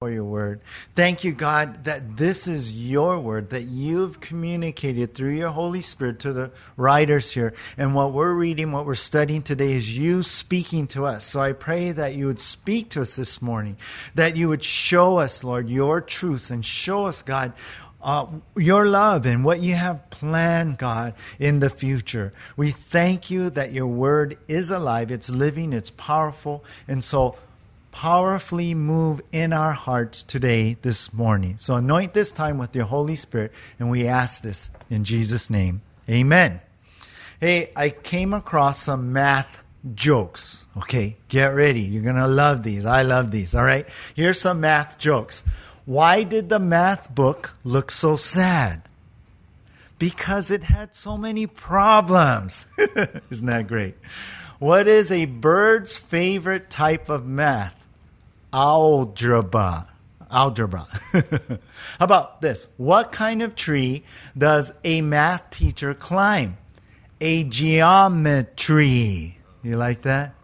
for 0.00 0.10
your 0.10 0.24
word. 0.24 0.62
Thank 0.94 1.24
you, 1.24 1.32
God, 1.32 1.84
that 1.84 2.16
this 2.16 2.48
is 2.48 2.72
your 2.72 3.18
word, 3.18 3.50
that 3.50 3.64
you've 3.64 4.18
communicated 4.18 5.14
through 5.14 5.34
your 5.34 5.50
Holy 5.50 5.82
Spirit 5.82 6.20
to 6.20 6.32
the 6.32 6.52
writers 6.78 7.32
here. 7.32 7.52
And 7.76 7.94
what 7.94 8.14
we're 8.14 8.32
reading, 8.32 8.72
what 8.72 8.86
we're 8.86 8.94
studying 8.94 9.42
today 9.42 9.72
is 9.72 9.98
you 9.98 10.22
speaking 10.22 10.86
to 10.86 11.04
us. 11.04 11.26
So 11.26 11.42
I 11.42 11.52
pray 11.52 11.92
that 11.92 12.14
you 12.14 12.24
would 12.28 12.40
speak 12.40 12.88
to 12.92 13.02
us 13.02 13.14
this 13.14 13.42
morning, 13.42 13.76
that 14.14 14.38
you 14.38 14.48
would 14.48 14.64
show 14.64 15.18
us, 15.18 15.44
Lord, 15.44 15.68
your 15.68 16.00
truth 16.00 16.50
and 16.50 16.64
show 16.64 17.04
us, 17.04 17.20
God, 17.20 17.52
uh, 18.00 18.26
your 18.56 18.86
love 18.86 19.26
and 19.26 19.44
what 19.44 19.60
you 19.60 19.74
have 19.74 20.08
planned, 20.08 20.78
God, 20.78 21.12
in 21.38 21.58
the 21.58 21.68
future. 21.68 22.32
We 22.56 22.70
thank 22.70 23.30
you 23.30 23.50
that 23.50 23.72
your 23.72 23.86
word 23.86 24.38
is 24.48 24.70
alive, 24.70 25.10
it's 25.10 25.28
living, 25.28 25.74
it's 25.74 25.90
powerful. 25.90 26.64
And 26.88 27.04
so, 27.04 27.36
powerfully 27.90 28.74
move 28.74 29.20
in 29.32 29.52
our 29.52 29.72
hearts 29.72 30.22
today, 30.22 30.76
this 30.82 31.12
morning. 31.12 31.56
So 31.58 31.74
anoint 31.74 32.14
this 32.14 32.32
time 32.32 32.58
with 32.58 32.74
your 32.74 32.86
Holy 32.86 33.16
Spirit, 33.16 33.52
and 33.78 33.90
we 33.90 34.06
ask 34.06 34.42
this 34.42 34.70
in 34.88 35.04
Jesus' 35.04 35.50
name. 35.50 35.82
Amen. 36.08 36.60
Hey, 37.40 37.72
I 37.74 37.90
came 37.90 38.34
across 38.34 38.78
some 38.82 39.12
math 39.12 39.62
jokes. 39.94 40.66
Okay, 40.76 41.16
get 41.28 41.48
ready. 41.48 41.80
You're 41.80 42.02
going 42.02 42.16
to 42.16 42.26
love 42.26 42.62
these. 42.62 42.84
I 42.84 43.02
love 43.02 43.30
these. 43.30 43.54
All 43.54 43.64
right, 43.64 43.86
here's 44.14 44.40
some 44.40 44.60
math 44.60 44.98
jokes. 44.98 45.42
Why 45.84 46.22
did 46.22 46.48
the 46.48 46.58
math 46.58 47.14
book 47.14 47.56
look 47.64 47.90
so 47.90 48.16
sad? 48.16 48.82
Because 49.98 50.50
it 50.50 50.64
had 50.64 50.94
so 50.94 51.18
many 51.18 51.46
problems. 51.46 52.66
Isn't 53.30 53.46
that 53.46 53.66
great? 53.66 53.96
What 54.58 54.86
is 54.86 55.10
a 55.10 55.24
bird's 55.24 55.96
favorite 55.96 56.70
type 56.70 57.08
of 57.08 57.26
math? 57.26 57.79
Algebra. 58.52 59.86
Algebra. 60.30 60.86
How 61.12 61.60
about 61.98 62.40
this? 62.40 62.68
What 62.76 63.12
kind 63.12 63.42
of 63.42 63.56
tree 63.56 64.04
does 64.36 64.72
a 64.84 65.00
math 65.02 65.50
teacher 65.50 65.94
climb? 65.94 66.56
A 67.20 67.44
geometry. 67.44 69.38
You 69.62 69.76
like 69.76 70.02
that? 70.02 70.34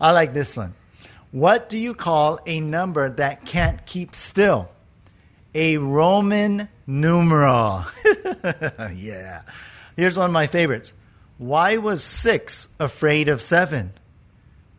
I 0.00 0.12
like 0.12 0.32
this 0.32 0.56
one. 0.56 0.74
What 1.30 1.68
do 1.68 1.78
you 1.78 1.94
call 1.94 2.40
a 2.46 2.60
number 2.60 3.10
that 3.10 3.44
can't 3.44 3.84
keep 3.86 4.14
still? 4.14 4.70
A 5.54 5.76
Roman 5.76 6.68
numeral. 6.86 7.84
yeah. 8.94 9.42
Here's 9.96 10.16
one 10.16 10.26
of 10.26 10.32
my 10.32 10.46
favorites. 10.46 10.92
Why 11.38 11.76
was 11.76 12.02
six 12.02 12.68
afraid 12.78 13.28
of 13.28 13.40
seven? 13.40 13.92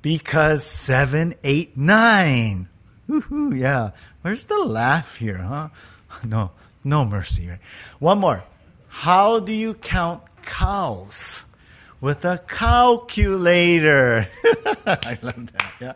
Because 0.01 0.63
seven, 0.63 1.35
eight, 1.43 1.77
nine. 1.77 2.69
Woo-hoo, 3.07 3.53
yeah. 3.53 3.91
Where's 4.21 4.45
the 4.45 4.59
laugh 4.59 5.17
here, 5.17 5.37
huh? 5.37 5.69
No, 6.25 6.51
no 6.83 7.05
mercy, 7.05 7.47
right? 7.47 7.59
One 7.99 8.19
more. 8.19 8.43
How 8.89 9.39
do 9.39 9.53
you 9.53 9.73
count 9.73 10.23
cows? 10.43 11.45
With 12.01 12.25
a 12.25 12.39
calculator. 12.47 14.27
I 14.85 15.17
love 15.21 15.51
that. 15.53 15.73
Yeah. 15.79 15.93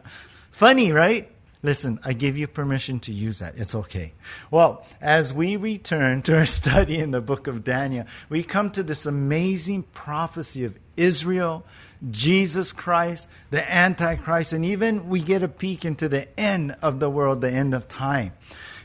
Funny, 0.51 0.91
right? 0.91 1.29
Listen, 1.63 1.99
I 2.05 2.13
give 2.13 2.37
you 2.37 2.45
permission 2.47 2.99
to 3.01 3.11
use 3.11 3.39
that. 3.39 3.57
It's 3.57 3.73
okay. 3.73 4.13
Well, 4.51 4.85
as 5.01 5.33
we 5.33 5.55
return 5.57 6.21
to 6.23 6.37
our 6.37 6.45
study 6.61 6.97
in 6.99 7.09
the 7.09 7.21
book 7.21 7.47
of 7.47 7.63
Daniel, 7.63 8.05
we 8.29 8.43
come 8.43 8.69
to 8.71 8.83
this 8.83 9.07
amazing 9.07 9.81
prophecy 9.81 10.63
of 10.63 10.77
Israel 10.95 11.65
Jesus 12.11 12.71
Christ, 12.71 13.27
the 13.49 13.71
Antichrist, 13.71 14.53
and 14.53 14.65
even 14.65 15.09
we 15.09 15.21
get 15.21 15.43
a 15.43 15.47
peek 15.47 15.85
into 15.85 16.07
the 16.09 16.27
end 16.39 16.75
of 16.81 16.99
the 16.99 17.09
world, 17.09 17.41
the 17.41 17.51
end 17.51 17.73
of 17.73 17.87
time. 17.87 18.33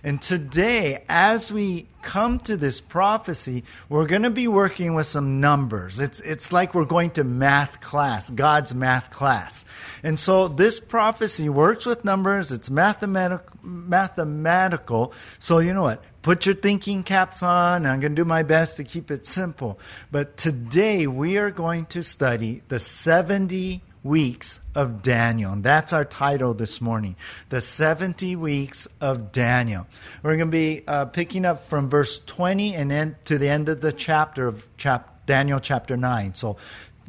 And 0.02 0.20
today, 0.22 1.04
as 1.08 1.52
we 1.52 1.86
come 2.00 2.38
to 2.40 2.56
this 2.56 2.80
prophecy, 2.80 3.64
we're 3.90 4.06
going 4.06 4.22
to 4.22 4.30
be 4.30 4.48
working 4.48 4.94
with 4.94 5.06
some 5.06 5.40
numbers. 5.40 6.00
It's, 6.00 6.20
it's 6.20 6.52
like 6.52 6.74
we're 6.74 6.86
going 6.86 7.10
to 7.12 7.24
math 7.24 7.82
class, 7.82 8.30
God's 8.30 8.74
math 8.74 9.10
class. 9.10 9.64
And 10.02 10.18
so 10.18 10.48
this 10.48 10.80
prophecy 10.80 11.50
works 11.50 11.84
with 11.84 12.02
numbers, 12.04 12.50
it's 12.50 12.70
mathematic, 12.70 13.42
mathematical. 13.62 15.12
So, 15.38 15.58
you 15.58 15.74
know 15.74 15.82
what? 15.82 16.02
Put 16.22 16.44
your 16.44 16.54
thinking 16.54 17.02
caps 17.02 17.42
on. 17.42 17.86
I'm 17.86 18.00
going 18.00 18.14
to 18.14 18.22
do 18.22 18.26
my 18.26 18.42
best 18.42 18.76
to 18.76 18.84
keep 18.84 19.10
it 19.10 19.24
simple. 19.24 19.78
But 20.10 20.36
today, 20.36 21.06
we 21.06 21.38
are 21.38 21.50
going 21.50 21.86
to 21.86 22.02
study 22.02 22.62
the 22.68 22.78
70 22.78 23.82
weeks 24.02 24.60
of 24.74 25.02
Daniel. 25.02 25.52
And 25.52 25.64
that's 25.64 25.92
our 25.92 26.04
title 26.04 26.54
this 26.54 26.80
morning 26.80 27.16
The 27.48 27.60
70 27.60 28.36
Weeks 28.36 28.88
of 29.00 29.32
Daniel. 29.32 29.86
We're 30.22 30.36
going 30.36 30.50
to 30.50 30.52
be 30.52 30.82
uh, 30.86 31.06
picking 31.06 31.44
up 31.44 31.68
from 31.68 31.88
verse 31.88 32.18
20 32.18 32.74
and 32.74 32.90
then 32.90 33.16
to 33.26 33.38
the 33.38 33.48
end 33.48 33.68
of 33.68 33.80
the 33.80 33.92
chapter 33.92 34.46
of 34.46 34.66
chap- 34.76 35.26
Daniel 35.26 35.60
chapter 35.60 35.96
9. 35.96 36.34
So 36.34 36.56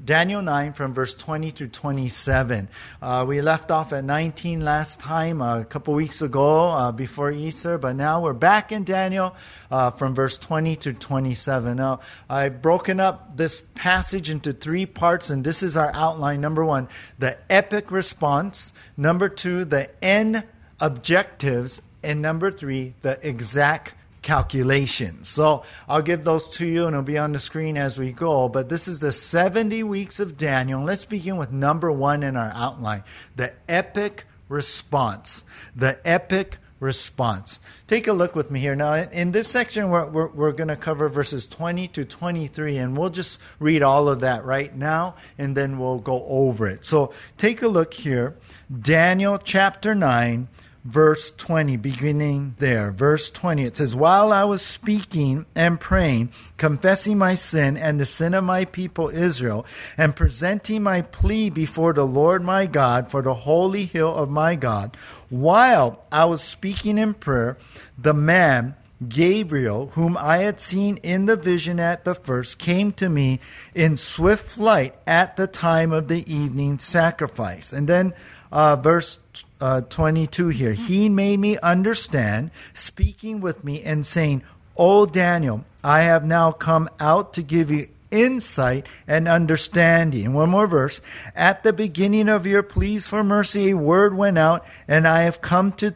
Daniel 0.03 0.41
9 0.41 0.73
from 0.73 0.93
verse 0.93 1.13
20 1.13 1.51
through 1.51 1.67
27. 1.67 2.69
Uh, 3.01 3.25
we 3.27 3.39
left 3.41 3.69
off 3.69 3.93
at 3.93 4.03
19 4.03 4.61
last 4.61 4.99
time, 4.99 5.41
uh, 5.41 5.59
a 5.59 5.65
couple 5.65 5.93
weeks 5.93 6.21
ago 6.23 6.69
uh, 6.69 6.91
before 6.91 7.31
Easter, 7.31 7.77
but 7.77 7.95
now 7.95 8.21
we're 8.21 8.33
back 8.33 8.71
in 8.71 8.83
Daniel 8.83 9.35
uh, 9.69 9.91
from 9.91 10.15
verse 10.15 10.37
20 10.37 10.75
to 10.77 10.93
27. 10.93 11.77
Now, 11.77 11.99
I've 12.27 12.61
broken 12.61 12.99
up 12.99 13.37
this 13.37 13.61
passage 13.75 14.29
into 14.29 14.53
three 14.53 14.87
parts, 14.87 15.29
and 15.29 15.43
this 15.43 15.61
is 15.61 15.77
our 15.77 15.91
outline. 15.93 16.41
Number 16.41 16.65
one, 16.65 16.87
the 17.19 17.37
epic 17.51 17.91
response. 17.91 18.73
Number 18.97 19.29
two, 19.29 19.65
the 19.65 19.89
end 20.03 20.43
objectives. 20.79 21.81
And 22.03 22.21
number 22.23 22.49
three, 22.49 22.95
the 23.03 23.19
exact 23.27 23.93
calculations. 24.31 25.27
So 25.27 25.63
I'll 25.89 26.01
give 26.01 26.23
those 26.23 26.49
to 26.51 26.65
you 26.65 26.85
and 26.85 26.93
it'll 26.93 27.03
be 27.03 27.17
on 27.17 27.33
the 27.33 27.39
screen 27.39 27.75
as 27.75 27.99
we 27.99 28.13
go. 28.13 28.47
But 28.47 28.69
this 28.69 28.87
is 28.87 29.01
the 29.01 29.11
70 29.11 29.83
weeks 29.83 30.21
of 30.21 30.37
Daniel. 30.37 30.81
Let's 30.81 31.03
begin 31.03 31.35
with 31.35 31.51
number 31.51 31.91
one 31.91 32.23
in 32.23 32.37
our 32.37 32.49
outline 32.55 33.03
the 33.35 33.51
epic 33.67 34.25
response. 34.47 35.43
The 35.75 35.99
epic 36.07 36.59
response. 36.79 37.59
Take 37.87 38.07
a 38.07 38.13
look 38.13 38.33
with 38.33 38.49
me 38.49 38.61
here. 38.61 38.73
Now, 38.73 38.93
in 38.93 39.33
this 39.33 39.49
section, 39.49 39.89
we're, 39.89 40.07
we're, 40.07 40.27
we're 40.29 40.51
going 40.53 40.69
to 40.69 40.77
cover 40.77 41.09
verses 41.09 41.45
20 41.45 41.89
to 41.89 42.05
23, 42.05 42.77
and 42.77 42.97
we'll 42.97 43.09
just 43.09 43.37
read 43.59 43.83
all 43.83 44.07
of 44.07 44.21
that 44.21 44.45
right 44.45 44.73
now, 44.73 45.15
and 45.37 45.57
then 45.57 45.77
we'll 45.77 45.99
go 45.99 46.23
over 46.23 46.67
it. 46.67 46.85
So 46.85 47.13
take 47.37 47.61
a 47.61 47.67
look 47.67 47.93
here. 47.93 48.37
Daniel 48.81 49.37
chapter 49.37 49.93
9, 49.93 50.47
verse 50.83 51.31
20, 51.31 51.77
beginning 51.77 52.55
there. 52.59 52.91
Verse 52.91 53.29
20, 53.29 53.63
it 53.63 53.75
says, 53.77 53.95
While 53.95 54.33
I 54.33 54.43
was 54.43 54.61
speaking 54.61 55.45
and 55.55 55.79
praying, 55.79 56.31
confessing 56.57 57.17
my 57.17 57.35
sin 57.35 57.77
and 57.77 57.99
the 57.99 58.05
sin 58.05 58.33
of 58.33 58.43
my 58.43 58.65
people 58.65 59.09
Israel, 59.09 59.65
and 59.97 60.15
presenting 60.15 60.83
my 60.83 61.01
plea 61.01 61.49
before 61.49 61.93
the 61.93 62.05
Lord 62.05 62.43
my 62.43 62.65
God 62.65 63.11
for 63.11 63.21
the 63.21 63.33
holy 63.33 63.85
hill 63.85 64.13
of 64.13 64.29
my 64.29 64.55
God, 64.55 64.97
while 65.29 66.05
I 66.11 66.25
was 66.25 66.43
speaking 66.43 66.97
in 66.97 67.13
prayer, 67.13 67.57
the 67.97 68.13
man, 68.13 68.75
Gabriel, 69.07 69.87
whom 69.93 70.15
I 70.17 70.37
had 70.37 70.59
seen 70.59 70.97
in 70.97 71.25
the 71.25 71.35
vision 71.35 71.79
at 71.79 72.05
the 72.05 72.13
first, 72.13 72.57
came 72.57 72.91
to 72.93 73.09
me 73.09 73.39
in 73.73 73.95
swift 73.95 74.47
flight 74.47 74.95
at 75.07 75.37
the 75.37 75.47
time 75.47 75.91
of 75.91 76.07
the 76.07 76.31
evening 76.31 76.77
sacrifice. 76.77 77.73
And 77.73 77.87
then 77.87 78.13
uh, 78.51 78.75
verse 78.75 79.19
uh, 79.59 79.81
22 79.81 80.49
here. 80.49 80.73
He 80.73 81.09
made 81.09 81.39
me 81.39 81.57
understand, 81.59 82.51
speaking 82.73 83.41
with 83.41 83.63
me 83.63 83.81
and 83.83 84.05
saying, 84.05 84.43
O 84.77 85.05
Daniel, 85.05 85.65
I 85.83 86.01
have 86.01 86.25
now 86.25 86.51
come 86.51 86.89
out 86.99 87.33
to 87.33 87.41
give 87.41 87.71
you 87.71 87.87
insight 88.11 88.85
and 89.07 89.27
understanding. 89.27 90.33
One 90.33 90.49
more 90.49 90.67
verse. 90.67 91.01
At 91.35 91.63
the 91.63 91.73
beginning 91.73 92.29
of 92.29 92.45
your 92.45 92.63
pleas 92.63 93.07
for 93.07 93.23
mercy, 93.23 93.71
a 93.71 93.77
word 93.77 94.15
went 94.15 94.37
out, 94.37 94.65
and 94.87 95.07
I 95.07 95.21
have 95.21 95.41
come 95.41 95.71
to 95.73 95.95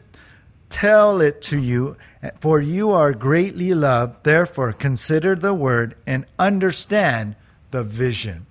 tell 0.70 1.20
it 1.20 1.42
to 1.42 1.58
you, 1.58 1.96
for 2.40 2.60
you 2.60 2.90
are 2.92 3.12
greatly 3.12 3.74
loved. 3.74 4.24
Therefore, 4.24 4.72
consider 4.72 5.34
the 5.34 5.54
word 5.54 5.96
and 6.06 6.26
understand 6.38 7.36
the 7.70 7.82
vision. 7.82 8.46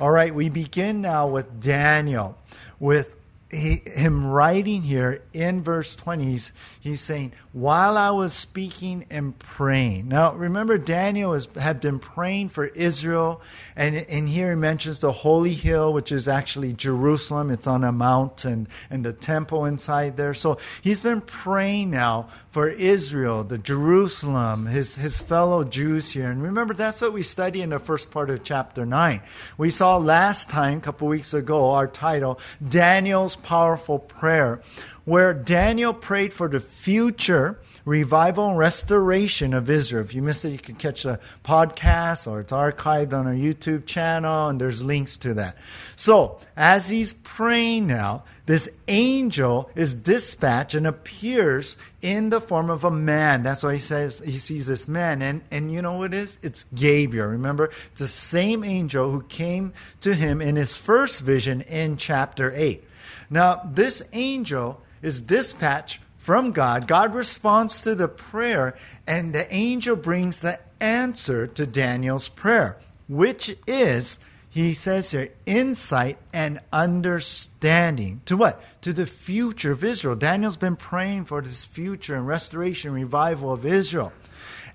All 0.00 0.10
right, 0.10 0.34
we 0.34 0.48
begin 0.48 1.00
now 1.00 1.28
with 1.28 1.60
Daniel, 1.60 2.36
with 2.80 3.16
he, 3.52 3.82
him 3.84 4.26
writing 4.26 4.80
here 4.80 5.22
in 5.34 5.62
verse 5.62 5.94
20, 5.94 6.24
he's, 6.24 6.52
he's 6.80 7.02
saying, 7.02 7.32
While 7.52 7.98
I 7.98 8.10
was 8.10 8.32
speaking 8.32 9.04
and 9.10 9.38
praying. 9.38 10.08
Now, 10.08 10.32
remember, 10.34 10.78
Daniel 10.78 11.34
has, 11.34 11.48
had 11.56 11.78
been 11.78 11.98
praying 11.98 12.48
for 12.48 12.66
Israel, 12.66 13.42
and, 13.76 13.94
and 13.94 14.26
here 14.26 14.50
he 14.50 14.56
mentions 14.56 15.00
the 15.00 15.12
holy 15.12 15.52
hill, 15.52 15.92
which 15.92 16.10
is 16.12 16.28
actually 16.28 16.72
Jerusalem. 16.72 17.50
It's 17.50 17.66
on 17.66 17.84
a 17.84 17.92
mountain, 17.92 18.68
and 18.88 19.04
the 19.04 19.12
temple 19.12 19.66
inside 19.66 20.16
there. 20.16 20.32
So 20.32 20.56
he's 20.80 21.02
been 21.02 21.20
praying 21.20 21.90
now 21.90 22.30
for 22.52 22.68
Israel, 22.68 23.44
the 23.44 23.56
Jerusalem, 23.56 24.66
his, 24.66 24.96
his 24.96 25.18
fellow 25.18 25.64
Jews 25.64 26.10
here. 26.10 26.30
And 26.30 26.42
remember, 26.42 26.74
that's 26.74 27.00
what 27.00 27.14
we 27.14 27.22
study 27.22 27.62
in 27.62 27.70
the 27.70 27.78
first 27.78 28.10
part 28.10 28.28
of 28.28 28.44
chapter 28.44 28.84
9. 28.84 29.22
We 29.56 29.70
saw 29.70 29.96
last 29.96 30.50
time, 30.50 30.76
a 30.76 30.80
couple 30.82 31.08
weeks 31.08 31.32
ago, 31.32 31.70
our 31.70 31.86
title, 31.86 32.38
Daniel's 32.66 33.36
Powerful 33.36 33.98
Prayer. 33.98 34.60
where 35.04 35.34
Daniel 35.34 35.92
prayed 35.92 36.32
for 36.32 36.46
the 36.46 36.60
future 36.60 37.58
revival 37.84 38.50
and 38.50 38.58
restoration 38.58 39.54
of 39.54 39.68
Israel. 39.68 40.04
If 40.04 40.14
you 40.14 40.22
missed 40.22 40.44
it, 40.44 40.50
you 40.50 40.58
can 40.58 40.76
catch 40.76 41.02
the 41.02 41.18
podcast 41.44 42.30
or 42.30 42.40
it's 42.40 42.52
archived 42.52 43.12
on 43.12 43.26
our 43.26 43.34
YouTube 43.34 43.86
channel, 43.86 44.48
and 44.48 44.60
there's 44.60 44.82
links 44.82 45.16
to 45.18 45.34
that. 45.34 45.56
So, 45.96 46.38
as 46.56 46.88
he's 46.88 47.14
praying 47.14 47.88
now, 47.88 48.24
this 48.46 48.68
angel 48.88 49.70
is 49.76 49.94
dispatched 49.94 50.74
and 50.74 50.86
appears 50.86 51.76
in 52.00 52.30
the 52.30 52.40
form 52.40 52.70
of 52.70 52.82
a 52.82 52.90
man. 52.90 53.42
That's 53.42 53.62
why 53.62 53.74
he 53.74 53.78
says 53.78 54.20
he 54.24 54.32
sees 54.32 54.66
this 54.66 54.88
man. 54.88 55.22
And, 55.22 55.42
and 55.50 55.72
you 55.72 55.80
know 55.80 55.98
what 55.98 56.12
it 56.12 56.18
is? 56.18 56.38
It's 56.42 56.64
Gabriel. 56.74 57.28
Remember? 57.28 57.70
It's 57.92 58.00
the 58.00 58.08
same 58.08 58.64
angel 58.64 59.10
who 59.10 59.22
came 59.22 59.72
to 60.00 60.14
him 60.14 60.40
in 60.40 60.56
his 60.56 60.76
first 60.76 61.20
vision 61.20 61.60
in 61.62 61.96
chapter 61.96 62.52
8. 62.54 62.82
Now, 63.30 63.62
this 63.64 64.02
angel 64.12 64.82
is 65.02 65.22
dispatched 65.22 66.00
from 66.18 66.52
God. 66.52 66.86
God 66.86 67.14
responds 67.14 67.80
to 67.82 67.94
the 67.94 68.08
prayer, 68.08 68.76
and 69.06 69.32
the 69.32 69.52
angel 69.52 69.96
brings 69.96 70.40
the 70.40 70.60
answer 70.80 71.46
to 71.46 71.66
Daniel's 71.66 72.28
prayer, 72.28 72.78
which 73.08 73.56
is, 73.66 74.18
he 74.52 74.74
says 74.74 75.10
here, 75.10 75.30
insight 75.46 76.18
and 76.30 76.60
understanding. 76.70 78.20
To 78.26 78.36
what? 78.36 78.62
To 78.82 78.92
the 78.92 79.06
future 79.06 79.72
of 79.72 79.82
Israel. 79.82 80.14
Daniel's 80.14 80.58
been 80.58 80.76
praying 80.76 81.24
for 81.24 81.40
this 81.40 81.64
future 81.64 82.14
and 82.14 82.26
restoration, 82.26 82.92
revival 82.92 83.50
of 83.50 83.64
Israel. 83.64 84.12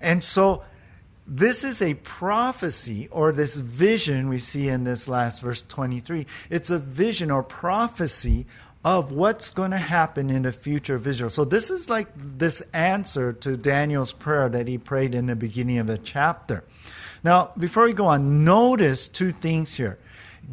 And 0.00 0.22
so, 0.24 0.64
this 1.28 1.62
is 1.62 1.80
a 1.80 1.94
prophecy 1.94 3.06
or 3.12 3.30
this 3.30 3.54
vision 3.54 4.28
we 4.28 4.38
see 4.38 4.68
in 4.68 4.82
this 4.82 5.06
last 5.06 5.42
verse 5.42 5.62
23. 5.62 6.26
It's 6.50 6.70
a 6.70 6.78
vision 6.78 7.30
or 7.30 7.44
prophecy 7.44 8.46
of 8.84 9.12
what's 9.12 9.50
going 9.50 9.70
to 9.72 9.76
happen 9.76 10.30
in 10.30 10.42
the 10.42 10.52
future 10.52 10.94
of 10.94 11.06
Israel. 11.06 11.30
So 11.30 11.44
this 11.44 11.70
is 11.70 11.90
like 11.90 12.08
this 12.16 12.62
answer 12.72 13.32
to 13.34 13.56
Daniel's 13.56 14.12
prayer 14.12 14.48
that 14.48 14.66
he 14.66 14.78
prayed 14.78 15.14
in 15.14 15.26
the 15.26 15.36
beginning 15.36 15.78
of 15.78 15.86
the 15.86 15.98
chapter. 15.98 16.64
Now, 17.24 17.52
before 17.58 17.84
we 17.84 17.92
go 17.92 18.06
on, 18.06 18.44
notice 18.44 19.08
two 19.08 19.32
things 19.32 19.74
here. 19.74 19.98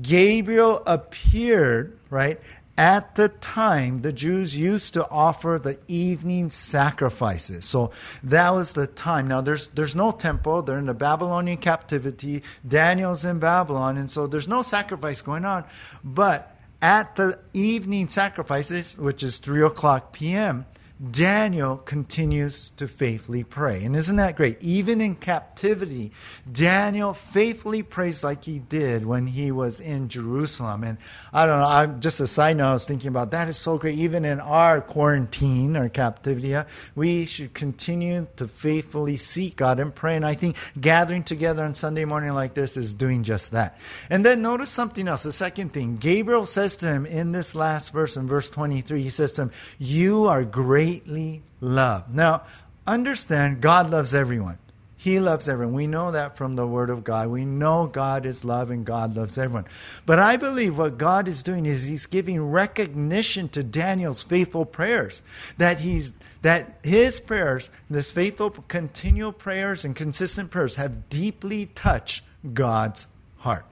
Gabriel 0.02 0.84
appeared, 0.86 1.98
right, 2.10 2.40
at 2.78 3.16
the 3.16 3.30
time 3.30 4.02
the 4.02 4.12
Jews 4.12 4.58
used 4.58 4.94
to 4.96 5.10
offer 5.10 5.60
the 5.62 5.80
evening 5.88 6.50
sacrifices. 6.50 7.66
So 7.66 7.92
that 8.24 8.50
was 8.50 8.74
the 8.74 8.88
time. 8.88 9.28
Now 9.28 9.42
there's 9.42 9.68
there's 9.68 9.96
no 9.96 10.12
temple. 10.12 10.62
They're 10.62 10.78
in 10.78 10.88
the 10.88 10.94
Babylonian 10.94 11.58
captivity. 11.58 12.44
Daniel's 12.68 13.24
in 13.24 13.40
Babylon, 13.40 13.98
and 13.98 14.12
so 14.12 14.28
there's 14.28 14.48
no 14.48 14.62
sacrifice 14.62 15.22
going 15.22 15.46
on. 15.46 15.64
But 16.04 16.56
at 16.82 17.16
the 17.16 17.40
evening 17.54 18.10
sacrifices, 18.10 18.98
which 18.98 19.24
is 19.24 19.38
3 19.38 19.64
o'clock 19.64 20.12
p.m., 20.12 20.66
Daniel 21.12 21.76
continues 21.76 22.72
to 22.72 22.88
faithfully 22.88 23.44
pray. 23.44 23.84
And 23.84 23.98
isn't 23.98 24.16
that 24.16 24.38
great? 24.38 24.64
Even 24.64 25.02
in 25.02 25.16
captivity, 25.16 26.14
Daniel 26.50 27.14
faithfully 27.14 27.84
prays 27.84 28.24
like 28.24 28.46
he 28.46 28.60
did 28.60 29.06
when 29.06 29.28
he 29.28 29.52
was 29.52 29.82
in 29.82 30.08
Jerusalem. 30.08 30.86
And 30.86 30.98
I 31.34 31.46
don't 31.46 31.60
know, 31.60 31.68
I'm 31.68 32.00
just 32.00 32.22
a 32.22 32.28
side 32.28 32.56
note, 32.56 32.70
I 32.70 32.74
was 32.74 32.86
thinking 32.86 33.10
about 33.10 33.32
that 33.32 33.50
is 33.50 33.58
so 33.58 33.78
great. 33.78 34.00
Even 34.00 34.24
in 34.24 34.40
our 34.40 34.80
quarantine 34.80 35.76
or 35.76 35.90
captivity, 35.90 36.56
uh, 36.56 36.64
we 36.96 37.26
should 37.26 37.54
continue 37.54 38.28
to 38.38 38.48
faithfully 38.48 39.18
seek 39.18 39.58
God 39.58 39.82
and 39.82 39.94
pray. 39.94 40.16
And 40.16 40.26
I 40.26 40.36
think 40.36 40.56
gathering 40.80 41.24
together 41.24 41.66
on 41.66 41.74
Sunday 41.74 42.06
morning 42.06 42.32
like 42.32 42.54
this 42.54 42.78
is 42.78 42.94
doing 42.94 43.24
just 43.24 43.52
that. 43.52 43.78
And 44.10 44.26
then 44.26 44.42
notice 44.42 44.70
something 44.70 45.10
else. 45.10 45.24
The 45.24 45.34
second 45.34 45.74
thing, 45.74 45.98
Gabriel 45.98 46.46
says 46.46 46.78
to 46.78 46.88
him 46.88 47.06
in 47.06 47.34
this 47.34 47.54
last 47.54 47.92
verse, 47.92 48.16
in 48.16 48.28
verse 48.28 48.50
23, 48.50 49.04
he 49.04 49.10
says 49.10 49.34
to 49.34 49.44
him, 49.44 49.52
You 49.78 50.28
are 50.28 50.46
great 50.46 50.85
greatly 50.86 51.42
loved. 51.62 52.14
Now, 52.14 52.44
understand 52.86 53.62
God 53.62 53.90
loves 53.90 54.14
everyone. 54.14 54.60
He 54.98 55.20
loves 55.20 55.48
everyone. 55.50 55.74
We 55.76 55.88
know 55.88 56.12
that 56.12 56.36
from 56.36 56.56
the 56.56 56.66
Word 56.66 56.90
of 56.90 57.04
God. 57.04 57.30
We 57.30 57.46
know 57.46 57.86
God 57.86 58.26
is 58.26 58.44
love 58.46 58.72
and 58.72 58.86
God 58.86 59.16
loves 59.16 59.38
everyone. 59.38 59.66
But 60.06 60.18
I 60.18 60.38
believe 60.38 60.78
what 60.78 60.98
God 60.98 61.28
is 61.28 61.44
doing 61.44 61.66
is 61.66 61.84
He's 61.84 62.06
giving 62.06 62.42
recognition 62.42 63.50
to 63.50 63.64
Daniel's 63.64 64.24
faithful 64.24 64.66
prayers. 64.66 65.22
That 65.58 65.82
He's 65.82 66.14
that 66.42 66.78
his 66.84 67.20
prayers, 67.20 67.72
this 67.90 68.12
faithful, 68.12 68.52
continual 68.52 69.32
prayers 69.32 69.84
and 69.84 69.96
consistent 69.96 70.52
prayers, 70.52 70.76
have 70.76 71.10
deeply 71.10 71.66
touched 71.66 72.24
God's 72.54 73.08
heart. 73.38 73.66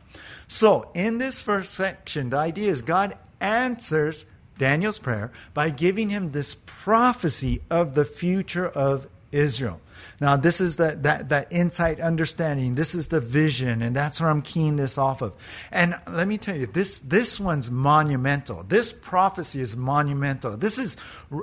So, 0.48 0.90
in 0.96 1.20
this 1.20 1.40
first 1.40 1.76
section, 1.76 2.32
the 2.32 2.38
idea 2.38 2.70
is 2.72 2.82
God 2.82 3.16
answers 3.40 4.26
Daniel's 4.58 5.00
prayer 5.00 5.32
by 5.54 5.70
giving 5.70 6.10
him 6.10 6.30
this 6.30 6.56
prophecy 6.66 7.62
of 7.70 7.96
the 7.96 8.06
future 8.06 8.68
of 8.68 9.08
Israel. 9.32 9.80
Now, 10.22 10.38
this 10.38 10.62
is 10.62 10.76
the, 10.76 10.98
that, 11.02 11.30
that 11.30 11.52
insight 11.52 12.00
understanding. 12.00 12.76
This 12.76 12.96
is 12.96 13.08
the 13.08 13.20
vision, 13.20 13.82
and 13.82 13.96
that's 13.96 14.22
where 14.22 14.30
I'm 14.30 14.42
keying 14.42 14.76
this 14.76 14.98
off 14.98 15.22
of. 15.22 15.34
And 15.72 15.96
let 16.08 16.28
me 16.28 16.38
tell 16.38 16.56
you, 16.56 16.68
this, 16.68 17.00
this 17.00 17.40
one's 17.40 17.72
monumental. 17.72 18.64
This 18.64 18.94
prophecy 18.94 19.60
is 19.60 19.76
monumental. 19.76 20.56
This 20.56 20.78
is 20.78 20.98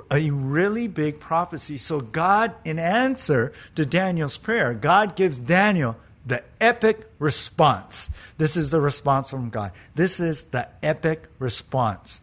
a 0.09 0.31
really 0.31 0.87
big 0.87 1.19
prophecy. 1.19 1.77
So, 1.77 1.99
God, 1.99 2.53
in 2.63 2.79
answer 2.79 3.53
to 3.75 3.85
Daniel's 3.85 4.37
prayer, 4.37 4.73
God 4.73 5.15
gives 5.15 5.37
Daniel 5.37 5.97
the 6.25 6.43
epic 6.59 7.09
response. 7.19 8.09
This 8.37 8.55
is 8.55 8.71
the 8.71 8.79
response 8.79 9.29
from 9.29 9.49
God. 9.49 9.71
This 9.95 10.19
is 10.19 10.43
the 10.45 10.69
epic 10.83 11.27
response. 11.39 12.21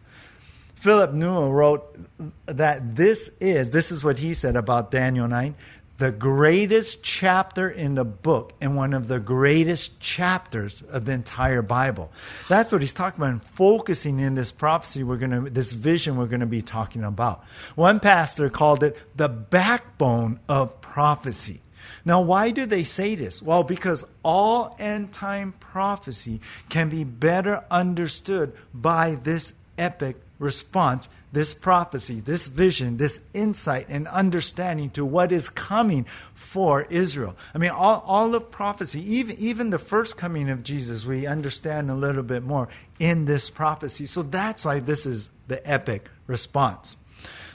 Philip 0.79 1.11
Newell 1.11 1.51
wrote 1.51 1.99
that 2.45 2.95
this 2.95 3.29
is, 3.41 3.71
this 3.71 3.91
is 3.91 4.01
what 4.01 4.17
he 4.17 4.33
said 4.33 4.55
about 4.55 4.91
Daniel 4.91 5.27
9, 5.27 5.53
the 5.97 6.09
greatest 6.13 7.03
chapter 7.03 7.69
in 7.69 7.95
the 7.95 8.05
book 8.05 8.53
and 8.61 8.77
one 8.77 8.93
of 8.93 9.09
the 9.09 9.19
greatest 9.19 9.99
chapters 9.99 10.81
of 10.83 11.03
the 11.03 11.11
entire 11.11 11.61
Bible. 11.61 12.13
That's 12.47 12.71
what 12.71 12.79
he's 12.79 12.93
talking 12.93 13.19
about 13.19 13.31
and 13.31 13.43
focusing 13.43 14.21
in 14.21 14.35
this 14.35 14.53
prophecy 14.53 15.03
we're 15.03 15.17
going 15.17 15.31
to 15.31 15.49
this 15.49 15.73
vision 15.73 16.15
we're 16.15 16.27
going 16.27 16.39
to 16.39 16.45
be 16.45 16.61
talking 16.61 17.03
about. 17.03 17.43
One 17.75 17.99
pastor 17.99 18.49
called 18.49 18.81
it 18.81 18.97
the 19.17 19.27
backbone 19.27 20.39
of 20.47 20.79
prophecy. 20.79 21.59
Now, 22.05 22.21
why 22.21 22.51
do 22.51 22.65
they 22.65 22.85
say 22.85 23.15
this? 23.15 23.41
Well, 23.41 23.63
because 23.63 24.05
all 24.23 24.77
end 24.79 25.11
time 25.11 25.55
prophecy 25.59 26.39
can 26.69 26.87
be 26.87 27.03
better 27.03 27.65
understood 27.69 28.53
by 28.73 29.15
this 29.15 29.51
epic 29.77 30.15
response, 30.39 31.09
this 31.31 31.53
prophecy, 31.53 32.21
this 32.21 32.47
vision, 32.47 32.97
this 32.97 33.19
insight 33.33 33.85
and 33.89 34.07
understanding 34.07 34.89
to 34.91 35.05
what 35.05 35.31
is 35.31 35.49
coming 35.49 36.05
for 36.33 36.83
Israel. 36.89 37.35
I 37.53 37.59
mean, 37.59 37.69
all, 37.69 38.03
all 38.07 38.33
of 38.33 38.49
prophecy, 38.49 39.01
even, 39.17 39.37
even 39.37 39.69
the 39.69 39.77
first 39.77 40.17
coming 40.17 40.49
of 40.49 40.63
Jesus, 40.63 41.05
we 41.05 41.27
understand 41.27 41.91
a 41.91 41.95
little 41.95 42.23
bit 42.23 42.43
more 42.43 42.69
in 42.99 43.25
this 43.25 43.49
prophecy. 43.49 44.05
So 44.07 44.23
that's 44.23 44.65
why 44.65 44.79
this 44.79 45.05
is 45.05 45.29
the 45.47 45.65
epic 45.69 46.09
response. 46.25 46.97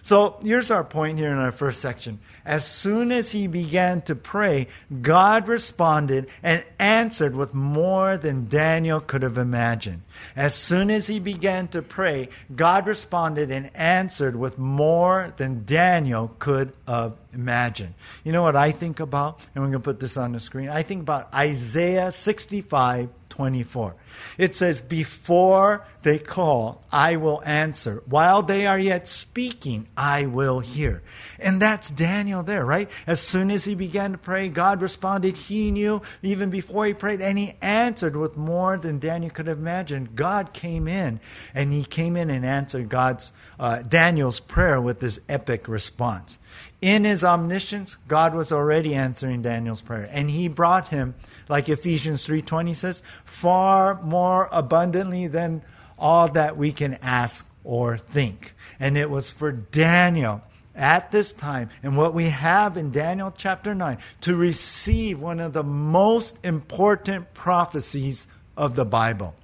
So 0.04 0.38
here's 0.42 0.70
our 0.70 0.84
point 0.84 1.18
here 1.18 1.32
in 1.32 1.38
our 1.38 1.50
first 1.50 1.80
section. 1.80 2.18
As 2.44 2.68
soon 2.68 3.10
as 3.10 3.30
he 3.30 3.46
began 3.46 4.02
to 4.02 4.14
pray, 4.14 4.68
God 5.00 5.48
responded 5.48 6.28
and 6.42 6.62
answered 6.78 7.34
with 7.34 7.54
more 7.54 8.18
than 8.18 8.46
Daniel 8.46 9.00
could 9.00 9.22
have 9.22 9.38
imagined. 9.38 10.02
As 10.36 10.54
soon 10.54 10.90
as 10.90 11.06
he 11.06 11.20
began 11.20 11.68
to 11.68 11.80
pray, 11.80 12.28
God 12.54 12.86
responded 12.86 13.50
and 13.50 13.74
answered 13.74 14.36
with 14.36 14.58
more 14.58 15.32
than 15.38 15.64
Daniel 15.64 16.36
could 16.38 16.74
have 16.86 17.14
imagined. 17.32 17.94
You 18.24 18.32
know 18.32 18.42
what 18.42 18.56
I 18.56 18.72
think 18.72 19.00
about? 19.00 19.40
And 19.54 19.64
we're 19.64 19.70
going 19.70 19.80
to 19.80 19.84
put 19.84 20.00
this 20.00 20.18
on 20.18 20.32
the 20.32 20.40
screen. 20.40 20.68
I 20.68 20.82
think 20.82 21.00
about 21.00 21.32
Isaiah 21.32 22.10
65 22.10 23.08
24. 23.34 23.96
It 24.38 24.54
says, 24.54 24.80
Before 24.80 25.84
they 26.02 26.20
call, 26.20 26.84
I 26.92 27.16
will 27.16 27.42
answer. 27.44 28.00
While 28.06 28.44
they 28.44 28.64
are 28.64 28.78
yet 28.78 29.08
speaking, 29.08 29.88
I 29.96 30.26
will 30.26 30.60
hear. 30.60 31.02
And 31.40 31.60
that's 31.60 31.90
Daniel 31.90 32.44
there, 32.44 32.64
right? 32.64 32.88
As 33.08 33.20
soon 33.20 33.50
as 33.50 33.64
he 33.64 33.74
began 33.74 34.12
to 34.12 34.18
pray, 34.18 34.48
God 34.48 34.80
responded. 34.80 35.36
He 35.36 35.72
knew 35.72 36.00
even 36.22 36.50
before 36.50 36.86
he 36.86 36.94
prayed, 36.94 37.20
and 37.20 37.36
he 37.36 37.56
answered 37.60 38.14
with 38.14 38.36
more 38.36 38.78
than 38.78 39.00
Daniel 39.00 39.32
could 39.32 39.48
have 39.48 39.58
imagined. 39.58 40.14
God 40.14 40.52
came 40.52 40.86
in, 40.86 41.18
and 41.52 41.72
he 41.72 41.84
came 41.84 42.16
in 42.16 42.30
and 42.30 42.46
answered 42.46 42.88
God's 42.88 43.32
uh, 43.58 43.82
Daniel's 43.82 44.38
prayer 44.38 44.80
with 44.80 45.00
this 45.00 45.18
epic 45.28 45.66
response. 45.66 46.38
In 46.80 47.02
his 47.04 47.24
omniscience, 47.24 47.96
God 48.06 48.32
was 48.32 48.52
already 48.52 48.94
answering 48.94 49.42
Daniel's 49.42 49.82
prayer, 49.82 50.08
and 50.12 50.30
he 50.30 50.46
brought 50.46 50.88
him 50.88 51.14
like 51.48 51.68
Ephesians 51.68 52.26
3:20 52.26 52.74
says, 52.74 53.02
far 53.24 54.00
more 54.02 54.48
abundantly 54.52 55.26
than 55.26 55.62
all 55.98 56.28
that 56.28 56.56
we 56.56 56.72
can 56.72 56.94
ask 57.02 57.46
or 57.62 57.98
think. 57.98 58.54
And 58.78 58.98
it 58.98 59.10
was 59.10 59.30
for 59.30 59.52
Daniel 59.52 60.42
at 60.74 61.12
this 61.12 61.32
time 61.32 61.70
and 61.82 61.96
what 61.96 62.14
we 62.14 62.30
have 62.30 62.76
in 62.76 62.90
Daniel 62.90 63.32
chapter 63.34 63.74
9 63.74 63.98
to 64.22 64.34
receive 64.34 65.20
one 65.20 65.38
of 65.40 65.52
the 65.52 65.62
most 65.62 66.36
important 66.44 67.32
prophecies 67.32 68.26
of 68.56 68.74
the 68.74 68.84
Bible. 68.84 69.34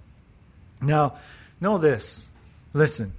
Now, 0.80 1.16
know 1.61 1.78
this. 1.78 2.30
Listen. 2.73 3.12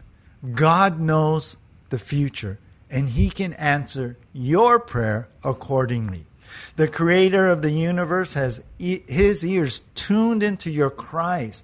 God 0.54 1.00
knows 1.00 1.58
the 1.90 2.00
future, 2.00 2.58
and 2.90 3.10
He 3.10 3.30
can 3.30 3.54
answer 3.54 4.18
your 4.34 4.80
prayer 4.80 5.28
accordingly. 5.44 6.26
The 6.76 6.88
creator 6.88 7.48
of 7.48 7.62
the 7.62 7.72
universe 7.72 8.34
has 8.34 8.64
e- 8.80 9.04
his 9.08 9.46
ears 9.46 9.82
tuned 9.96 10.44
into 10.44 10.70
your 10.70 10.90
cries. 10.90 11.64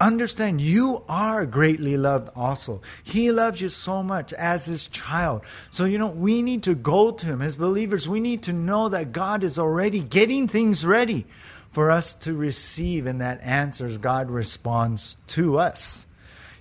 Understand, 0.00 0.60
you 0.60 1.04
are 1.08 1.46
greatly 1.46 1.96
loved 1.96 2.30
also. 2.34 2.80
He 3.04 3.30
loves 3.30 3.60
you 3.60 3.68
so 3.68 4.02
much 4.02 4.32
as 4.32 4.66
his 4.66 4.88
child. 4.88 5.42
So, 5.70 5.84
you 5.84 5.98
know, 5.98 6.08
we 6.08 6.42
need 6.42 6.64
to 6.64 6.74
go 6.74 7.12
to 7.12 7.26
him 7.26 7.40
as 7.40 7.54
believers. 7.54 8.08
We 8.08 8.18
need 8.18 8.42
to 8.44 8.52
know 8.52 8.88
that 8.88 9.12
God 9.12 9.44
is 9.44 9.56
already 9.56 10.00
getting 10.00 10.48
things 10.48 10.84
ready 10.84 11.26
for 11.70 11.92
us 11.92 12.14
to 12.14 12.34
receive, 12.34 13.06
and 13.06 13.20
that 13.20 13.40
answers, 13.42 13.98
God 13.98 14.30
responds 14.30 15.16
to 15.28 15.58
us. 15.58 16.06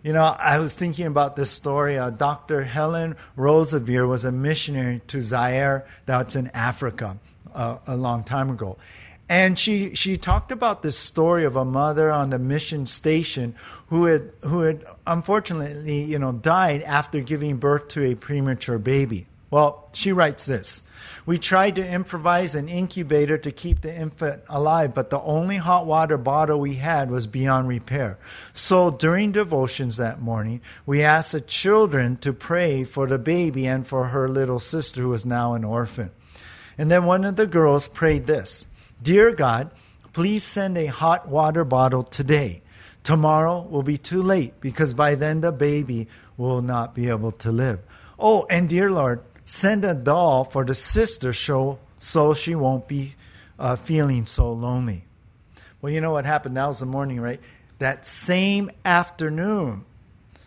You 0.03 0.13
know, 0.13 0.23
I 0.23 0.59
was 0.59 0.75
thinking 0.75 1.07
about 1.07 1.35
this 1.35 1.49
story. 1.49 1.97
Uh, 1.97 2.11
Dr. 2.11 2.63
Helen 2.63 3.15
Roseveare 3.35 4.07
was 4.07 4.25
a 4.25 4.31
missionary 4.31 5.01
to 5.07 5.21
Zaire, 5.21 5.87
that's 6.05 6.35
in 6.35 6.47
Africa, 6.53 7.17
a 7.57 7.97
long 7.97 8.23
time 8.23 8.49
ago. 8.49 8.77
And 9.29 9.59
she, 9.59 9.93
she 9.93 10.15
talked 10.15 10.53
about 10.53 10.83
this 10.83 10.97
story 10.97 11.43
of 11.43 11.57
a 11.57 11.65
mother 11.65 12.09
on 12.11 12.29
the 12.29 12.39
mission 12.39 12.85
station 12.85 13.55
who 13.87 14.05
had, 14.05 14.31
who 14.41 14.61
had 14.61 14.85
unfortunately, 15.05 16.03
you 16.03 16.17
know, 16.17 16.31
died 16.31 16.81
after 16.83 17.19
giving 17.19 17.57
birth 17.57 17.89
to 17.89 18.05
a 18.05 18.15
premature 18.15 18.77
baby. 18.77 19.27
Well, 19.49 19.89
she 19.93 20.11
writes 20.11 20.45
this. 20.45 20.83
We 21.25 21.37
tried 21.37 21.75
to 21.75 21.87
improvise 21.87 22.55
an 22.55 22.67
incubator 22.67 23.37
to 23.37 23.51
keep 23.51 23.81
the 23.81 23.93
infant 23.93 24.43
alive, 24.49 24.93
but 24.93 25.09
the 25.09 25.21
only 25.21 25.57
hot 25.57 25.85
water 25.85 26.17
bottle 26.17 26.59
we 26.59 26.75
had 26.75 27.11
was 27.11 27.27
beyond 27.27 27.67
repair. 27.67 28.17
So 28.53 28.91
during 28.91 29.31
devotions 29.31 29.97
that 29.97 30.21
morning, 30.21 30.61
we 30.85 31.01
asked 31.01 31.33
the 31.33 31.41
children 31.41 32.17
to 32.17 32.33
pray 32.33 32.83
for 32.83 33.07
the 33.07 33.17
baby 33.17 33.67
and 33.67 33.87
for 33.87 34.07
her 34.07 34.27
little 34.27 34.59
sister 34.59 35.01
who 35.01 35.13
is 35.13 35.25
now 35.25 35.53
an 35.53 35.63
orphan. 35.63 36.11
And 36.77 36.91
then 36.91 37.05
one 37.05 37.25
of 37.25 37.35
the 37.35 37.47
girls 37.47 37.87
prayed 37.87 38.27
this 38.27 38.67
Dear 39.01 39.33
God, 39.33 39.71
please 40.13 40.43
send 40.43 40.77
a 40.77 40.87
hot 40.87 41.27
water 41.27 41.63
bottle 41.63 42.03
today. 42.03 42.61
Tomorrow 43.03 43.61
will 43.69 43.83
be 43.83 43.97
too 43.97 44.21
late 44.21 44.59
because 44.59 44.93
by 44.93 45.15
then 45.15 45.41
the 45.41 45.51
baby 45.51 46.07
will 46.35 46.61
not 46.61 46.93
be 46.93 47.09
able 47.09 47.31
to 47.31 47.51
live. 47.51 47.79
Oh, 48.19 48.45
and 48.49 48.67
dear 48.67 48.91
Lord, 48.91 49.21
send 49.45 49.85
a 49.85 49.93
doll 49.93 50.43
for 50.43 50.65
the 50.65 50.73
sister 50.73 51.31
show 51.33 51.79
so 51.99 52.33
she 52.33 52.55
won't 52.55 52.87
be 52.87 53.15
uh, 53.57 53.75
feeling 53.75 54.25
so 54.25 54.51
lonely. 54.51 55.05
Well, 55.81 55.93
you 55.93 56.01
know 56.01 56.11
what 56.11 56.25
happened? 56.25 56.57
That 56.57 56.67
was 56.67 56.79
the 56.79 56.85
morning, 56.85 57.19
right? 57.19 57.39
That 57.79 58.07
same 58.07 58.71
afternoon, 58.83 59.85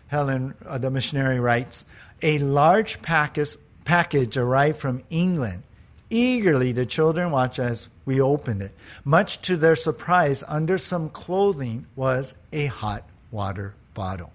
Helen, 0.08 0.54
uh, 0.66 0.78
the 0.78 0.90
missionary, 0.90 1.38
writes, 1.38 1.84
a 2.22 2.38
large 2.38 3.00
package, 3.02 3.56
package 3.84 4.36
arrived 4.36 4.78
from 4.78 5.02
England. 5.08 5.62
Eagerly, 6.10 6.72
the 6.72 6.86
children 6.86 7.30
watched 7.30 7.58
as 7.58 7.88
we 8.04 8.20
opened 8.20 8.62
it. 8.62 8.74
Much 9.04 9.40
to 9.42 9.56
their 9.56 9.76
surprise, 9.76 10.42
under 10.46 10.76
some 10.76 11.08
clothing 11.08 11.86
was 11.94 12.34
a 12.52 12.66
hot 12.66 13.04
water 13.30 13.74
bottle. 13.94 14.32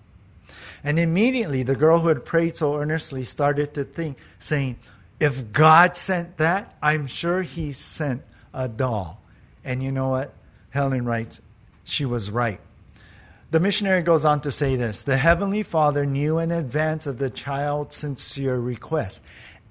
And 0.84 0.98
immediately 0.98 1.64
the 1.64 1.76
girl 1.76 2.00
who 2.00 2.08
had 2.08 2.24
prayed 2.24 2.56
so 2.56 2.76
earnestly 2.76 3.24
started 3.24 3.74
to 3.74 3.84
think, 3.84 4.18
saying, 4.40 4.78
If 5.20 5.52
God 5.52 5.98
sent 5.98 6.38
that, 6.38 6.76
I'm 6.82 7.08
sure 7.08 7.42
He 7.42 7.74
sent 7.74 8.22
a 8.54 8.70
doll. 8.70 9.22
And 9.66 9.84
you 9.84 9.92
know 9.92 10.10
what? 10.10 10.34
Helen 10.70 11.06
writes, 11.06 11.42
she 11.86 12.06
was 12.06 12.30
right. 12.30 12.60
The 13.52 13.60
missionary 13.60 14.02
goes 14.02 14.26
on 14.26 14.42
to 14.42 14.52
say 14.52 14.76
this 14.76 15.04
The 15.06 15.18
Heavenly 15.18 15.64
Father 15.64 16.06
knew 16.06 16.40
in 16.40 16.52
advance 16.52 17.08
of 17.08 17.20
the 17.20 17.30
child's 17.30 17.96
sincere 17.96 18.58
request. 18.58 19.22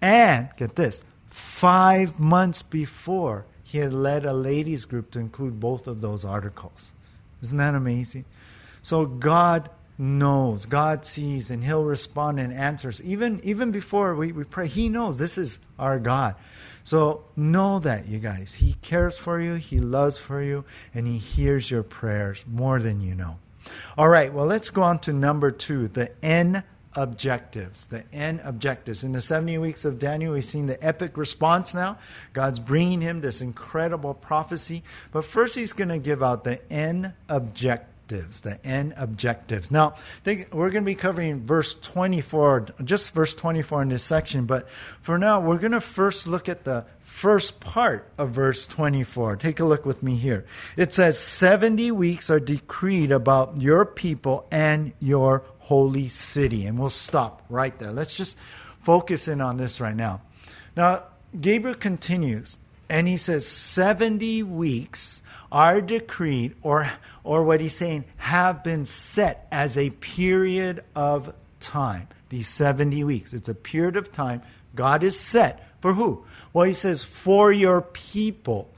And, 0.00 0.48
get 0.56 0.76
this, 0.76 1.02
five 1.34 2.20
months 2.20 2.62
before, 2.62 3.44
he 3.64 3.78
had 3.78 3.92
led 3.92 4.24
a 4.24 4.32
ladies' 4.32 4.84
group 4.84 5.10
to 5.10 5.18
include 5.18 5.58
both 5.58 5.88
of 5.88 6.00
those 6.00 6.24
articles. 6.24 6.92
Isn't 7.42 7.58
that 7.58 7.74
amazing? 7.74 8.24
So 8.82 9.04
God 9.04 9.68
knows, 9.98 10.64
God 10.66 11.04
sees, 11.04 11.50
and 11.50 11.64
He'll 11.64 11.82
respond 11.82 12.38
and 12.38 12.52
answers. 12.52 13.02
Even, 13.02 13.40
even 13.42 13.72
before 13.72 14.14
we, 14.14 14.30
we 14.30 14.44
pray, 14.44 14.68
He 14.68 14.88
knows 14.88 15.16
this 15.16 15.36
is 15.36 15.58
our 15.76 15.98
God. 15.98 16.36
So 16.84 17.24
know 17.34 17.80
that, 17.80 18.06
you 18.06 18.20
guys. 18.20 18.54
He 18.54 18.74
cares 18.74 19.18
for 19.18 19.40
you, 19.40 19.54
He 19.54 19.80
loves 19.80 20.18
for 20.18 20.40
you, 20.40 20.64
and 20.94 21.04
He 21.08 21.18
hears 21.18 21.68
your 21.68 21.82
prayers 21.82 22.44
more 22.48 22.78
than 22.78 23.00
you 23.00 23.16
know. 23.16 23.38
All 23.98 24.08
right, 24.08 24.32
well, 24.32 24.46
let's 24.46 24.70
go 24.70 24.82
on 24.82 25.00
to 25.00 25.12
number 25.12 25.50
two 25.50 25.88
the 25.88 26.12
N 26.22 26.62
objectives. 26.94 27.86
The 27.86 28.04
end 28.12 28.40
objectives. 28.44 29.04
In 29.04 29.12
the 29.12 29.20
70 29.20 29.58
weeks 29.58 29.84
of 29.84 29.98
Daniel, 29.98 30.34
we've 30.34 30.44
seen 30.44 30.66
the 30.66 30.82
epic 30.84 31.16
response 31.16 31.74
now. 31.74 31.98
God's 32.32 32.60
bringing 32.60 33.00
him 33.00 33.20
this 33.20 33.40
incredible 33.40 34.14
prophecy. 34.14 34.82
But 35.12 35.24
first, 35.24 35.54
he's 35.54 35.72
going 35.72 35.88
to 35.88 35.98
give 35.98 36.22
out 36.22 36.44
the 36.44 36.60
end 36.72 37.12
objectives. 37.28 38.42
The 38.42 38.64
end 38.64 38.94
objectives. 38.96 39.70
Now, 39.70 39.94
we're 40.26 40.70
going 40.70 40.72
to 40.72 40.80
be 40.82 40.94
covering 40.94 41.46
verse 41.46 41.74
24, 41.74 42.66
just 42.84 43.14
verse 43.14 43.34
24 43.34 43.82
in 43.82 43.88
this 43.88 44.02
section. 44.02 44.44
But 44.44 44.68
for 45.00 45.18
now, 45.18 45.40
we're 45.40 45.58
going 45.58 45.72
to 45.72 45.80
first 45.80 46.26
look 46.26 46.48
at 46.48 46.64
the 46.64 46.84
first 47.00 47.60
part 47.60 48.10
of 48.18 48.30
verse 48.30 48.66
24. 48.66 49.36
Take 49.36 49.60
a 49.60 49.64
look 49.64 49.86
with 49.86 50.02
me 50.02 50.16
here. 50.16 50.44
It 50.76 50.92
says, 50.92 51.18
70 51.18 51.92
weeks 51.92 52.28
are 52.28 52.40
decreed 52.40 53.12
about 53.12 53.60
your 53.60 53.86
people 53.86 54.46
and 54.50 54.92
your 55.00 55.44
holy 55.64 56.08
city. 56.08 56.66
And 56.66 56.78
we'll 56.78 56.90
stop 56.90 57.42
right 57.48 57.76
there. 57.78 57.90
Let's 57.90 58.14
just 58.14 58.38
focus 58.80 59.28
in 59.28 59.40
on 59.40 59.56
this 59.56 59.80
right 59.80 59.96
now. 59.96 60.20
Now, 60.76 61.04
Gabriel 61.40 61.74
continues 61.74 62.58
and 62.88 63.08
he 63.08 63.16
says 63.16 63.46
70 63.46 64.42
weeks 64.42 65.22
are 65.50 65.80
decreed 65.80 66.54
or 66.62 66.90
or 67.22 67.44
what 67.44 67.60
he's 67.60 67.74
saying 67.74 68.04
have 68.16 68.62
been 68.62 68.84
set 68.84 69.46
as 69.50 69.78
a 69.78 69.90
period 69.90 70.84
of 70.94 71.32
time 71.60 72.08
these 72.28 72.48
70 72.48 73.04
weeks 73.04 73.32
it's 73.32 73.48
a 73.48 73.54
period 73.54 73.96
of 73.96 74.12
time 74.12 74.42
god 74.74 75.02
is 75.02 75.18
set 75.18 75.66
for 75.80 75.94
who 75.94 76.24
well 76.52 76.66
he 76.66 76.74
says 76.74 77.02
for 77.02 77.52
your 77.52 77.80
people 77.80 78.70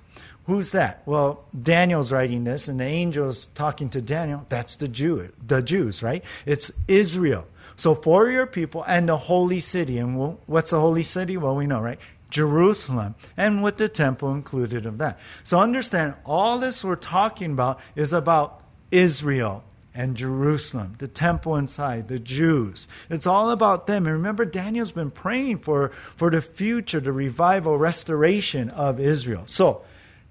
Who's 0.46 0.70
that? 0.72 1.02
Well, 1.06 1.44
Daniel's 1.60 2.12
writing 2.12 2.44
this, 2.44 2.68
and 2.68 2.78
the 2.78 2.84
angel's 2.84 3.46
talking 3.46 3.88
to 3.90 4.00
Daniel. 4.00 4.46
That's 4.48 4.76
the 4.76 4.86
Jew, 4.86 5.32
the 5.44 5.60
Jews, 5.60 6.02
right? 6.02 6.24
It's 6.46 6.70
Israel. 6.86 7.46
So 7.76 7.94
for 7.94 8.30
your 8.30 8.46
people 8.46 8.84
and 8.86 9.08
the 9.08 9.16
holy 9.16 9.60
city. 9.60 9.98
And 9.98 10.38
what's 10.46 10.70
the 10.70 10.80
holy 10.80 11.02
city? 11.02 11.36
Well, 11.36 11.56
we 11.56 11.66
know, 11.66 11.80
right? 11.80 11.98
Jerusalem, 12.30 13.14
and 13.36 13.62
with 13.62 13.76
the 13.76 13.88
temple 13.88 14.32
included 14.32 14.84
of 14.86 14.98
that. 14.98 15.18
So 15.44 15.60
understand, 15.60 16.14
all 16.24 16.58
this 16.58 16.84
we're 16.84 16.96
talking 16.96 17.52
about 17.52 17.80
is 17.94 18.12
about 18.12 18.62
Israel 18.90 19.64
and 19.94 20.16
Jerusalem, 20.16 20.96
the 20.98 21.08
temple 21.08 21.56
inside, 21.56 22.08
the 22.08 22.18
Jews. 22.18 22.88
It's 23.08 23.26
all 23.26 23.50
about 23.50 23.86
them. 23.86 24.06
And 24.06 24.14
remember, 24.14 24.44
Daniel's 24.44 24.92
been 24.92 25.10
praying 25.10 25.58
for, 25.58 25.88
for 25.88 26.30
the 26.30 26.40
future, 26.42 27.00
the 27.00 27.12
revival, 27.12 27.78
restoration 27.78 28.70
of 28.70 29.00
Israel. 29.00 29.44
So 29.46 29.82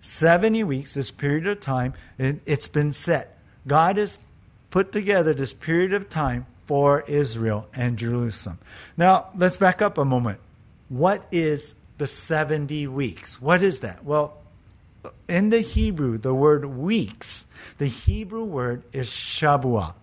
70 0.06 0.64
weeks, 0.64 0.94
this 0.94 1.10
period 1.10 1.48
of 1.48 1.60
time, 1.60 1.94
it, 2.20 2.40
it's 2.46 2.68
been 2.68 2.92
set. 2.92 3.40
God 3.66 3.98
has 3.98 4.20
put 4.70 4.92
together 4.92 5.34
this 5.34 5.54
period 5.54 5.94
of 5.94 6.10
time 6.10 6.46
for 6.68 7.02
Israel 7.08 7.68
and 7.74 7.98
Jerusalem. 7.98 8.60
Now, 8.98 9.30
let's 9.36 9.58
back 9.58 9.82
up 9.82 9.98
a 9.98 10.06
moment. 10.06 10.40
What 10.90 11.26
is 11.32 11.74
the 11.98 12.06
70 12.06 12.86
weeks? 12.86 13.42
What 13.42 13.64
is 13.64 13.80
that? 13.80 14.06
Well, 14.06 14.38
in 15.28 15.50
the 15.50 15.62
Hebrew, 15.62 16.20
the 16.20 16.36
word 16.36 16.66
weeks, 16.66 17.48
the 17.80 17.88
Hebrew 17.88 18.44
word 18.44 18.84
is 18.94 19.10
Shabuah. 19.10 19.96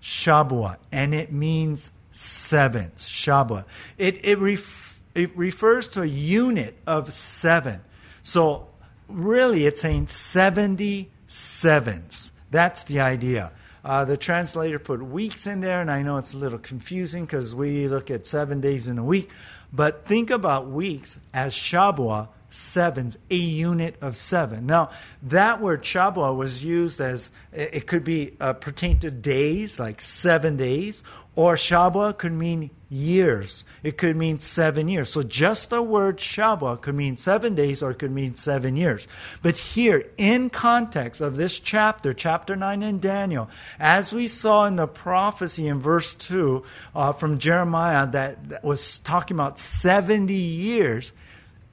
Shabuah, 0.00 0.76
and 0.92 1.12
it 1.12 1.32
means 1.32 1.90
seven. 2.12 2.92
Shabuah. 2.96 3.64
It, 3.98 4.24
it, 4.24 4.38
ref, 4.38 5.00
it 5.16 5.36
refers 5.36 5.88
to 5.88 6.02
a 6.02 6.06
unit 6.06 6.76
of 6.86 7.12
seven. 7.12 7.80
So 8.22 8.67
really 9.08 9.66
it's 9.66 9.80
saying 9.80 10.06
70 10.06 11.10
sevens. 11.26 12.32
That's 12.50 12.84
the 12.84 13.00
idea. 13.00 13.52
Uh, 13.84 14.04
the 14.04 14.16
translator 14.16 14.78
put 14.78 15.02
weeks 15.02 15.46
in 15.46 15.60
there, 15.60 15.80
and 15.80 15.90
I 15.90 16.02
know 16.02 16.16
it's 16.16 16.34
a 16.34 16.38
little 16.38 16.58
confusing 16.58 17.24
because 17.24 17.54
we 17.54 17.88
look 17.88 18.10
at 18.10 18.26
seven 18.26 18.60
days 18.60 18.88
in 18.88 18.98
a 18.98 19.04
week. 19.04 19.30
But 19.72 20.06
think 20.06 20.30
about 20.30 20.68
weeks 20.68 21.18
as 21.32 21.54
Shabuah, 21.54 22.28
sevens, 22.50 23.18
a 23.30 23.36
unit 23.36 23.96
of 24.00 24.16
seven. 24.16 24.66
Now, 24.66 24.90
that 25.22 25.60
word 25.60 25.82
Shabuah 25.82 26.36
was 26.36 26.64
used 26.64 27.00
as 27.00 27.30
it 27.52 27.86
could 27.86 28.04
be 28.04 28.36
uh, 28.40 28.54
pertain 28.54 28.98
to 29.00 29.10
days, 29.10 29.78
like 29.78 30.00
seven 30.00 30.56
days, 30.56 31.02
Or 31.34 31.54
Shabbat 31.54 32.18
could 32.18 32.32
mean 32.32 32.70
years. 32.90 33.64
It 33.82 33.98
could 33.98 34.16
mean 34.16 34.38
seven 34.38 34.88
years. 34.88 35.10
So 35.10 35.22
just 35.22 35.70
the 35.70 35.82
word 35.82 36.18
Shabbat 36.18 36.80
could 36.80 36.94
mean 36.94 37.16
seven 37.16 37.54
days 37.54 37.82
or 37.82 37.90
it 37.90 37.98
could 37.98 38.10
mean 38.10 38.34
seven 38.34 38.76
years. 38.76 39.06
But 39.42 39.58
here, 39.58 40.04
in 40.16 40.48
context 40.50 41.20
of 41.20 41.36
this 41.36 41.60
chapter, 41.60 42.14
chapter 42.14 42.56
9 42.56 42.82
in 42.82 42.98
Daniel, 43.00 43.50
as 43.78 44.12
we 44.12 44.26
saw 44.26 44.64
in 44.64 44.76
the 44.76 44.86
prophecy 44.86 45.68
in 45.68 45.80
verse 45.80 46.14
2 46.14 46.62
uh, 46.94 47.12
from 47.12 47.38
Jeremiah 47.38 48.06
that, 48.06 48.48
that 48.48 48.64
was 48.64 48.98
talking 49.00 49.36
about 49.36 49.58
70 49.58 50.32
years, 50.32 51.12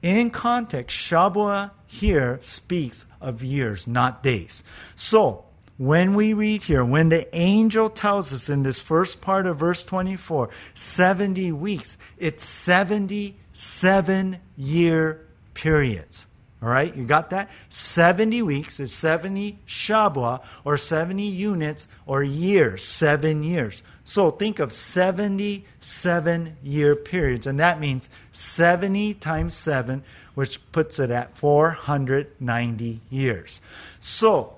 in 0.02 0.30
context, 0.30 0.96
Shabbat 0.96 1.70
here 1.86 2.38
speaks 2.42 3.06
of 3.20 3.42
years, 3.42 3.86
not 3.86 4.22
days. 4.22 4.62
So, 4.94 5.45
when 5.78 6.14
we 6.14 6.32
read 6.32 6.62
here, 6.62 6.84
when 6.84 7.10
the 7.10 7.34
angel 7.36 7.90
tells 7.90 8.32
us 8.32 8.48
in 8.48 8.62
this 8.62 8.80
first 8.80 9.20
part 9.20 9.46
of 9.46 9.58
verse 9.58 9.84
24, 9.84 10.48
70 10.74 11.52
weeks, 11.52 11.98
it's 12.18 12.44
77 12.44 14.38
year 14.56 15.26
periods. 15.54 16.26
All 16.62 16.70
right, 16.70 16.96
you 16.96 17.04
got 17.04 17.30
that? 17.30 17.50
70 17.68 18.40
weeks 18.42 18.80
is 18.80 18.90
70 18.92 19.58
Shabbat 19.68 20.42
or 20.64 20.78
70 20.78 21.22
units 21.22 21.86
or 22.06 22.22
years, 22.22 22.82
seven 22.82 23.42
years. 23.42 23.82
So 24.04 24.30
think 24.30 24.58
of 24.58 24.72
77 24.72 26.56
year 26.62 26.96
periods, 26.96 27.46
and 27.46 27.60
that 27.60 27.78
means 27.78 28.08
70 28.32 29.14
times 29.14 29.52
7, 29.52 30.02
which 30.34 30.60
puts 30.72 30.98
it 30.98 31.10
at 31.10 31.36
490 31.36 33.00
years. 33.10 33.60
So 34.00 34.55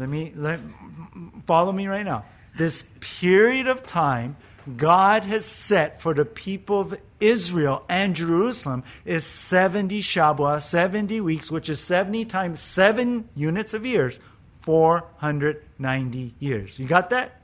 let 0.00 0.08
me 0.08 0.32
let, 0.34 0.58
follow 1.46 1.72
me 1.72 1.86
right 1.86 2.06
now. 2.06 2.24
This 2.56 2.84
period 3.00 3.66
of 3.66 3.84
time 3.84 4.36
God 4.78 5.24
has 5.24 5.44
set 5.44 6.00
for 6.00 6.14
the 6.14 6.24
people 6.24 6.80
of 6.80 7.00
Israel 7.20 7.84
and 7.86 8.16
Jerusalem 8.16 8.82
is 9.04 9.26
70 9.26 10.00
Shabbat, 10.00 10.62
70 10.62 11.20
weeks, 11.20 11.50
which 11.50 11.68
is 11.68 11.80
70 11.80 12.24
times 12.24 12.60
7 12.60 13.28
units 13.36 13.74
of 13.74 13.84
years, 13.84 14.20
490 14.62 16.34
years. 16.38 16.78
You 16.78 16.86
got 16.86 17.10
that? 17.10 17.42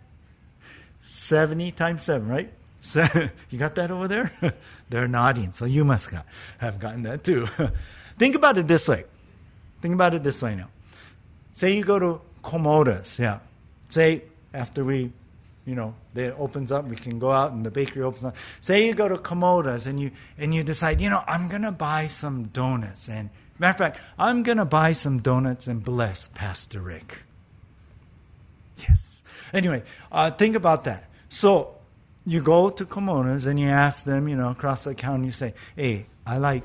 70 1.03 1.73
times 1.73 2.03
7, 2.05 2.27
right? 2.27 2.51
So, 2.81 3.07
you 3.51 3.59
got 3.59 3.75
that 3.75 3.91
over 3.91 4.09
there? 4.09 4.33
They're 4.89 5.09
nodding, 5.09 5.53
so 5.53 5.67
you 5.67 5.85
must 5.85 6.11
got, 6.11 6.25
have 6.57 6.79
gotten 6.79 7.03
that 7.03 7.23
too. 7.23 7.47
Think 8.19 8.35
about 8.35 8.57
it 8.57 8.67
this 8.67 8.89
way. 8.89 9.05
Think 9.83 9.93
about 9.93 10.15
it 10.15 10.23
this 10.23 10.41
way 10.41 10.55
now. 10.55 10.69
Say 11.53 11.77
you 11.77 11.85
go 11.85 11.99
to 11.99 12.21
Komodas, 12.47 13.19
yeah. 13.19 13.41
Say 13.89 14.23
after 14.55 14.85
we, 14.85 15.11
you 15.65 15.75
know, 15.75 15.95
it 16.15 16.33
opens 16.39 16.71
up, 16.71 16.85
we 16.87 16.95
can 16.95 17.19
go 17.19 17.33
out 17.33 17.51
and 17.51 17.67
the 17.67 17.73
bakery 17.73 18.03
opens 18.03 18.25
up. 18.25 18.37
Say 18.61 18.87
you 18.87 18.95
go 18.95 19.09
to 19.09 19.17
Komodas 19.17 19.89
and 19.89 19.99
you 19.99 20.13
and 20.39 20.55
you 20.55 20.63
decide, 20.63 21.01
you 21.01 21.11
know, 21.11 21.25
I'm 21.27 21.49
gonna 21.49 21.73
buy 21.73 22.07
some 22.07 22.45
donuts. 22.45 23.09
And 23.09 23.31
matter 23.59 23.73
of 23.73 23.79
fact, 23.79 24.01
I'm 24.17 24.45
gonna 24.45 24.65
buy 24.65 24.93
some 24.93 25.19
donuts 25.19 25.67
and 25.67 25.83
bless 25.83 26.29
Pastor 26.29 26.81
Rick. 26.81 27.25
Yes. 28.89 29.25
Anyway, 29.53 29.83
uh, 30.13 30.31
think 30.31 30.55
about 30.55 30.85
that. 30.85 31.11
So 31.29 31.75
you 32.25 32.41
go 32.41 32.71
to 32.71 32.85
Komodas 32.85 33.49
and 33.49 33.59
you 33.59 33.69
ask 33.69 34.05
them, 34.05 34.29
you 34.29 34.37
know, 34.37 34.51
across 34.51 34.85
the 34.85 34.95
counter, 34.95 35.25
you 35.25 35.33
say, 35.33 35.55
hey, 35.75 36.07
I 36.25 36.39
like 36.39 36.63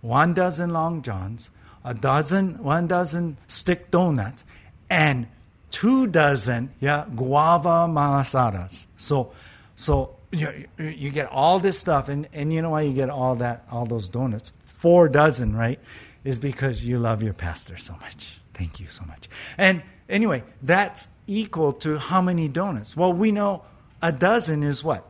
one 0.00 0.32
dozen 0.34 0.70
long 0.70 1.02
johns, 1.02 1.50
a 1.84 1.94
dozen, 1.94 2.62
one 2.62 2.86
dozen 2.86 3.36
stick 3.48 3.90
donuts, 3.90 4.44
and 4.90 5.26
two 5.70 6.06
dozen 6.06 6.70
yeah 6.80 7.04
guava 7.14 7.86
malasadas. 7.88 8.86
So 8.96 9.32
so 9.76 10.16
you, 10.30 10.66
you 10.78 11.10
get 11.10 11.26
all 11.26 11.58
this 11.58 11.78
stuff, 11.78 12.08
and 12.08 12.28
and 12.32 12.52
you 12.52 12.62
know 12.62 12.70
why 12.70 12.82
you 12.82 12.92
get 12.92 13.10
all 13.10 13.36
that 13.36 13.64
all 13.70 13.86
those 13.86 14.08
donuts? 14.08 14.52
Four 14.64 15.08
dozen, 15.08 15.56
right? 15.56 15.80
Is 16.24 16.38
because 16.38 16.84
you 16.84 16.98
love 16.98 17.22
your 17.22 17.32
pastor 17.32 17.78
so 17.78 17.94
much. 18.00 18.38
Thank 18.54 18.80
you 18.80 18.88
so 18.88 19.04
much. 19.04 19.28
And 19.56 19.82
anyway, 20.08 20.42
that's 20.62 21.08
equal 21.26 21.72
to 21.74 21.98
how 21.98 22.20
many 22.20 22.48
donuts? 22.48 22.96
Well, 22.96 23.12
we 23.12 23.32
know 23.32 23.62
a 24.02 24.12
dozen 24.12 24.62
is 24.62 24.82
what? 24.82 25.04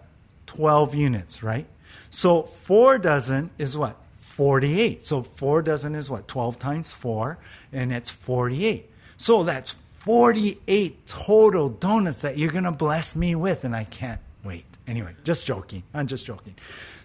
12 0.47 0.95
units, 0.95 1.43
right? 1.43 1.67
So 2.11 2.43
four 2.43 2.99
dozen 2.99 3.51
is 3.59 3.77
what? 3.77 3.97
48. 4.21 5.05
So 5.05 5.23
four 5.23 5.63
dozen 5.63 5.95
is 5.95 6.09
what? 6.11 6.29
12 6.29 6.59
times 6.59 6.93
four, 6.93 7.39
and 7.73 7.93
it's 7.93 8.11
48. 8.11 8.88
So 9.19 9.43
that's 9.43 9.75
48 9.99 11.07
total 11.07 11.69
donuts 11.69 12.23
that 12.23 12.39
you're 12.39 12.51
going 12.51 12.65
to 12.65 12.73
bless 12.73 13.15
me 13.15 13.35
with, 13.35 13.65
and 13.65 13.77
I 13.77 13.85
can't 13.85 14.21
wait. 14.43 14.65
Anyway, 14.87 15.15
just 15.23 15.45
joking. 15.45 15.83
I'm 15.93 16.07
just 16.07 16.25
joking. 16.25 16.55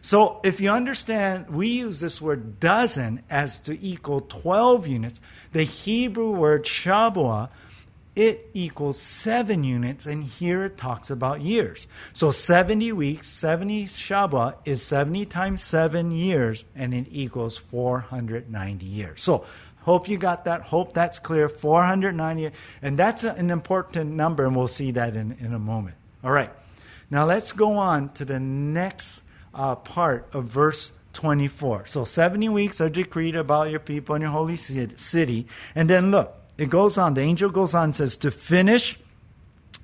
So, 0.01 0.39
if 0.43 0.61
you 0.61 0.69
understand, 0.69 1.49
we 1.49 1.67
use 1.69 1.99
this 1.99 2.21
word 2.21 2.59
dozen 2.59 3.23
as 3.29 3.59
to 3.61 3.77
equal 3.85 4.21
12 4.21 4.87
units. 4.87 5.21
The 5.53 5.63
Hebrew 5.63 6.31
word 6.31 6.65
shabua, 6.65 7.49
it 8.15 8.51
equals 8.53 8.99
seven 8.99 9.63
units, 9.63 10.05
and 10.05 10.23
here 10.23 10.65
it 10.65 10.77
talks 10.77 11.09
about 11.09 11.41
years. 11.41 11.87
So, 12.13 12.31
70 12.31 12.91
weeks, 12.91 13.27
70 13.27 13.85
shabua 13.85 14.55
is 14.65 14.81
70 14.81 15.25
times 15.25 15.63
seven 15.63 16.11
years, 16.11 16.65
and 16.75 16.93
it 16.93 17.07
equals 17.09 17.57
490 17.57 18.85
years. 18.85 19.21
So, 19.21 19.45
Hope 19.83 20.07
you 20.07 20.17
got 20.17 20.45
that. 20.45 20.61
Hope 20.61 20.93
that's 20.93 21.19
clear. 21.19 21.49
490. 21.49 22.51
And 22.81 22.97
that's 22.97 23.23
an 23.23 23.49
important 23.49 24.11
number, 24.11 24.45
and 24.45 24.55
we'll 24.55 24.67
see 24.67 24.91
that 24.91 25.15
in, 25.15 25.33
in 25.39 25.53
a 25.53 25.59
moment. 25.59 25.95
All 26.23 26.31
right. 26.31 26.49
Now 27.09 27.25
let's 27.25 27.51
go 27.51 27.73
on 27.73 28.09
to 28.13 28.25
the 28.25 28.39
next 28.39 29.23
uh, 29.53 29.75
part 29.75 30.27
of 30.33 30.45
verse 30.45 30.93
24. 31.13 31.85
So 31.85 32.03
70 32.03 32.49
weeks 32.49 32.81
are 32.81 32.89
decreed 32.89 33.35
about 33.35 33.69
your 33.69 33.79
people 33.79 34.15
and 34.15 34.21
your 34.21 34.31
holy 34.31 34.55
city. 34.57 35.47
And 35.75 35.89
then 35.89 36.11
look, 36.11 36.35
it 36.57 36.69
goes 36.69 36.97
on. 36.97 37.13
The 37.13 37.21
angel 37.21 37.49
goes 37.49 37.73
on 37.73 37.85
and 37.85 37.95
says, 37.95 38.17
to 38.17 38.31
finish 38.31 38.97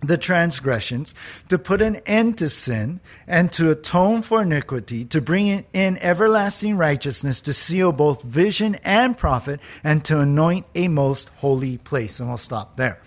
the 0.02 0.18
transgressions, 0.18 1.14
to 1.50 1.58
put 1.58 1.82
an 1.82 1.98
end 2.06 2.38
to 2.38 2.50
sin, 2.50 3.00
and 3.28 3.52
to 3.54 3.70
atone 3.70 4.22
for 4.22 4.42
iniquity, 4.42 5.06
to 5.06 5.22
bring 5.22 5.66
in 5.74 5.98
everlasting 5.98 6.78
righteousness, 6.78 7.42
to 7.42 7.54
seal 7.54 7.92
both 7.92 8.22
vision 8.24 8.76
and 8.84 9.18
prophet, 9.18 9.60
and 9.84 10.06
to 10.06 10.20
anoint 10.20 10.66
a 10.76 10.88
most 10.88 11.30
holy 11.38 11.78
place. 11.78 12.20
And 12.20 12.30
we'll 12.30 12.38
stop 12.38 12.78
there. 12.78 13.02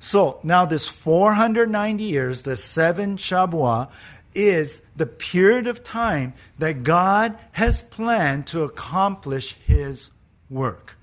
So 0.00 0.38
now 0.42 0.64
this 0.64 0.88
490 0.88 2.04
years, 2.04 2.42
the 2.42 2.56
seven 2.56 3.16
Shabuah, 3.16 3.90
is 4.34 4.82
the 4.94 5.06
period 5.06 5.66
of 5.66 5.82
time 5.82 6.34
that 6.58 6.84
God 6.84 7.36
has 7.52 7.82
planned 7.82 8.46
to 8.48 8.62
accomplish 8.62 9.54
his 9.66 10.10
work. 10.48 10.97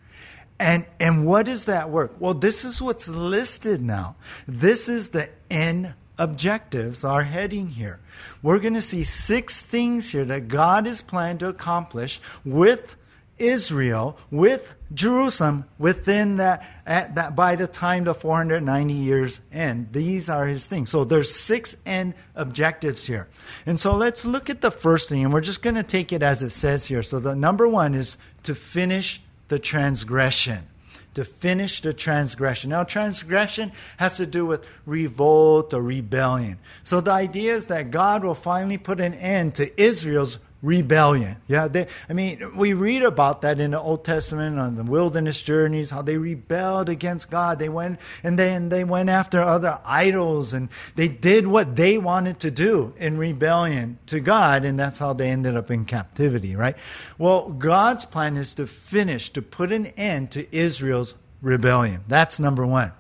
And 0.60 0.86
and 1.00 1.26
what 1.26 1.48
is 1.48 1.66
that 1.66 1.90
work? 1.90 2.16
Well, 2.20 2.34
this 2.34 2.64
is 2.64 2.82
what's 2.82 3.10
listed 3.10 3.82
now. 3.82 4.16
This 4.48 4.88
is 4.88 5.10
the 5.10 5.30
end 5.50 5.94
objectives 6.18 7.04
are 7.04 7.24
heading 7.24 7.68
here. 7.70 8.00
We're 8.42 8.60
going 8.60 8.76
to 8.76 8.82
see 8.82 9.04
six 9.04 9.62
things 9.62 10.12
here 10.12 10.26
that 10.26 10.48
God 10.48 10.88
is 10.88 11.02
planning 11.02 11.40
to 11.40 11.50
accomplish 11.50 12.22
with 12.46 12.96
Israel, 13.38 14.18
with 14.32 14.74
Jerusalem, 14.94 15.66
within 15.78 16.38
that, 16.38 16.66
at 16.86 17.16
that 17.16 17.36
by 17.36 17.56
the 17.58 17.68
time 17.68 18.06
the 18.06 18.14
490 18.14 18.94
years 18.94 19.42
end. 19.52 19.90
These 19.92 20.30
are 20.30 20.48
his 20.48 20.68
things. 20.68 20.90
So 20.90 21.04
there's 21.04 21.34
six 21.34 21.76
end 21.86 22.14
objectives 22.36 23.06
here. 23.06 23.28
And 23.66 23.78
so 23.80 23.96
let's 23.96 24.24
look 24.24 24.50
at 24.50 24.62
the 24.62 24.72
first 24.72 25.10
thing, 25.10 25.24
and 25.24 25.34
we're 25.34 25.42
just 25.42 25.62
going 25.62 25.76
to 25.76 25.84
take 25.84 26.14
it 26.14 26.24
as 26.24 26.44
it 26.44 26.52
says 26.52 26.86
here. 26.86 27.04
So 27.04 27.20
the 27.20 27.36
number 27.36 27.68
one 27.68 27.94
is 27.94 28.18
to 28.44 28.56
finish 28.56 29.22
the 29.48 29.60
transgression. 29.60 30.68
To 31.14 31.24
finish 31.24 31.80
the 31.80 31.94
transgression. 31.94 32.72
Now, 32.72 32.84
transgression 32.84 33.72
has 33.96 34.18
to 34.18 34.26
do 34.26 34.46
with 34.46 34.66
revolt 34.86 35.74
or 35.74 35.82
rebellion. 35.82 36.60
So 36.84 37.00
the 37.00 37.12
idea 37.12 37.56
is 37.56 37.68
that 37.68 37.90
God 37.90 38.26
will 38.26 38.36
finally 38.36 38.78
put 38.78 39.00
an 39.00 39.14
end 39.14 39.56
to 39.56 39.82
Israel's 39.82 40.40
rebellion. 40.66 41.38
Yeah, 41.48 41.68
they, 41.68 41.88
I 42.10 42.14
mean, 42.14 42.56
we 42.56 42.74
read 42.74 43.04
about 43.04 43.42
that 43.42 43.60
in 43.60 43.72
the 43.72 43.80
Old 43.80 44.04
Testament 44.04 44.60
on 44.60 44.76
the 44.76 44.84
wilderness 44.84 45.42
journeys, 45.42 45.92
how 45.92 46.02
they 46.02 46.18
rebelled 46.18 46.90
against 46.90 47.30
God. 47.30 47.60
They 47.60 47.70
went 47.70 48.00
and 48.24 48.38
then 48.38 48.70
they 48.70 48.84
went 48.84 49.10
after 49.10 49.40
other 49.40 49.80
idols 49.86 50.54
and 50.54 50.70
they 50.96 51.08
did 51.08 51.46
what 51.46 51.76
they 51.76 52.00
wanted 52.00 52.40
to 52.40 52.52
do 52.52 52.94
in 52.98 53.18
rebellion 53.18 54.00
to 54.08 54.20
God, 54.20 54.66
and 54.66 54.80
that's 54.80 55.00
how 55.00 55.14
they 55.14 55.30
ended 55.30 55.56
up 55.56 55.70
in 55.70 55.86
captivity, 55.86 56.56
right? 56.56 56.76
Well, 57.18 57.50
God's 57.50 58.06
plan 58.06 58.36
is 58.36 58.56
to 58.56 58.66
finish, 58.66 59.30
to 59.32 59.42
put 59.42 59.72
an 59.72 59.86
end 59.98 60.32
to 60.32 60.56
Israel's 60.56 61.16
rebellion. 61.42 62.04
That's 62.08 62.40
number 62.40 62.66
one. 62.66 62.92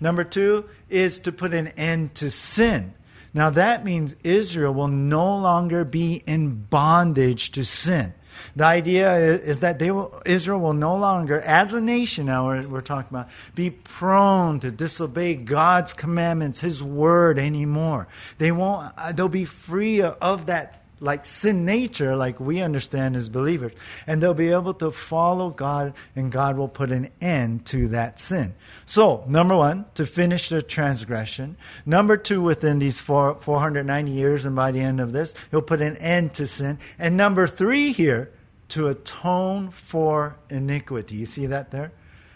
Number 0.00 0.24
two 0.24 0.68
is 0.90 1.20
to 1.20 1.30
put 1.30 1.54
an 1.54 1.68
end 1.68 2.16
to 2.16 2.28
sin. 2.28 2.94
Now 3.34 3.50
that 3.50 3.84
means 3.84 4.16
Israel 4.24 4.74
will 4.74 4.88
no 4.88 5.36
longer 5.36 5.84
be 5.84 6.22
in 6.26 6.64
bondage 6.64 7.50
to 7.52 7.64
sin. 7.64 8.14
The 8.56 8.64
idea 8.64 9.14
is, 9.16 9.60
that 9.60 9.78
they 9.78 9.90
will, 9.90 10.22
Israel 10.26 10.60
will 10.60 10.74
no 10.74 10.96
longer, 10.96 11.40
as 11.40 11.72
a 11.72 11.80
nation 11.80 12.26
now 12.26 12.46
we're, 12.46 12.66
we're 12.66 12.80
talking 12.80 13.08
about, 13.10 13.28
be 13.54 13.70
prone 13.70 14.60
to 14.60 14.70
disobey 14.70 15.34
God's 15.34 15.92
commandments, 15.92 16.60
His 16.60 16.82
word 16.82 17.38
anymore. 17.38 18.08
They 18.38 18.52
won't, 18.52 18.92
uh, 18.96 19.12
they'll 19.12 19.28
be 19.28 19.44
free 19.44 20.02
of 20.02 20.46
that 20.46 20.81
like 21.02 21.26
sin 21.26 21.64
nature, 21.64 22.16
like 22.16 22.40
we 22.40 22.62
understand 22.62 23.16
as 23.16 23.28
believers. 23.28 23.72
And 24.06 24.22
they'll 24.22 24.34
be 24.34 24.50
able 24.50 24.74
to 24.74 24.90
follow 24.90 25.50
God, 25.50 25.94
and 26.16 26.30
God 26.30 26.56
will 26.56 26.68
put 26.68 26.90
an 26.90 27.10
end 27.20 27.66
to 27.66 27.88
that 27.88 28.18
sin. 28.18 28.54
So, 28.86 29.24
number 29.26 29.56
one, 29.56 29.86
to 29.94 30.06
finish 30.06 30.48
the 30.48 30.62
transgression. 30.62 31.56
Number 31.84 32.16
two, 32.16 32.40
within 32.40 32.78
these 32.78 32.98
four, 32.98 33.34
490 33.40 34.10
years, 34.10 34.46
and 34.46 34.56
by 34.56 34.70
the 34.70 34.80
end 34.80 35.00
of 35.00 35.12
this, 35.12 35.34
he'll 35.50 35.62
put 35.62 35.82
an 35.82 35.96
end 35.96 36.34
to 36.34 36.46
sin. 36.46 36.78
And 36.98 37.16
number 37.16 37.46
three 37.46 37.92
here, 37.92 38.32
to 38.68 38.88
atone 38.88 39.70
for 39.70 40.38
iniquity. 40.48 41.16
You 41.16 41.26
see 41.26 41.44
that 41.46 41.72
there? 41.72 41.92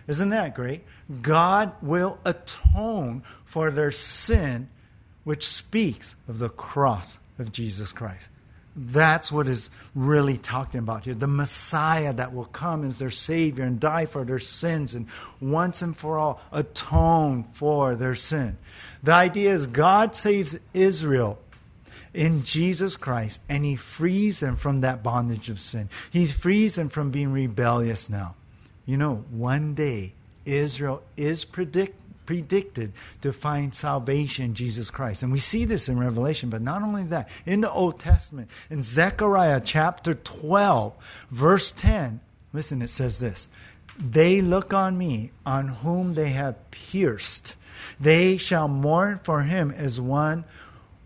Isn't 0.07 0.29
that 0.31 0.55
great? 0.55 0.85
God 1.23 1.73
will 1.81 2.19
atone 2.27 3.23
for 3.47 3.71
their 3.71 3.91
sin, 3.91 4.69
which 5.25 5.47
speaks 5.47 6.15
of 6.29 6.39
the 6.39 6.51
cross 6.51 7.19
of 7.39 7.53
Jesus 7.53 7.91
Christ. 7.91 8.29
That's 8.77 9.33
what 9.33 9.49
is 9.49 9.71
really 9.95 10.37
talking 10.37 10.81
about 10.81 11.07
here. 11.07 11.15
The 11.15 11.27
Messiah 11.27 12.13
that 12.13 12.35
will 12.35 12.45
come 12.45 12.85
as 12.85 12.99
their 12.99 13.11
Savior 13.11 13.65
and 13.65 13.81
die 13.81 14.05
for 14.05 14.23
their 14.23 14.39
sins 14.39 14.95
and 14.95 15.07
once 15.41 15.81
and 15.81 15.97
for 15.97 16.19
all 16.19 16.43
atone 16.53 17.45
for 17.53 17.95
their 17.95 18.15
sin. 18.15 18.59
The 19.03 19.13
idea 19.13 19.53
is 19.53 19.67
God 19.67 20.15
saves 20.15 20.59
Israel 20.75 21.39
in 22.13 22.43
Jesus 22.43 22.97
Christ 22.97 23.41
and 23.49 23.65
He 23.65 23.77
frees 23.77 24.41
them 24.41 24.57
from 24.57 24.83
that 24.83 25.03
bondage 25.03 25.49
of 25.49 25.59
sin. 25.59 25.89
He 26.11 26.27
frees 26.27 26.75
them 26.75 26.91
from 26.91 27.11
being 27.11 27.33
rebellious 27.33 28.11
now. 28.11 28.35
You 28.85 28.99
know, 28.99 29.25
one 29.31 29.75
day 29.75 30.13
Israel 30.45 31.03
is 31.17 31.47
predict 31.47 32.01
predicted 32.27 32.93
to 33.23 33.33
find 33.33 33.75
salvation 33.75 34.47
in 34.47 34.55
Jesus 34.55 34.91
Christ. 34.91 35.23
And 35.23 35.33
we 35.33 35.39
see 35.39 35.65
this 35.65 35.89
in 35.89 35.99
Revelation, 35.99 36.51
but 36.51 36.63
not 36.63 36.83
only 36.83 37.05
that, 37.05 37.29
in 37.47 37.61
the 37.61 37.71
Old 37.71 37.99
Testament, 38.01 38.51
in 38.69 38.83
Zechariah 38.83 39.61
chapter 39.65 40.15
12, 40.15 40.95
verse 41.31 41.71
10, 41.71 42.21
listen, 42.53 42.83
it 42.83 42.91
says 42.91 43.19
this 43.19 43.49
They 43.99 44.41
look 44.41 44.75
on 44.75 44.99
me, 44.99 45.31
on 45.45 45.69
whom 45.69 46.15
they 46.15 46.31
have 46.31 46.71
pierced. 46.71 47.55
They 48.01 48.37
shall 48.37 48.69
mourn 48.69 49.21
for 49.23 49.43
him 49.43 49.71
as 49.71 50.01
one 50.01 50.45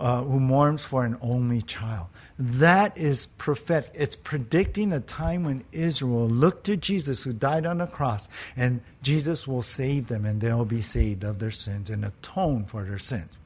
uh, 0.00 0.22
who 0.22 0.40
mourns 0.40 0.84
for 0.84 1.04
an 1.04 1.16
only 1.20 1.62
child. 1.62 2.08
That 2.42 2.96
is 2.96 3.26
prophetic. 3.26 3.90
It's 3.92 4.16
predicting 4.16 4.94
a 4.94 5.00
time 5.00 5.44
when 5.44 5.62
Israel 5.72 6.26
look 6.26 6.62
to 6.62 6.74
Jesus 6.74 7.22
who 7.22 7.34
died 7.34 7.66
on 7.66 7.78
the 7.78 7.86
cross, 7.86 8.28
and 8.56 8.80
Jesus 9.02 9.46
will 9.46 9.60
save 9.60 10.08
them, 10.08 10.24
and 10.24 10.40
they'll 10.40 10.64
be 10.64 10.80
saved 10.80 11.22
of 11.22 11.38
their 11.38 11.50
sins 11.50 11.90
and 11.90 12.02
atone 12.02 12.64
for 12.64 12.82
their 12.82 12.98
sins. 12.98 13.36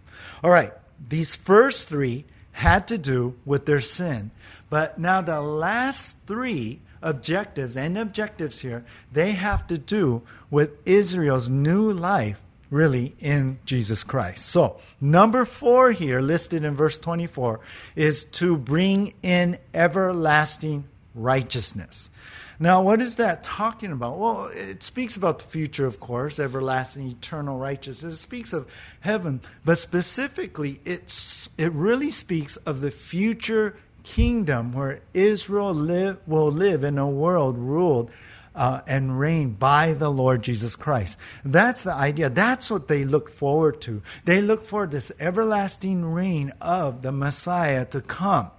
All 0.45 0.51
right, 0.53 0.73
these 1.09 1.35
first 1.35 1.89
three 1.89 2.25
had 2.53 2.87
to 2.87 2.97
do 2.97 3.35
with 3.45 3.67
their 3.67 3.81
sin. 3.81 4.31
But 4.71 4.97
now 4.97 5.21
the 5.21 5.41
last 5.41 6.19
three 6.29 6.81
objectives 7.03 7.77
and 7.77 7.99
objectives 7.99 8.61
here, 8.61 8.85
they 9.13 9.33
have 9.33 9.67
to 9.67 9.77
do 9.77 10.23
with 10.53 10.71
Israel's 10.87 11.49
new 11.49 11.93
life 11.93 12.41
really 12.71 13.15
in 13.19 13.59
Jesus 13.65 14.03
Christ. 14.03 14.47
So, 14.47 14.81
number 15.01 15.45
four 15.45 15.93
here, 15.93 16.21
listed 16.21 16.65
in 16.65 16.75
verse 16.75 16.99
24, 16.99 17.61
is 17.97 18.25
to 18.25 18.57
bring 18.57 19.15
in 19.23 19.59
everlasting 19.73 20.85
righteousness. 21.15 22.11
Now, 22.59 22.83
what 22.83 23.01
is 23.01 23.17
that 23.17 23.43
talking 23.43 23.91
about? 23.91 24.19
Well, 24.19 24.47
it 24.47 24.83
speaks 24.83 25.17
about 25.17 25.41
the 25.41 25.45
future, 25.45 25.87
of 25.87 25.99
course, 25.99 26.39
everlasting, 26.39 27.09
eternal 27.09 27.59
righteousness. 27.59 28.15
It 28.15 28.19
speaks 28.19 28.53
of 28.53 28.71
heaven, 29.01 29.41
but 29.65 29.79
specifically, 29.79 30.81
it's, 30.85 31.49
it 31.59 31.73
really 31.73 32.11
speaks 32.11 32.57
of 32.59 32.81
the 32.81 32.93
future 32.93 33.77
kingdom 34.05 34.73
where 34.73 35.01
Israel 35.15 35.75
live, 35.75 36.19
will 36.27 36.53
live 36.53 36.85
in 36.85 36.99
a 36.99 37.09
world 37.09 37.59
ruled 37.59 38.11
uh, 38.55 38.81
and 38.87 39.19
reign 39.19 39.51
by 39.51 39.93
the 39.93 40.11
Lord 40.11 40.43
Jesus 40.43 40.77
Christ. 40.77 41.19
That's 41.45 41.85
the 41.85 41.95
idea. 41.95 42.31
That's 42.31 42.71
what 42.71 42.89
they 42.89 43.05
look 43.05 43.31
forward 43.31 43.81
to. 43.83 44.03
They 44.25 44.41
look 44.41 44.65
for 44.65 44.87
this 44.87 45.11
everlasting 45.19 46.05
reign 46.05 46.53
of 46.61 47.03
the 47.03 47.13
Messiah 47.13 47.85
to 47.87 48.01
come. 48.01 48.51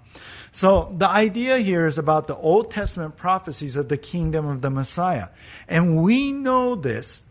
So 0.52 0.94
the 0.98 1.10
idea 1.10 1.58
here 1.58 1.86
is 1.86 1.98
about 1.98 2.28
the 2.28 2.36
Old 2.38 2.72
Testament 2.72 3.18
prophecies 3.18 3.76
of 3.76 3.90
the 3.90 3.98
kingdom 3.98 4.48
of 4.48 4.62
the 4.62 4.70
Messiah. 4.70 5.28
And 5.68 6.02
we 6.02 6.32
know 6.32 6.76
this 6.76 7.24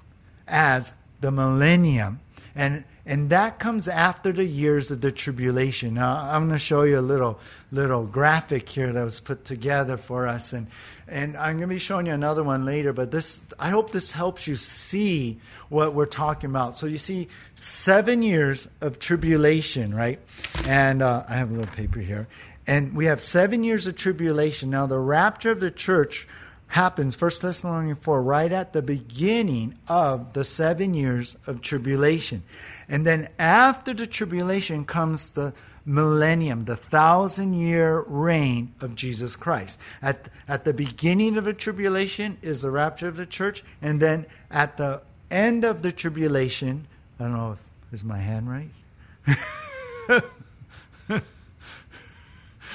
as 0.46 0.92
the 1.20 1.31
millennium. 1.31 2.20
And 2.55 2.85
and 3.07 3.29
that 3.29 3.59
comes 3.59 3.87
after 3.87 4.33
the 4.33 4.44
years 4.44 4.90
of 4.90 5.03
the 5.03 5.12
tribulation. 5.12 5.94
Now, 5.94 6.16
I'm 6.16 6.46
going 6.46 6.59
to 6.59 6.59
show 6.59 6.85
you 6.85 6.98
a 6.98 7.03
little 7.03 7.38
little 7.70 8.07
graphic 8.07 8.68
here 8.68 8.92
that 8.92 9.05
was 9.05 9.20
put 9.20 9.44
together 9.44 9.96
for 9.96 10.27
us, 10.27 10.53
and 10.53 10.68
and 11.06 11.36
I'm 11.36 11.56
going 11.58 11.68
to 11.68 11.74
be 11.74 11.78
showing 11.78 12.06
you 12.06 12.12
another 12.12 12.42
one 12.42 12.64
later. 12.64 12.92
But 12.92 13.10
this, 13.10 13.42
I 13.58 13.70
hope 13.70 13.90
this 13.90 14.12
helps 14.12 14.46
you 14.46 14.56
see 14.56 15.38
what 15.68 15.94
we're 15.94 16.06
talking 16.06 16.50
about. 16.50 16.76
So 16.76 16.86
you 16.86 16.98
see, 16.98 17.28
seven 17.54 18.22
years 18.22 18.68
of 18.80 18.98
tribulation, 18.98 19.94
right? 19.94 20.18
And 20.66 21.02
uh, 21.02 21.24
I 21.28 21.34
have 21.34 21.50
a 21.50 21.54
little 21.54 21.74
paper 21.74 22.00
here, 22.00 22.26
and 22.66 22.94
we 22.94 23.04
have 23.06 23.20
seven 23.20 23.64
years 23.64 23.86
of 23.86 23.96
tribulation. 23.96 24.70
Now, 24.70 24.86
the 24.86 24.98
rapture 24.98 25.50
of 25.50 25.60
the 25.60 25.70
church 25.70 26.26
happens, 26.68 27.20
1 27.20 27.30
Thessalonians 27.40 27.98
4, 28.00 28.22
right 28.22 28.50
at 28.50 28.72
the 28.72 28.82
beginning 28.82 29.78
of 29.86 30.32
the 30.32 30.42
seven 30.42 30.94
years 30.94 31.36
of 31.46 31.60
tribulation. 31.60 32.42
And 32.88 33.06
then 33.06 33.28
after 33.38 33.94
the 33.94 34.06
tribulation 34.06 34.84
comes 34.84 35.30
the 35.30 35.52
millennium, 35.85 36.64
the 36.64 36.77
thousand 36.77 37.55
year 37.55 38.01
reign 38.07 38.75
of 38.81 38.94
Jesus 38.94 39.37
Christ. 39.37 39.79
At, 40.01 40.29
at 40.49 40.64
the 40.64 40.73
beginning 40.73 41.37
of 41.37 41.44
the 41.44 41.53
tribulation 41.53 42.38
is 42.42 42.62
the 42.62 42.70
rapture 42.70 43.09
of 43.09 43.16
the 43.16 43.27
church, 43.27 43.64
and 43.83 44.01
then 44.01 44.27
at 44.51 44.77
the 44.77 45.03
end 45.31 45.64
of 45.64 45.83
the 45.83 45.92
tribulation, 45.92 46.87
I 47.18 47.25
don't 47.25 47.33
know 47.33 47.53
if 47.53 47.61
is 47.92 48.05
my 48.05 48.18
hand 48.18 48.51
right? 48.51 48.70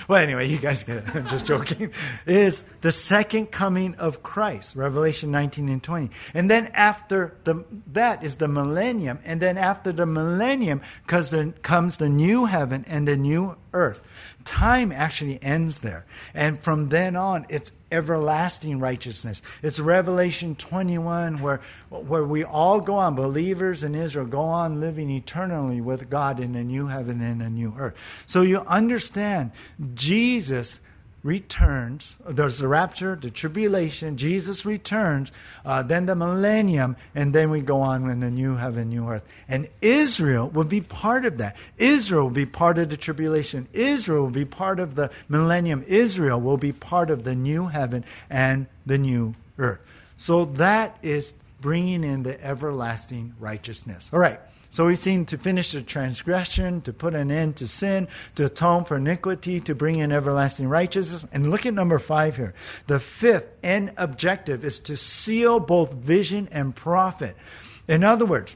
well, 0.09 0.23
anyway, 0.23 0.47
you 0.47 0.57
guys 0.57 0.81
get 0.81 0.97
it. 0.97 1.03
I'm 1.13 1.27
just 1.27 1.45
joking. 1.45 1.93
Is 2.25 2.63
the 2.81 2.91
second 2.91 3.51
coming 3.51 3.93
of 3.95 4.23
Christ, 4.23 4.75
Revelation 4.75 5.29
19 5.29 5.69
and 5.69 5.83
20. 5.83 6.09
And 6.33 6.49
then 6.49 6.71
after 6.73 7.37
the, 7.43 7.63
that 7.93 8.23
is 8.23 8.37
the 8.37 8.47
millennium. 8.47 9.19
And 9.23 9.39
then 9.39 9.59
after 9.59 9.91
the 9.91 10.07
millennium 10.07 10.81
comes 11.05 11.29
the, 11.29 11.53
comes 11.61 11.97
the 11.97 12.09
new 12.09 12.45
heaven 12.45 12.85
and 12.87 13.07
the 13.07 13.17
new 13.17 13.55
earth. 13.71 14.01
Time 14.45 14.91
actually 14.91 15.41
ends 15.43 15.79
there. 15.79 16.05
And 16.33 16.59
from 16.59 16.89
then 16.89 17.15
on, 17.15 17.45
it's 17.49 17.71
everlasting 17.91 18.79
righteousness. 18.79 19.41
It's 19.61 19.79
Revelation 19.79 20.55
21 20.55 21.41
where, 21.41 21.61
where 21.89 22.23
we 22.23 22.43
all 22.43 22.79
go 22.79 22.95
on, 22.95 23.15
believers 23.15 23.83
in 23.83 23.95
Israel, 23.95 24.25
go 24.25 24.41
on 24.41 24.79
living 24.79 25.09
eternally 25.09 25.81
with 25.81 26.09
God 26.09 26.39
in 26.39 26.55
a 26.55 26.63
new 26.63 26.87
heaven 26.87 27.21
and 27.21 27.41
a 27.41 27.49
new 27.49 27.73
earth. 27.77 27.97
So 28.25 28.41
you 28.41 28.59
understand, 28.61 29.51
Jesus 29.93 30.81
returns. 31.23 32.15
There's 32.27 32.59
the 32.59 32.67
rapture, 32.67 33.15
the 33.15 33.29
tribulation, 33.29 34.17
Jesus 34.17 34.65
returns, 34.65 35.31
uh, 35.65 35.83
then 35.83 36.05
the 36.05 36.15
millennium, 36.15 36.95
and 37.13 37.33
then 37.33 37.49
we 37.49 37.61
go 37.61 37.81
on 37.81 38.09
in 38.09 38.21
the 38.21 38.29
new 38.29 38.55
heaven, 38.55 38.89
new 38.89 39.07
earth. 39.09 39.27
And 39.47 39.67
Israel 39.81 40.49
will 40.49 40.63
be 40.63 40.81
part 40.81 41.25
of 41.25 41.37
that. 41.39 41.57
Israel 41.77 42.23
will 42.23 42.29
be 42.29 42.45
part 42.45 42.77
of 42.77 42.89
the 42.89 42.97
tribulation. 42.97 43.67
Israel 43.73 44.23
will 44.23 44.29
be 44.29 44.45
part 44.45 44.79
of 44.79 44.95
the 44.95 45.11
millennium. 45.27 45.83
Israel 45.87 46.39
will 46.39 46.57
be 46.57 46.71
part 46.71 47.09
of 47.09 47.23
the 47.23 47.35
new 47.35 47.67
heaven 47.67 48.05
and 48.29 48.67
the 48.85 48.97
new 48.97 49.35
earth. 49.57 49.79
So 50.17 50.45
that 50.45 50.97
is 51.01 51.33
bringing 51.61 52.03
in 52.03 52.23
the 52.23 52.41
everlasting 52.43 53.35
righteousness. 53.39 54.09
All 54.13 54.19
right. 54.19 54.39
So 54.71 54.85
we've 54.85 54.99
seen 54.99 55.25
to 55.25 55.37
finish 55.37 55.71
the 55.71 55.81
transgression, 55.81 56.81
to 56.81 56.93
put 56.93 57.15
an 57.15 57.31
end 57.31 57.55
to 57.57 57.67
sin, 57.67 58.07
to 58.35 58.45
atone 58.45 58.85
for 58.85 58.97
iniquity, 58.97 59.59
to 59.61 59.73
bring 59.73 59.97
in 59.97 60.11
everlasting 60.11 60.67
righteousness. 60.67 61.25
And 61.31 61.49
look 61.49 61.65
at 61.65 61.73
number 61.73 61.97
five 61.97 62.35
here. 62.35 62.53
The 62.87 62.99
fifth 62.99 63.49
end 63.63 63.93
objective 63.97 64.63
is 64.63 64.79
to 64.81 64.95
seal 64.95 65.59
both 65.59 65.93
vision 65.93 66.47
and 66.51 66.75
prophet. 66.75 67.35
In 67.87 68.03
other 68.03 68.25
words, 68.25 68.55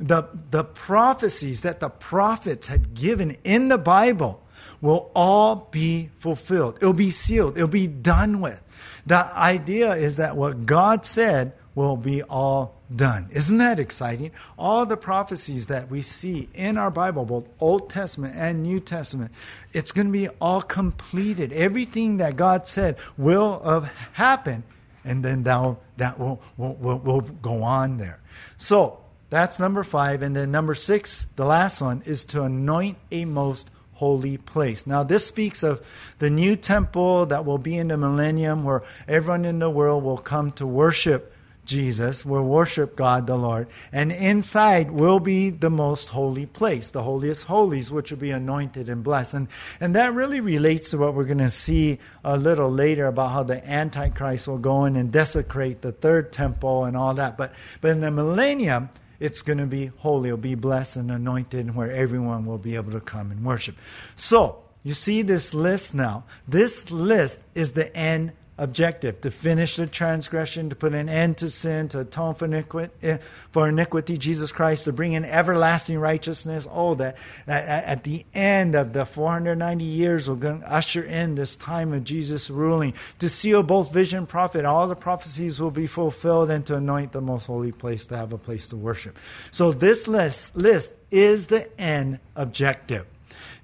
the, 0.00 0.28
the 0.50 0.64
prophecies 0.64 1.60
that 1.60 1.78
the 1.78 1.90
prophets 1.90 2.66
had 2.66 2.94
given 2.94 3.36
in 3.44 3.68
the 3.68 3.78
Bible 3.78 4.42
will 4.80 5.12
all 5.14 5.68
be 5.70 6.10
fulfilled. 6.18 6.76
It'll 6.78 6.92
be 6.92 7.12
sealed. 7.12 7.56
It'll 7.56 7.68
be 7.68 7.86
done 7.86 8.40
with. 8.40 8.60
The 9.06 9.32
idea 9.36 9.92
is 9.92 10.16
that 10.16 10.36
what 10.36 10.66
God 10.66 11.04
said 11.04 11.52
will 11.74 11.96
be 11.96 12.22
all 12.22 12.74
done. 12.94 13.28
Isn't 13.30 13.58
that 13.58 13.78
exciting? 13.78 14.32
All 14.58 14.84
the 14.84 14.96
prophecies 14.96 15.68
that 15.68 15.90
we 15.90 16.02
see 16.02 16.48
in 16.54 16.76
our 16.76 16.90
Bible, 16.90 17.24
both 17.24 17.48
Old 17.60 17.88
Testament 17.88 18.34
and 18.36 18.62
New 18.62 18.80
Testament, 18.80 19.32
it's 19.72 19.92
going 19.92 20.08
to 20.08 20.12
be 20.12 20.28
all 20.40 20.60
completed. 20.60 21.52
Everything 21.52 22.18
that 22.18 22.36
God 22.36 22.66
said 22.66 22.98
will 23.16 23.62
have 23.64 23.90
happened, 24.12 24.64
and 25.04 25.24
then 25.24 25.42
that, 25.44 25.76
that 25.96 26.18
will, 26.18 26.42
will, 26.56 26.74
will, 26.74 26.98
will 26.98 27.20
go 27.20 27.62
on 27.62 27.96
there. 27.96 28.20
So 28.56 28.98
that's 29.30 29.58
number 29.58 29.82
five. 29.82 30.22
And 30.22 30.36
then 30.36 30.50
number 30.50 30.74
six, 30.74 31.26
the 31.36 31.46
last 31.46 31.80
one, 31.80 32.02
is 32.04 32.24
to 32.26 32.42
anoint 32.42 32.98
a 33.10 33.24
most 33.24 33.70
holy 33.94 34.36
place. 34.36 34.86
Now, 34.86 35.04
this 35.04 35.26
speaks 35.26 35.62
of 35.62 35.80
the 36.18 36.28
new 36.28 36.56
temple 36.56 37.26
that 37.26 37.44
will 37.44 37.58
be 37.58 37.78
in 37.78 37.88
the 37.88 37.96
millennium 37.96 38.64
where 38.64 38.82
everyone 39.06 39.44
in 39.44 39.58
the 39.58 39.70
world 39.70 40.02
will 40.02 40.18
come 40.18 40.50
to 40.52 40.66
worship 40.66 41.31
Jesus, 41.64 42.24
will 42.24 42.42
worship 42.42 42.96
God 42.96 43.26
the 43.26 43.36
Lord, 43.36 43.68
and 43.92 44.10
inside 44.10 44.90
will 44.90 45.20
be 45.20 45.50
the 45.50 45.70
most 45.70 46.08
holy 46.08 46.46
place, 46.46 46.90
the 46.90 47.04
holiest 47.04 47.44
holies, 47.44 47.90
which 47.90 48.10
will 48.10 48.18
be 48.18 48.32
anointed 48.32 48.88
and 48.88 49.04
blessed. 49.04 49.34
And, 49.34 49.48
and 49.80 49.94
that 49.94 50.12
really 50.12 50.40
relates 50.40 50.90
to 50.90 50.98
what 50.98 51.14
we're 51.14 51.24
going 51.24 51.38
to 51.38 51.50
see 51.50 51.98
a 52.24 52.36
little 52.36 52.70
later 52.70 53.06
about 53.06 53.30
how 53.30 53.42
the 53.44 53.64
Antichrist 53.68 54.48
will 54.48 54.58
go 54.58 54.84
in 54.86 54.96
and 54.96 55.12
desecrate 55.12 55.82
the 55.82 55.92
third 55.92 56.32
temple 56.32 56.84
and 56.84 56.96
all 56.96 57.14
that. 57.14 57.36
But, 57.36 57.52
but 57.80 57.92
in 57.92 58.00
the 58.00 58.10
millennium, 58.10 58.90
it's 59.20 59.40
going 59.40 59.58
to 59.58 59.66
be 59.66 59.86
holy, 59.98 60.30
it'll 60.30 60.38
be 60.38 60.56
blessed 60.56 60.96
and 60.96 61.12
anointed, 61.12 61.76
where 61.76 61.92
everyone 61.92 62.44
will 62.44 62.58
be 62.58 62.74
able 62.74 62.90
to 62.92 63.00
come 63.00 63.30
and 63.30 63.44
worship. 63.44 63.76
So, 64.16 64.58
you 64.82 64.94
see 64.94 65.22
this 65.22 65.54
list 65.54 65.94
now. 65.94 66.24
This 66.48 66.90
list 66.90 67.40
is 67.54 67.72
the 67.74 67.96
end 67.96 68.32
objective 68.58 69.20
to 69.22 69.30
finish 69.30 69.76
the 69.76 69.86
transgression, 69.86 70.68
to 70.68 70.76
put 70.76 70.92
an 70.92 71.08
end 71.08 71.38
to 71.38 71.48
sin, 71.48 71.88
to 71.88 72.00
atone 72.00 72.34
for 72.34 72.44
iniquity, 72.44 72.92
eh, 73.02 73.18
for 73.50 73.68
iniquity 73.68 74.18
Jesus 74.18 74.52
Christ, 74.52 74.84
to 74.84 74.92
bring 74.92 75.14
in 75.14 75.24
everlasting 75.24 75.98
righteousness. 75.98 76.68
Oh, 76.70 76.94
that, 76.96 77.16
that 77.46 77.84
at 77.84 78.04
the 78.04 78.24
end 78.34 78.74
of 78.74 78.92
the 78.92 79.06
490 79.06 79.84
years, 79.84 80.28
we're 80.28 80.36
going 80.36 80.60
to 80.60 80.72
usher 80.72 81.02
in 81.02 81.34
this 81.34 81.56
time 81.56 81.92
of 81.92 82.04
Jesus 82.04 82.50
ruling, 82.50 82.94
to 83.20 83.28
seal 83.28 83.62
both 83.62 83.92
vision 83.92 84.18
and 84.18 84.28
prophet. 84.28 84.64
All 84.64 84.86
the 84.86 84.96
prophecies 84.96 85.60
will 85.60 85.70
be 85.70 85.86
fulfilled, 85.86 86.50
and 86.50 86.64
to 86.66 86.76
anoint 86.76 87.12
the 87.12 87.22
most 87.22 87.46
holy 87.46 87.72
place 87.72 88.06
to 88.08 88.16
have 88.16 88.32
a 88.32 88.38
place 88.38 88.68
to 88.68 88.76
worship. 88.76 89.18
So, 89.50 89.72
this 89.72 90.06
list, 90.06 90.54
list 90.54 90.92
is 91.10 91.46
the 91.46 91.68
end 91.80 92.18
objective. 92.36 93.06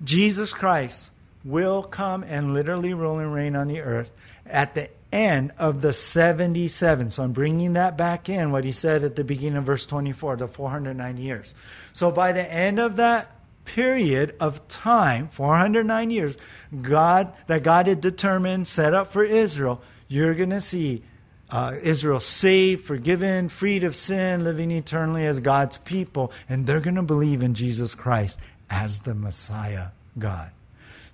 Jesus 0.03 0.53
Christ 0.53 1.11
will 1.45 1.83
come 1.83 2.23
and 2.25 2.55
literally 2.55 2.95
rule 2.95 3.19
and 3.19 3.33
reign 3.33 3.57
on 3.57 3.69
the 3.69 3.81
earth 3.81 4.11
at 4.51 4.75
the 4.75 4.89
end 5.13 5.53
of 5.59 5.81
the 5.81 5.93
77. 5.93 7.11
So 7.11 7.23
I'm 7.23 7.33
bringing 7.33 7.75
that 7.75 7.97
back 7.97 8.29
in, 8.29 8.51
what 8.51 8.65
he 8.65 8.73
said 8.73 9.05
at 9.05 9.17
the 9.17 9.25
beginning 9.25 9.59
of 9.59 9.65
verse 9.65 9.87
24, 9.87 10.37
the 10.37 10.49
409 10.49 11.17
years. 11.17 11.55
So 11.93 12.11
by 12.11 12.33
the 12.33 12.53
end 12.53 12.79
of 12.79 12.97
that 12.97 13.35
period 13.65 14.35
of 14.41 14.67
time, 14.69 15.29
409 15.29 16.11
years, 16.11 16.39
God 16.81 17.33
that 17.47 17.63
God 17.63 17.87
had 17.87 18.01
determined, 18.01 18.67
set 18.67 18.95
up 18.95 19.13
for 19.13 19.25
Israel, 19.25 19.83
you're 20.09 20.35
going 20.35 20.51
to 20.51 20.61
see 20.61 21.03
uh, 21.51 21.75
Israel 21.83 22.21
saved, 22.21 22.85
forgiven, 22.85 23.49
freed 23.49 23.85
of 23.85 23.95
sin, 23.95 24.45
living 24.45 24.71
eternally 24.71 25.25
as 25.25 25.41
God's 25.41 25.79
people, 25.79 26.33
and 26.49 26.67
they're 26.67 26.81
going 26.81 26.97
to 26.97 27.03
believe 27.03 27.43
in 27.43 27.55
Jesus 27.55 27.95
Christ 27.95 28.39
as 28.69 29.01
the 29.01 29.15
Messiah 29.15 29.89
God. 30.19 30.51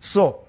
So, 0.01 0.41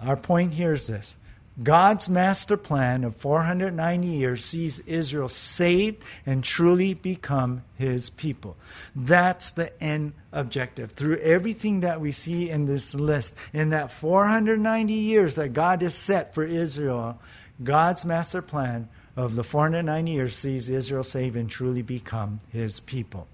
our 0.00 0.16
point 0.16 0.54
here 0.54 0.74
is 0.74 0.86
this 0.88 1.16
God's 1.62 2.08
master 2.08 2.56
plan 2.56 3.04
of 3.04 3.16
490 3.16 4.06
years 4.06 4.44
sees 4.44 4.78
Israel 4.80 5.28
saved 5.28 6.02
and 6.24 6.42
truly 6.42 6.94
become 6.94 7.64
his 7.76 8.08
people. 8.10 8.56
That's 8.96 9.50
the 9.50 9.82
end 9.82 10.14
objective. 10.32 10.92
Through 10.92 11.18
everything 11.18 11.80
that 11.80 12.00
we 12.00 12.12
see 12.12 12.48
in 12.48 12.64
this 12.64 12.94
list, 12.94 13.34
in 13.52 13.70
that 13.70 13.92
490 13.92 14.92
years 14.92 15.34
that 15.34 15.52
God 15.52 15.82
has 15.82 15.94
set 15.94 16.34
for 16.34 16.44
Israel, 16.44 17.20
God's 17.62 18.04
master 18.06 18.40
plan 18.40 18.88
of 19.16 19.34
the 19.34 19.44
490 19.44 20.10
years 20.10 20.36
sees 20.36 20.70
Israel 20.70 21.04
saved 21.04 21.36
and 21.36 21.50
truly 21.50 21.82
become 21.82 22.40
his 22.48 22.80
people. 22.80 23.28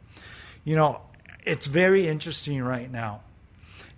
You 0.64 0.74
know, 0.74 1.00
it's 1.44 1.66
very 1.66 2.08
interesting 2.08 2.60
right 2.62 2.90
now. 2.90 3.20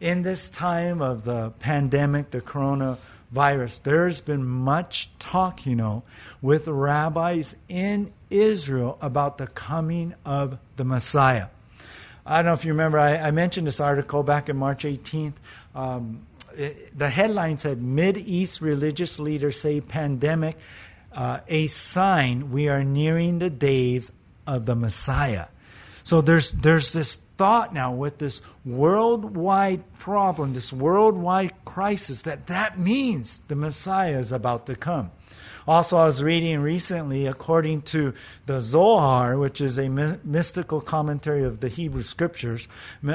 In 0.01 0.23
this 0.23 0.51
time 0.51 1.01
of 1.01 1.25
the 1.25 1.51
pandemic, 1.59 2.31
the 2.31 2.41
coronavirus, 2.41 2.99
virus. 3.31 3.79
There's 3.79 4.21
been 4.21 4.45
much 4.45 5.11
talk, 5.19 5.67
you 5.67 5.77
know, 5.77 6.03
with 6.41 6.69
rabbis 6.69 7.57
in 7.69 8.13
Israel 8.31 8.99
about 9.01 9.39
the 9.39 9.47
coming 9.47 10.15
of 10.25 10.59
the 10.77 10.85
Messiah. 10.85 11.49
I 12.25 12.37
don't 12.37 12.47
know 12.47 12.53
if 12.53 12.65
you 12.65 12.73
remember, 12.73 12.99
I, 12.99 13.17
I 13.17 13.31
mentioned 13.31 13.67
this 13.67 13.81
article 13.81 14.23
back 14.23 14.49
in 14.49 14.57
March 14.57 14.85
18th. 14.85 15.35
Um, 15.75 16.27
it, 16.55 16.97
the 16.99 17.09
headline 17.09 17.59
said 17.59 17.83
Mid 17.83 18.19
East 18.19 18.61
religious 18.61 19.19
leaders 19.19 19.59
say 19.59 19.81
pandemic, 19.81 20.57
uh, 21.13 21.41
a 21.49 21.67
sign 21.69 22.51
we 22.51 22.69
are 22.69 22.85
nearing 22.85 23.39
the 23.39 23.51
days 23.51 24.13
of 24.47 24.67
the 24.67 24.75
Messiah. 24.75 25.47
So 26.09 26.23
there's, 26.23 26.53
there's 26.53 26.95
this 26.95 27.17
thought 27.37 27.75
now 27.75 27.93
with 27.93 28.17
this 28.17 28.41
worldwide 28.65 29.93
problem, 29.99 30.55
this 30.55 30.73
worldwide 30.73 31.53
crisis, 31.67 32.23
that 32.23 32.47
that 32.47 32.79
means 32.79 33.41
the 33.41 33.55
Messiah 33.55 34.19
is 34.19 34.33
about 34.33 34.65
to 34.69 34.75
come. 34.75 35.11
Also, 35.67 35.99
I 35.99 36.07
was 36.07 36.23
reading 36.23 36.61
recently, 36.61 37.27
according 37.27 37.83
to 37.93 38.15
the 38.47 38.63
Zohar, 38.63 39.37
which 39.37 39.61
is 39.61 39.79
a 39.79 39.91
mystical 39.91 40.81
commentary 40.81 41.45
of 41.45 41.61
the 41.61 41.69
Hebrew 41.69 42.01
scriptures, 42.01 42.69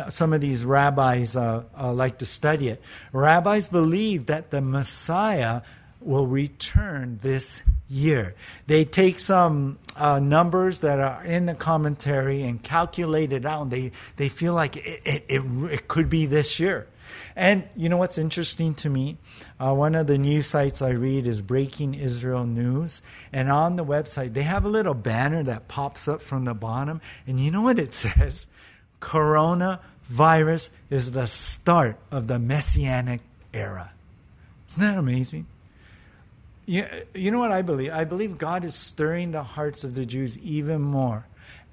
some 0.10 0.32
of 0.32 0.42
these 0.42 0.64
rabbis 0.64 1.36
uh, 1.36 1.64
uh, 1.76 1.92
like 1.92 2.20
to 2.20 2.28
study 2.28 2.68
it. 2.68 2.80
Rabbis 3.12 3.68
believe 3.70 4.28
that 4.28 4.52
the 4.52 4.62
Messiah 4.62 5.64
will 6.00 6.28
return 6.28 7.18
this 7.24 7.64
year. 7.94 8.36
They 8.68 8.86
take 8.86 9.20
some 9.20 9.78
uh, 9.96 10.20
numbers 10.20 10.80
that 10.80 11.00
are 11.00 11.24
in 11.24 11.46
the 11.46 11.54
commentary 11.54 12.44
and 12.44 12.62
calculate 12.62 13.32
it 13.32 13.46
out. 13.46 13.64
And 13.64 13.72
they, 13.72 13.92
they 14.18 14.30
feel 14.30 14.54
like 14.54 14.78
it, 14.78 15.02
it, 15.06 15.26
it, 15.28 15.72
it 15.72 15.88
could 15.88 16.10
be 16.10 16.26
this 16.26 16.60
year. 16.60 16.88
And 17.36 17.64
you 17.76 17.90
know 17.90 17.98
what's 17.98 18.18
interesting 18.18 18.76
to 18.76 18.90
me? 18.90 19.18
Uh, 19.60 19.74
one 19.74 19.96
of 19.96 20.08
the 20.08 20.18
news 20.18 20.48
sites 20.48 20.82
I 20.82 20.90
read 20.90 21.26
is 21.26 21.42
Breaking 21.42 21.94
Israel 21.94 22.46
News. 22.46 23.02
And 23.32 23.50
on 23.50 23.76
the 23.76 23.86
website, 23.86 24.34
they 24.34 24.44
have 24.44 24.66
a 24.66 24.70
little 24.70 24.94
banner 24.94 25.44
that 25.44 25.68
pops 25.68 26.08
up 26.08 26.22
from 26.22 26.46
the 26.46 26.54
bottom. 26.54 27.02
And 27.26 27.40
you 27.40 27.52
know 27.52 27.62
what 27.62 27.80
it 27.80 27.94
says? 27.94 28.48
Coronavirus 29.02 30.70
is 30.90 31.12
the 31.12 31.28
start 31.28 31.98
of 32.12 32.28
the 32.28 32.40
messianic 32.40 33.22
era. 33.54 33.92
Isn't 34.70 34.82
that 34.82 34.98
amazing? 34.98 35.48
You, 36.66 37.32
know 37.32 37.40
what 37.40 37.52
I 37.52 37.62
believe? 37.62 37.92
I 37.92 38.06
believe 38.06 38.38
God 38.38 38.64
is 38.64 38.74
stirring 38.74 39.32
the 39.32 39.44
hearts 39.44 39.84
of 39.84 39.96
the 39.96 40.06
Jews 40.06 40.38
even 40.40 40.82
more 40.82 41.26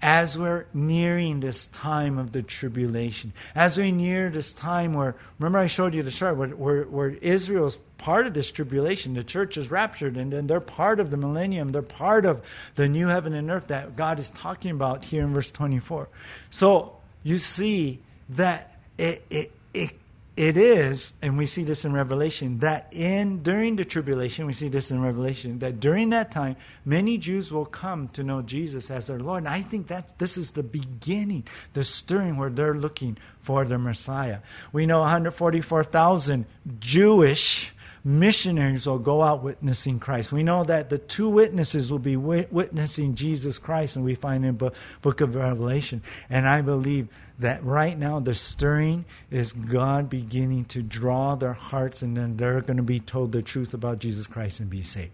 as 0.02 0.38
we're 0.38 0.66
nearing 0.72 1.40
this 1.40 1.66
time 1.68 2.18
of 2.18 2.32
the 2.32 2.42
tribulation, 2.42 3.32
as 3.54 3.76
we 3.76 3.92
near 3.92 4.30
this 4.30 4.52
time 4.52 4.94
where, 4.94 5.14
remember 5.38 5.58
I 5.58 5.66
showed 5.66 5.94
you 5.94 6.02
the 6.02 6.10
chart, 6.10 6.36
where, 6.36 6.48
where, 6.48 6.84
where 6.84 7.10
Israel 7.10 7.66
is 7.66 7.76
part 7.98 8.26
of 8.26 8.32
this 8.32 8.50
tribulation, 8.50 9.14
the 9.14 9.24
church 9.24 9.58
is 9.58 9.70
raptured, 9.70 10.16
and 10.16 10.32
then 10.32 10.46
they're 10.46 10.60
part 10.60 11.00
of 11.00 11.10
the 11.10 11.18
millennium, 11.18 11.72
they're 11.72 11.82
part 11.82 12.24
of 12.24 12.42
the 12.76 12.88
new 12.88 13.08
heaven 13.08 13.34
and 13.34 13.50
earth 13.50 13.66
that 13.66 13.94
God 13.94 14.18
is 14.18 14.30
talking 14.30 14.70
about 14.70 15.04
here 15.04 15.22
in 15.22 15.34
verse 15.34 15.50
24. 15.50 16.08
So 16.48 16.96
you 17.22 17.36
see 17.36 18.00
that 18.30 18.78
it, 18.96 19.22
it, 19.28 19.52
it 19.74 19.92
it 20.40 20.56
is, 20.56 21.12
and 21.20 21.36
we 21.36 21.44
see 21.44 21.64
this 21.64 21.84
in 21.84 21.92
Revelation, 21.92 22.60
that 22.60 22.88
in 22.92 23.42
during 23.42 23.76
the 23.76 23.84
tribulation, 23.84 24.46
we 24.46 24.54
see 24.54 24.70
this 24.70 24.90
in 24.90 25.02
Revelation, 25.02 25.58
that 25.58 25.80
during 25.80 26.08
that 26.10 26.30
time, 26.30 26.56
many 26.82 27.18
Jews 27.18 27.52
will 27.52 27.66
come 27.66 28.08
to 28.14 28.22
know 28.22 28.40
Jesus 28.40 28.90
as 28.90 29.08
their 29.08 29.20
Lord. 29.20 29.42
And 29.42 29.48
I 29.48 29.60
think 29.60 29.88
that 29.88 30.18
this 30.18 30.38
is 30.38 30.52
the 30.52 30.62
beginning, 30.62 31.44
the 31.74 31.84
stirring 31.84 32.38
where 32.38 32.48
they're 32.48 32.72
looking 32.74 33.18
for 33.40 33.66
the 33.66 33.76
Messiah. 33.76 34.38
We 34.72 34.86
know 34.86 35.00
144,000 35.00 36.46
Jewish 36.78 37.74
missionaries 38.02 38.86
will 38.86 38.98
go 38.98 39.20
out 39.20 39.42
witnessing 39.42 39.98
Christ. 39.98 40.32
We 40.32 40.42
know 40.42 40.64
that 40.64 40.88
the 40.88 40.96
two 40.96 41.28
witnesses 41.28 41.92
will 41.92 41.98
be 41.98 42.16
witnessing 42.16 43.14
Jesus 43.14 43.58
Christ, 43.58 43.96
and 43.96 44.06
we 44.06 44.14
find 44.14 44.46
in 44.46 44.56
the 44.56 44.72
book 45.02 45.20
of 45.20 45.34
Revelation. 45.34 46.00
And 46.30 46.48
I 46.48 46.62
believe 46.62 47.08
that 47.40 47.64
right 47.64 47.98
now 47.98 48.20
the 48.20 48.34
stirring 48.34 49.04
is 49.30 49.52
God 49.52 50.08
beginning 50.08 50.66
to 50.66 50.82
draw 50.82 51.34
their 51.34 51.52
hearts, 51.52 52.02
and 52.02 52.16
then 52.16 52.36
they're 52.36 52.60
going 52.60 52.76
to 52.76 52.82
be 52.82 53.00
told 53.00 53.32
the 53.32 53.42
truth 53.42 53.74
about 53.74 53.98
Jesus 53.98 54.26
Christ 54.26 54.60
and 54.60 54.70
be 54.70 54.82
saved. 54.82 55.12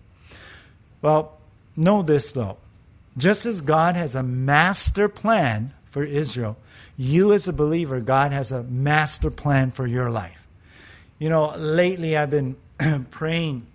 Well, 1.03 1.39
know 1.77 2.03
this 2.03 2.33
though. 2.33 2.59
Just 3.17 3.47
as 3.47 3.61
God 3.61 3.97
has 3.97 4.15
a 4.15 4.23
master 4.23 5.09
plan 5.09 5.73
for 5.91 6.05
Israel, 6.05 6.57
you 6.99 7.33
as 7.33 7.49
a 7.49 7.53
believer, 7.53 8.01
God 8.01 8.33
has 8.33 8.53
a 8.53 8.63
master 8.63 9.31
plan 9.31 9.71
for 9.71 9.87
your 9.87 10.11
life. 10.11 10.47
You 11.19 11.31
know, 11.31 11.55
lately 11.57 12.17
I've 12.17 12.31
been 12.31 12.57
praying 13.11 13.67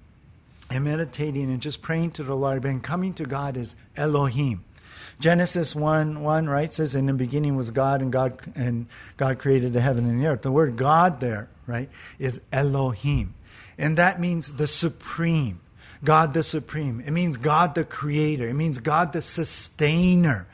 and 0.69 0.83
meditating 0.83 1.45
and 1.45 1.61
just 1.61 1.81
praying 1.81 2.11
to 2.11 2.23
the 2.23 2.35
Lord. 2.35 2.57
I've 2.57 2.61
been 2.61 2.81
coming 2.81 3.13
to 3.15 3.25
God 3.25 3.57
as 3.57 3.75
Elohim. 3.95 4.63
Genesis 5.21 5.75
1 5.75 6.21
1, 6.21 6.49
right, 6.49 6.73
says, 6.73 6.95
In 6.95 7.05
the 7.05 7.13
beginning 7.13 7.55
was 7.55 7.69
God, 7.69 8.01
and 8.01 8.11
God 8.11 8.39
and 8.55 8.87
God 9.17 9.37
created 9.37 9.71
the 9.71 9.79
heaven 9.79 10.05
and 10.05 10.21
the 10.21 10.27
earth. 10.27 10.41
The 10.41 10.51
word 10.51 10.75
God 10.75 11.19
there, 11.19 11.47
right, 11.67 11.89
is 12.17 12.41
Elohim. 12.51 13.35
And 13.77 13.97
that 13.97 14.19
means 14.19 14.53
the 14.53 14.65
supreme. 14.65 15.61
God 16.03 16.33
the 16.33 16.41
supreme. 16.41 17.01
It 17.01 17.11
means 17.11 17.37
God 17.37 17.75
the 17.75 17.83
creator. 17.83 18.47
It 18.47 18.55
means 18.55 18.79
God 18.79 19.13
the 19.13 19.21
sustainer. 19.21 20.47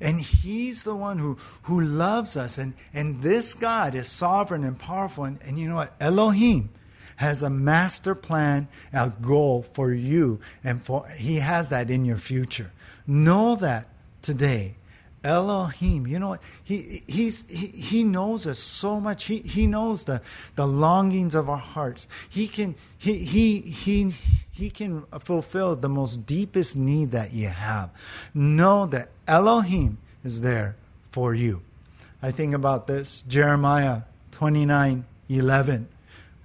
And 0.00 0.20
He's 0.20 0.84
the 0.84 0.94
one 0.94 1.18
who, 1.18 1.36
who 1.62 1.80
loves 1.80 2.36
us. 2.36 2.58
And, 2.58 2.74
and 2.94 3.22
this 3.22 3.54
God 3.54 3.96
is 3.96 4.06
sovereign 4.06 4.62
and 4.62 4.78
powerful. 4.78 5.24
And, 5.24 5.40
and 5.42 5.58
you 5.58 5.68
know 5.68 5.76
what? 5.76 5.94
Elohim 6.00 6.70
has 7.16 7.42
a 7.42 7.50
master 7.50 8.14
plan, 8.14 8.68
a 8.92 9.10
goal 9.10 9.66
for 9.72 9.92
you. 9.92 10.38
And 10.62 10.80
for 10.80 11.08
He 11.08 11.36
has 11.36 11.70
that 11.70 11.90
in 11.90 12.04
your 12.04 12.18
future. 12.18 12.70
Know 13.04 13.56
that 13.56 13.88
today. 14.22 14.76
Elohim, 15.24 16.06
you 16.06 16.18
know? 16.18 16.36
He, 16.64 17.02
he's, 17.06 17.48
he, 17.48 17.68
he 17.68 18.04
knows 18.04 18.46
us 18.46 18.58
so 18.58 19.00
much. 19.00 19.24
He, 19.24 19.38
he 19.38 19.66
knows 19.66 20.04
the, 20.04 20.20
the 20.56 20.66
longings 20.66 21.34
of 21.34 21.48
our 21.48 21.56
hearts. 21.56 22.08
He 22.28 22.48
can, 22.48 22.74
he, 22.98 23.18
he, 23.18 23.60
he, 23.60 24.14
he 24.50 24.70
can 24.70 25.04
fulfill 25.20 25.76
the 25.76 25.88
most 25.88 26.26
deepest 26.26 26.76
need 26.76 27.12
that 27.12 27.32
you 27.32 27.48
have. 27.48 27.90
Know 28.34 28.86
that 28.86 29.10
Elohim 29.28 29.98
is 30.24 30.40
there 30.40 30.76
for 31.10 31.34
you. 31.34 31.62
I 32.22 32.30
think 32.30 32.54
about 32.54 32.86
this 32.86 33.22
Jeremiah 33.22 34.02
29 34.32 35.04
11. 35.28 35.88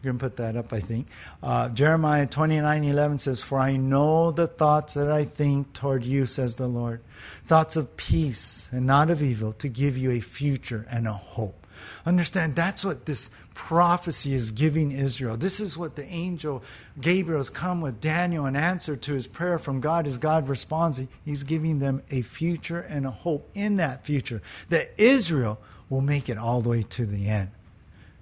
Going 0.04 0.20
to 0.20 0.24
put 0.24 0.38
that 0.38 0.56
up, 0.56 0.72
I 0.74 0.80
think. 0.80 1.08
Uh, 1.42 1.70
Jeremiah 1.70 2.28
29 2.28 2.84
11 2.84 3.18
says, 3.18 3.42
For 3.42 3.58
I 3.58 3.78
know 3.78 4.32
the 4.32 4.48
thoughts 4.48 4.94
that 4.94 5.12
I 5.12 5.26
think 5.26 5.74
toward 5.74 6.04
you, 6.04 6.26
says 6.26 6.56
the 6.56 6.68
Lord. 6.68 7.02
Thoughts 7.48 7.76
of 7.76 7.98
peace 7.98 8.70
and 8.72 8.86
not 8.86 9.10
of 9.10 9.24
evil, 9.24 9.54
to 9.54 9.68
give 9.68 9.98
you 9.98 10.12
a 10.12 10.20
future 10.20 10.86
and 10.92 11.08
a 11.08 11.14
hope. 11.14 11.66
Understand, 12.06 12.56
that's 12.56 12.86
what 12.86 13.06
this 13.06 13.30
prophecy 13.54 14.34
is 14.34 14.52
giving 14.52 14.92
Israel. 14.92 15.36
This 15.36 15.60
is 15.60 15.76
what 15.76 15.96
the 15.96 16.06
angel 16.06 16.64
Gabriel 17.02 17.40
has 17.40 17.50
come 17.50 17.82
with 17.82 18.00
Daniel 18.00 18.46
in 18.46 18.56
answer 18.56 18.96
to 18.96 19.14
his 19.14 19.28
prayer 19.28 19.58
from 19.58 19.82
God 19.82 20.06
as 20.06 20.18
God 20.20 20.48
responds. 20.48 21.02
He's 21.26 21.44
giving 21.44 21.80
them 21.80 22.04
a 22.12 22.22
future 22.22 22.80
and 22.80 23.08
a 23.08 23.12
hope 23.12 23.50
in 23.56 23.78
that 23.78 24.06
future 24.06 24.44
that 24.70 24.92
Israel 24.98 25.60
will 25.90 26.02
make 26.02 26.30
it 26.30 26.38
all 26.38 26.62
the 26.62 26.70
way 26.70 26.84
to 26.84 27.06
the 27.06 27.28
end. 27.28 27.50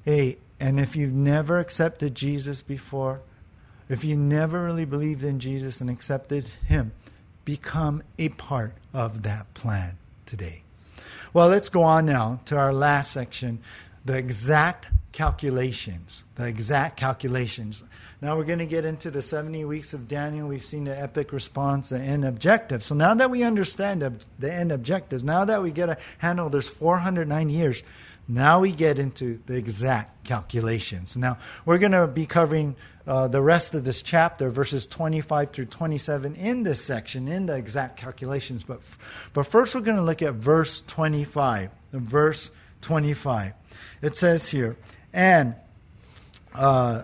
Hey, 0.06 0.38
and 0.60 0.80
if 0.80 0.96
you've 0.96 1.14
never 1.14 1.60
accepted 1.60 2.16
Jesus 2.16 2.62
before, 2.62 3.22
if 3.90 4.04
you 4.04 4.16
never 4.16 4.64
really 4.64 4.86
believed 4.86 5.24
in 5.24 5.40
Jesus 5.40 5.82
and 5.82 5.90
accepted 5.90 6.48
Him, 6.68 6.92
become 7.44 8.02
a 8.18 8.30
part 8.30 8.74
of 8.94 9.24
that 9.24 9.54
plan 9.54 9.98
today. 10.26 10.64
Well, 11.34 11.50
let's 11.50 11.70
go 11.70 11.84
on 11.84 12.06
now 12.06 12.40
to 12.46 12.58
our 12.58 12.74
last 12.74 13.12
section 13.12 13.60
the 14.06 14.18
exact 14.18 14.88
calculations. 15.12 16.24
The 16.36 16.48
exact 16.48 16.98
calculations. 16.98 17.84
Now 18.22 18.38
we're 18.38 18.46
going 18.46 18.60
to 18.60 18.66
get 18.66 18.86
into 18.86 19.12
the 19.12 19.22
70 19.22 19.66
weeks 19.66 19.94
of 19.94 20.08
Daniel. 20.08 20.48
We've 20.48 20.66
seen 20.66 20.86
the 20.86 21.00
epic 21.00 21.32
response, 21.34 21.90
the 21.90 22.00
end 22.00 22.26
objective. 22.26 22.84
So 22.84 22.96
now 22.96 23.14
that 23.14 23.30
we 23.30 23.44
understand 23.44 24.26
the 24.40 24.54
end 24.54 24.72
objectives, 24.72 25.24
now 25.24 25.46
that 25.46 25.62
we 25.62 25.72
get 25.72 25.90
a 25.90 25.98
handle, 26.20 26.50
there's 26.50 26.68
409 26.68 27.50
years 27.50 27.84
now 28.28 28.60
we 28.60 28.72
get 28.72 28.98
into 29.00 29.40
the 29.46 29.56
exact 29.56 30.24
calculations. 30.24 31.16
Now, 31.16 31.38
we're 31.66 31.78
going 31.78 31.92
to 31.92 32.08
be 32.08 32.26
covering 32.26 32.76
uh, 33.06 33.28
the 33.28 33.42
rest 33.42 33.76
of 33.76 33.84
this 33.84 34.02
chapter, 34.02 34.50
verses 34.50 34.88
25 34.88 35.52
through 35.52 35.66
27, 35.66 36.36
in 36.36 36.64
this 36.64 36.84
section, 36.84 37.28
in 37.28 37.46
the 37.46 37.56
exact 37.56 37.98
calculations. 37.98 38.64
But, 38.64 38.82
but 39.34 39.44
first, 39.44 39.76
we're 39.76 39.82
going 39.82 39.98
to 39.98 40.04
look 40.04 40.24
at 40.24 40.34
verse 40.34 40.82
25. 40.82 41.70
Verse 41.94 42.50
25. 42.82 43.54
It 44.02 44.16
says 44.16 44.50
here, 44.50 44.76
and 45.14 45.56
uh, 46.54 47.04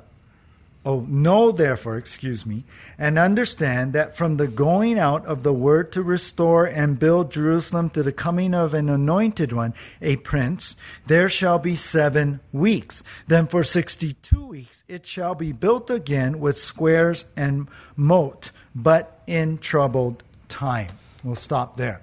Oh, 0.83 1.01
know 1.07 1.51
therefore, 1.51 1.97
excuse 1.97 2.43
me, 2.43 2.63
and 2.97 3.19
understand 3.19 3.93
that 3.93 4.17
from 4.17 4.37
the 4.37 4.47
going 4.47 4.97
out 4.97 5.23
of 5.27 5.43
the 5.43 5.53
word 5.53 5.91
to 5.91 6.01
restore 6.01 6.65
and 6.65 6.97
build 6.97 7.31
Jerusalem 7.31 7.91
to 7.91 8.01
the 8.01 8.11
coming 8.11 8.55
of 8.55 8.73
an 8.73 8.89
anointed 8.89 9.53
one, 9.53 9.75
a 10.01 10.15
prince, 10.15 10.75
there 11.05 11.29
shall 11.29 11.59
be 11.59 11.75
seven 11.75 12.39
weeks. 12.51 13.03
Then 13.27 13.45
for 13.45 13.63
sixty 13.63 14.13
two 14.13 14.47
weeks 14.47 14.83
it 14.87 15.05
shall 15.05 15.35
be 15.35 15.51
built 15.51 15.91
again 15.91 16.39
with 16.39 16.57
squares 16.57 17.25
and 17.37 17.67
moat, 17.95 18.49
but 18.73 19.21
in 19.27 19.59
troubled 19.59 20.23
time. 20.49 20.89
We'll 21.23 21.35
stop 21.35 21.77
there. 21.77 22.01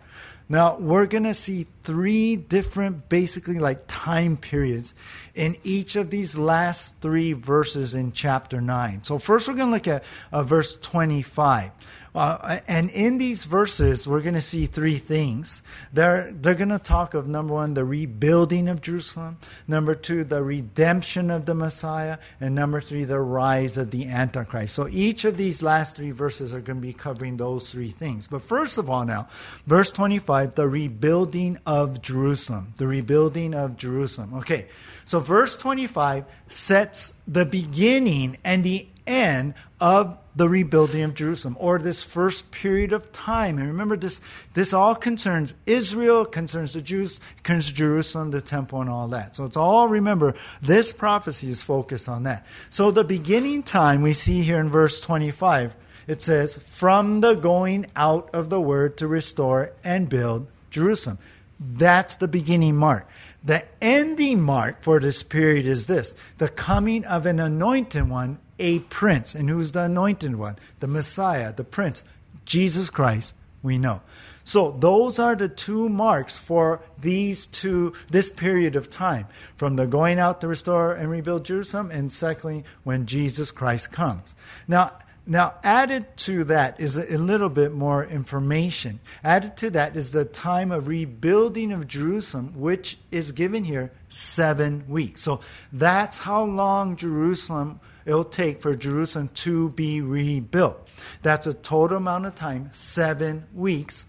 Now, 0.51 0.79
we're 0.79 1.05
going 1.05 1.25
to 1.25 1.35
see 1.35 1.67
three 1.83 2.37
different, 2.37 3.11
basically 3.11 3.59
like 3.59 3.85
time 3.87 4.39
periods 4.39 4.95
in 5.39 5.57
each 5.63 5.95
of 5.95 6.11
these 6.11 6.37
last 6.37 7.01
three 7.01 7.33
verses 7.33 7.95
in 7.95 8.11
chapter 8.11 8.61
9. 8.61 9.05
So, 9.05 9.19
first, 9.19 9.47
we're 9.47 9.55
going 9.55 9.69
to 9.69 9.73
look 9.73 9.87
at 9.87 10.03
uh, 10.33 10.43
verse 10.43 10.75
25. 10.75 11.71
Uh, 12.15 12.59
and 12.67 12.91
in 12.91 13.19
these 13.19 13.45
verses, 13.45 14.09
we're 14.09 14.21
going 14.21 14.35
to 14.35 14.41
see 14.41 14.67
three 14.67 14.99
things. 14.99 15.63
They're, 15.93 16.33
they're 16.33 16.57
going 16.57 16.71
to 16.71 16.79
talk 16.81 17.15
of 17.15 17.29
number 17.29 17.55
one, 17.55 17.75
the 17.75 17.85
rebuilding 17.85 18.69
of 18.69 18.81
Jerusalem, 18.81 19.39
number 19.69 19.95
two, 19.95 20.25
the 20.25 20.43
redemption 20.43 21.31
of 21.31 21.47
the 21.47 21.55
Messiah, 21.55 22.19
and 22.41 22.57
number 22.57 22.81
three, 22.81 23.05
the 23.05 23.21
rise 23.21 23.77
of 23.79 23.93
the 23.93 24.09
Antichrist. 24.09 24.75
So 24.75 24.89
each 24.89 25.25
of 25.25 25.37
these 25.37 25.63
last 25.63 25.97
three 25.97 26.11
verses 26.11 26.53
are 26.53 26.61
going 26.61 26.79
to 26.81 26.87
be 26.87 26.93
covering 26.93 27.37
those 27.37 27.71
three 27.71 27.91
things. 27.91 28.27
But 28.27 28.43
first 28.43 28.79
of 28.79 28.91
all, 28.91 29.05
now, 29.05 29.29
verse 29.67 29.91
25, 29.91 30.57
the 30.57 30.69
rebuilding 30.69 31.59
of 31.67 32.03
Jerusalem. 32.03 32.73
The 32.79 32.89
rebuilding 32.89 33.55
of 33.55 33.77
Jerusalem. 33.77 34.35
Okay, 34.35 34.67
so 35.09 35.21
verse 35.21 35.57
25 35.57 36.27
sets 36.49 37.15
the 37.27 37.47
beginning 37.47 38.37
and 38.45 38.63
the 38.63 38.87
end 39.07 39.55
of 39.81 40.19
the 40.37 40.51
rebuilding 40.51 41.01
of 41.01 41.15
Jerusalem 41.15 41.57
or 41.59 41.79
this 41.79 42.03
first 42.03 42.51
period 42.51 42.93
of 42.93 43.11
time. 43.11 43.57
And 43.57 43.69
remember 43.69 43.97
this 43.97 44.21
this 44.53 44.75
all 44.75 44.95
concerns 44.95 45.55
Israel, 45.65 46.27
concerns 46.27 46.75
the 46.75 46.83
Jews, 46.83 47.21
concerns 47.43 47.73
Jerusalem, 47.73 48.33
the 48.33 48.43
temple 48.43 48.83
and 48.83 48.91
all 48.91 49.09
that. 49.09 49.35
So 49.35 49.45
it's 49.45 49.57
all 49.57 49.89
remember 49.89 50.35
this 50.61 50.93
prophecy 50.93 51.49
is 51.49 51.63
focused 51.63 52.11
on 52.11 52.25
that. 52.25 52.45
So 52.69 52.91
the 52.91 53.03
beginning 53.03 53.63
time 53.63 54.03
we 54.03 54.13
see 54.13 54.43
here 54.43 54.61
in 54.61 54.69
verse 54.69 55.01
25 55.01 55.75
it 56.07 56.21
says 56.21 56.59
from 56.59 57.23
the 57.23 57.33
going 57.33 57.87
out 57.97 58.29
of 58.35 58.51
the 58.51 58.61
word 58.61 58.99
to 58.99 59.09
restore 59.09 59.73
and 59.83 60.07
build 60.07 60.49
Jerusalem. 60.69 61.17
That's 61.59 62.17
the 62.17 62.29
beginning 62.29 62.77
mark. 62.77 63.09
The 63.49 63.65
ending 63.81 64.43
mark 64.43 64.83
for 64.83 65.01
this 65.01 65.23
period 65.23 65.67
is 65.67 65.87
this 65.87 66.15
the 66.37 66.51
coming 66.51 67.07
of 67.07 67.25
an 67.25 67.41
anointed 67.41 68.07
one 68.07 68.41
a 68.59 68.81
prince. 68.81 69.35
And 69.35 69.49
who's 69.49 69.73
the 69.73 69.85
anointed 69.85 70.37
one? 70.37 70.57
The 70.81 70.87
Messiah, 70.87 71.51
the 71.55 71.65
prince, 71.65 72.03
Jesus 72.45 72.91
Christ, 72.91 73.35
we 73.63 73.79
know. 73.79 74.03
So 74.45 74.73
those 74.73 75.19
are 75.19 75.35
the 75.35 75.49
two 75.49 75.89
marks 75.89 76.37
for 76.37 76.83
these 77.01 77.47
two 77.47 77.95
this 78.11 78.31
period 78.31 78.77
of 78.77 78.91
time 78.91 79.27
from 79.57 79.77
the 79.77 79.87
going 79.87 80.19
out 80.19 80.43
to 80.43 80.49
restore 80.49 80.93
and 80.93 81.09
rebuild 81.11 81.47
Jerusalem 81.47 81.91
and 81.91 82.13
secondly 82.13 82.65
when 82.85 83.07
Jesus 83.07 83.51
Christ 83.51 83.91
comes. 83.91 84.35
Now 84.67 84.93
now, 85.31 85.57
added 85.63 86.17
to 86.19 86.45
that 86.45 86.81
is 86.81 86.97
a 86.97 87.19
little 87.19 87.51
bit 87.51 87.71
more 87.71 88.03
information. 88.03 88.99
Added 89.23 89.59
to 89.59 89.71
that 89.73 89.95
is 89.95 90.13
the 90.13 90.25
time 90.25 90.73
of 90.73 90.89
rebuilding 90.89 91.71
of 91.71 91.87
Jerusalem, 91.87 92.55
which 92.57 92.97
is 93.11 93.33
given 93.33 93.63
here 93.63 93.93
seven 94.09 94.89
weeks. 94.89 95.21
So 95.21 95.41
that's 95.71 96.17
how 96.17 96.45
long 96.45 96.97
Jerusalem 96.97 97.79
it'll 98.07 98.25
take 98.25 98.63
for 98.63 98.75
Jerusalem 98.75 99.29
to 99.35 99.69
be 99.69 100.01
rebuilt. 100.01 100.91
That's 101.21 101.47
a 101.47 101.53
total 101.53 101.99
amount 101.99 102.25
of 102.25 102.35
time, 102.35 102.71
seven 102.73 103.45
weeks, 103.53 104.07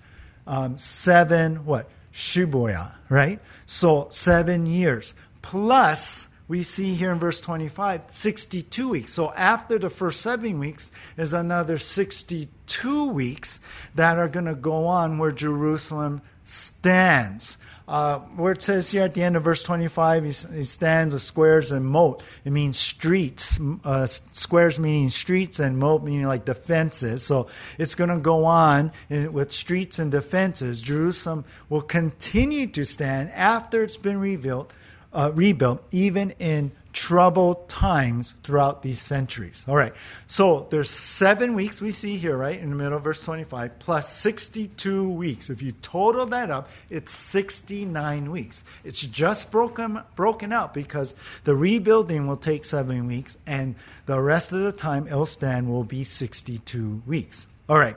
um, 0.48 0.78
seven 0.78 1.66
what? 1.66 1.90
Shabua, 2.14 2.96
right? 3.10 3.42
So 3.66 4.08
seven 4.10 4.66
years 4.66 5.14
plus 5.42 6.29
we 6.50 6.64
see 6.64 6.96
here 6.96 7.12
in 7.12 7.20
verse 7.20 7.40
25 7.40 8.02
62 8.08 8.90
weeks. 8.90 9.14
So 9.14 9.32
after 9.32 9.80
the 9.80 9.90
first 9.90 10.20
seven 10.20 10.60
weeks 10.60 10.92
is 11.16 11.32
another 11.32 11.78
62 11.78 13.06
weeks 13.12 13.60
that 13.96 14.18
are 14.18 14.28
going 14.28 14.48
to 14.48 14.56
go 14.56 14.88
on 14.88 15.20
where 15.20 15.32
Jerusalem 15.32 16.22
stands. 16.44 17.58
Uh, 17.88 18.20
where 18.36 18.52
it 18.52 18.62
says 18.62 18.92
here 18.92 19.02
at 19.02 19.16
the 19.16 19.24
end 19.24 19.36
of 19.36 19.44
verse 19.44 19.64
25, 19.64 20.24
he, 20.24 20.30
he 20.30 20.64
stands 20.64 21.12
with 21.12 21.24
squares 21.24 21.72
and 21.72 21.84
moat. 21.84 22.22
It 22.46 22.52
means 22.52 22.78
streets. 22.78 23.60
Uh, 23.84 24.06
squares 24.06 24.80
meaning 24.80 25.10
streets 25.10 25.60
and 25.60 25.80
moat 25.80 26.04
meaning 26.04 26.28
like 26.28 26.46
defenses. 26.46 27.24
So 27.24 27.48
it's 27.80 27.96
going 27.96 28.12
to 28.12 28.18
go 28.18 28.46
on 28.46 28.92
in, 29.10 29.34
with 29.34 29.52
streets 29.52 29.98
and 29.98 30.12
defenses. 30.12 30.84
Jerusalem 30.84 31.46
will 31.68 31.82
continue 31.82 32.68
to 32.68 32.86
stand 32.86 33.32
after 33.32 33.82
it's 33.82 33.98
been 33.98 34.20
rebuilt 34.20 34.72
uh, 35.14 35.32
rebuilt 35.34 35.84
even 35.92 36.32
in 36.40 36.72
troubled 36.92 37.70
times 37.70 38.34
throughout 38.44 38.82
these 38.82 39.00
centuries. 39.00 39.64
All 39.68 39.76
right. 39.76 39.94
So 40.28 40.68
there's 40.70 40.90
seven 40.90 41.54
weeks 41.54 41.82
we 41.82 41.92
see 41.92 42.18
here, 42.18 42.36
right, 42.36 42.60
in 42.60 42.70
the 42.70 42.76
middle 42.76 42.98
of 42.98 43.04
verse 43.04 43.22
25, 43.22 43.80
plus 43.80 44.12
62 44.12 45.10
weeks. 45.10 45.50
If 45.50 45.62
you 45.62 45.72
total 45.82 46.26
that 46.28 46.50
up, 46.50 46.70
it's 46.90 47.14
69 47.14 48.32
weeks. 48.32 48.64
It's 48.84 49.00
just 49.00 49.52
broken, 49.52 50.02
broken 50.16 50.52
up 50.52 50.74
because 50.74 51.16
the 51.44 51.56
rebuilding 51.56 52.28
will 52.28 52.36
take 52.36 52.66
seven 52.66 53.08
weeks 53.08 53.38
and 53.46 53.76
the 54.06 54.20
rest 54.20 54.52
of 54.52 54.62
the 54.62 54.72
time 54.72 55.08
it'll 55.08 55.26
stand 55.26 55.70
will 55.70 55.84
be 55.84 56.04
62 56.04 57.04
weeks. 57.06 57.48
All 57.68 57.78
right. 57.78 57.96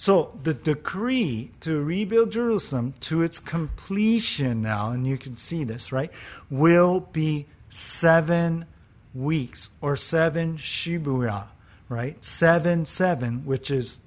So 0.00 0.38
the 0.44 0.54
decree 0.54 1.50
to 1.58 1.82
rebuild 1.82 2.30
Jerusalem 2.30 2.94
to 3.00 3.22
its 3.22 3.40
completion 3.40 4.62
now, 4.62 4.90
and 4.90 5.04
you 5.04 5.18
can 5.18 5.36
see 5.36 5.64
this, 5.64 5.90
right, 5.90 6.12
will 6.48 7.00
be 7.00 7.46
seven 7.68 8.66
weeks 9.12 9.70
or 9.80 9.96
seven 9.96 10.56
shabua, 10.56 11.48
right? 11.88 12.24
Seven, 12.24 12.84
seven, 12.84 13.44
which 13.44 13.72
is 13.72 13.98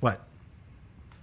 what? 0.00 0.22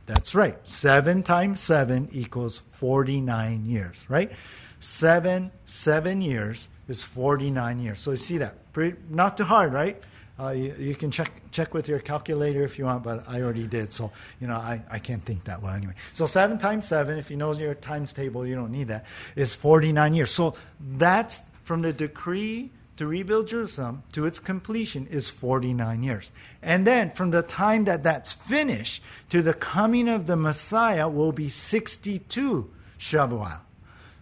That's 0.06 0.36
right. 0.36 0.60
Seven 0.68 1.24
times 1.24 1.60
seven 1.60 2.08
equals 2.12 2.62
49 2.74 3.66
years, 3.66 4.06
right? 4.10 4.32
Seven, 4.80 5.50
seven 5.66 6.22
years 6.22 6.70
is 6.88 7.02
49 7.02 7.80
years. 7.80 8.00
So 8.00 8.12
you 8.12 8.18
see 8.18 8.38
that. 8.38 8.72
Pretty, 8.74 8.96
not 9.10 9.38
too 9.38 9.46
hard, 9.46 9.74
right? 9.74 10.00
Uh, 10.44 10.50
you, 10.50 10.76
you, 10.78 10.96
can 10.96 11.10
check 11.10 11.32
check 11.52 11.74
with 11.74 11.88
your 11.88 12.00
calculator 12.00 12.64
if 12.64 12.78
you 12.78 12.84
want, 12.86 13.02
but 13.02 13.24
I 13.28 13.42
already 13.42 13.66
did. 13.66 13.94
So, 13.94 14.12
you 14.42 14.48
know, 14.48 14.56
I, 14.56 14.82
I 14.92 15.00
can't 15.00 15.24
think 15.24 15.46
that 15.46 15.62
well 15.62 15.74
anyway. 15.74 15.94
So 16.12 16.26
7 16.26 16.58
times 16.58 16.88
7, 16.88 17.18
if 17.18 17.32
you 17.32 17.38
know 17.38 17.54
your 17.54 17.76
times 17.76 18.12
table, 18.12 18.46
you 18.46 18.56
don't 18.56 18.72
need 18.72 18.90
that, 18.90 19.06
is 19.38 19.56
49 19.56 20.14
years. 20.14 20.32
So 20.32 20.56
that's 20.80 21.44
from 21.64 21.82
the 21.82 21.94
decree 21.94 22.72
to 22.98 23.08
rebuild 23.08 23.48
Jerusalem 23.48 24.04
to 24.12 24.26
its 24.26 24.40
completion 24.40 25.08
is 25.08 25.30
49 25.30 26.04
years. 26.04 26.32
And 26.62 26.86
then 26.86 27.12
from 27.12 27.32
the 27.32 27.42
time 27.42 27.86
that 27.86 28.04
that's 28.04 28.34
finished 28.34 29.02
to 29.30 29.42
the 29.42 29.54
coming 29.54 30.10
of 30.10 30.28
the 30.28 30.36
Messiah 30.36 31.08
will 31.08 31.32
be 31.32 31.48
62 31.48 32.70
Shavuot. 33.00 33.62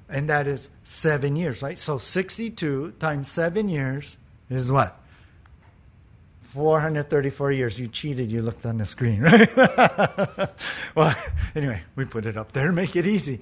And 0.07 0.29
that 0.29 0.45
is 0.45 0.69
seven 0.83 1.35
years, 1.35 1.63
right? 1.63 1.79
So 1.79 1.97
62 1.97 2.91
times 2.99 3.27
seven 3.27 3.69
years 3.69 4.17
is 4.49 4.71
what? 4.71 5.00
434 6.51 7.51
years. 7.53 7.79
You 7.79 7.87
cheated. 7.87 8.29
You 8.31 8.41
looked 8.41 8.65
on 8.65 8.77
the 8.77 8.85
screen, 8.85 9.21
right? 9.21 9.49
well, 10.95 11.15
anyway, 11.55 11.81
we 11.95 12.03
put 12.05 12.25
it 12.25 12.35
up 12.35 12.51
there 12.51 12.67
to 12.67 12.73
make 12.73 12.97
it 12.97 13.07
easy. 13.07 13.39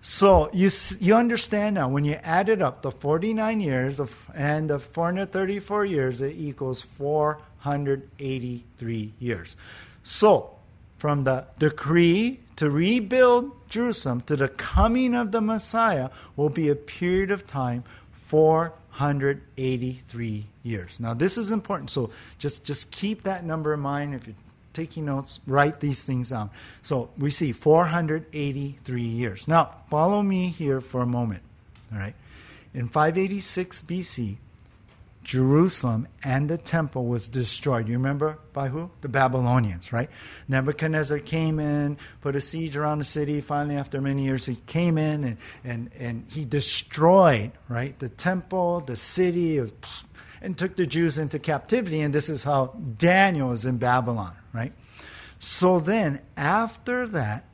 So 0.00 0.48
you 0.52 0.70
you 1.00 1.16
understand 1.16 1.74
now 1.74 1.88
when 1.88 2.04
you 2.04 2.14
add 2.22 2.48
it 2.48 2.62
up, 2.62 2.82
the 2.82 2.92
49 2.92 3.60
years 3.60 3.98
of, 4.00 4.30
and 4.34 4.70
the 4.70 4.78
434 4.78 5.84
years, 5.84 6.22
it 6.22 6.36
equals 6.36 6.80
483 6.80 9.12
years. 9.18 9.56
So 10.02 10.56
from 10.96 11.22
the 11.22 11.46
decree 11.58 12.40
to 12.56 12.70
rebuild 12.70 13.52
Jerusalem 13.68 14.22
to 14.22 14.36
the 14.36 14.48
coming 14.48 15.14
of 15.14 15.30
the 15.32 15.42
Messiah 15.42 16.08
will 16.36 16.48
be 16.48 16.70
a 16.70 16.74
period 16.74 17.30
of 17.30 17.46
time 17.46 17.84
483 18.96 20.46
years. 20.62 21.00
Now 21.00 21.14
this 21.14 21.36
is 21.36 21.50
important. 21.50 21.90
So 21.90 22.10
just 22.38 22.64
just 22.64 22.90
keep 22.90 23.24
that 23.24 23.44
number 23.44 23.74
in 23.74 23.80
mind 23.80 24.14
if 24.14 24.26
you're 24.26 24.36
taking 24.72 25.06
notes, 25.06 25.40
write 25.46 25.80
these 25.80 26.04
things 26.04 26.30
down. 26.30 26.50
So 26.82 27.10
we 27.18 27.30
see 27.30 27.52
483 27.52 29.02
years. 29.02 29.48
Now, 29.48 29.70
follow 29.88 30.22
me 30.22 30.48
here 30.48 30.80
for 30.80 31.00
a 31.00 31.06
moment. 31.06 31.42
All 31.92 31.98
right. 31.98 32.14
In 32.74 32.88
586 32.88 33.82
BC, 33.82 34.36
Jerusalem 35.26 36.06
and 36.22 36.48
the 36.48 36.56
temple 36.56 37.06
was 37.06 37.28
destroyed. 37.28 37.88
You 37.88 37.94
remember 37.94 38.38
by 38.52 38.68
who? 38.68 38.92
The 39.00 39.08
Babylonians, 39.08 39.92
right? 39.92 40.08
Nebuchadnezzar 40.46 41.18
came 41.18 41.58
in, 41.58 41.98
put 42.20 42.36
a 42.36 42.40
siege 42.40 42.76
around 42.76 43.00
the 43.00 43.04
city. 43.04 43.40
Finally, 43.40 43.74
after 43.74 44.00
many 44.00 44.22
years, 44.22 44.46
he 44.46 44.54
came 44.54 44.96
in 44.96 45.24
and, 45.24 45.36
and, 45.64 45.90
and 45.98 46.28
he 46.30 46.44
destroyed, 46.44 47.50
right, 47.68 47.98
the 47.98 48.08
temple, 48.08 48.82
the 48.82 48.94
city, 48.94 49.60
and 50.40 50.56
took 50.56 50.76
the 50.76 50.86
Jews 50.86 51.18
into 51.18 51.40
captivity. 51.40 52.02
And 52.02 52.14
this 52.14 52.28
is 52.28 52.44
how 52.44 52.66
Daniel 52.96 53.50
is 53.50 53.66
in 53.66 53.78
Babylon, 53.78 54.36
right? 54.52 54.72
So 55.40 55.80
then, 55.80 56.20
after 56.36 57.04
that, 57.08 57.46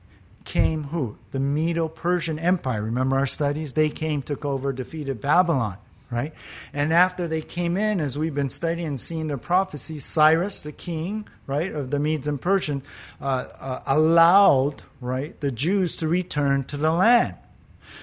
came 0.44 0.84
who? 0.84 1.16
The 1.30 1.40
Medo 1.40 1.88
Persian 1.88 2.38
Empire. 2.38 2.82
Remember 2.82 3.16
our 3.16 3.26
studies? 3.26 3.72
They 3.72 3.88
came, 3.88 4.20
took 4.20 4.44
over, 4.44 4.74
defeated 4.74 5.22
Babylon 5.22 5.78
right? 6.12 6.34
And 6.74 6.92
after 6.92 7.26
they 7.26 7.40
came 7.40 7.78
in, 7.78 7.98
as 7.98 8.18
we've 8.18 8.34
been 8.34 8.50
studying 8.50 8.86
and 8.86 9.00
seeing 9.00 9.28
the 9.28 9.38
prophecies, 9.38 10.04
Cyrus, 10.04 10.60
the 10.60 10.70
king, 10.70 11.26
right, 11.46 11.72
of 11.72 11.90
the 11.90 11.98
Medes 11.98 12.28
and 12.28 12.40
Persian, 12.40 12.82
uh, 13.20 13.46
uh, 13.58 13.80
allowed, 13.86 14.82
right, 15.00 15.40
the 15.40 15.50
Jews 15.50 15.96
to 15.96 16.08
return 16.08 16.64
to 16.64 16.76
the 16.76 16.92
land. 16.92 17.36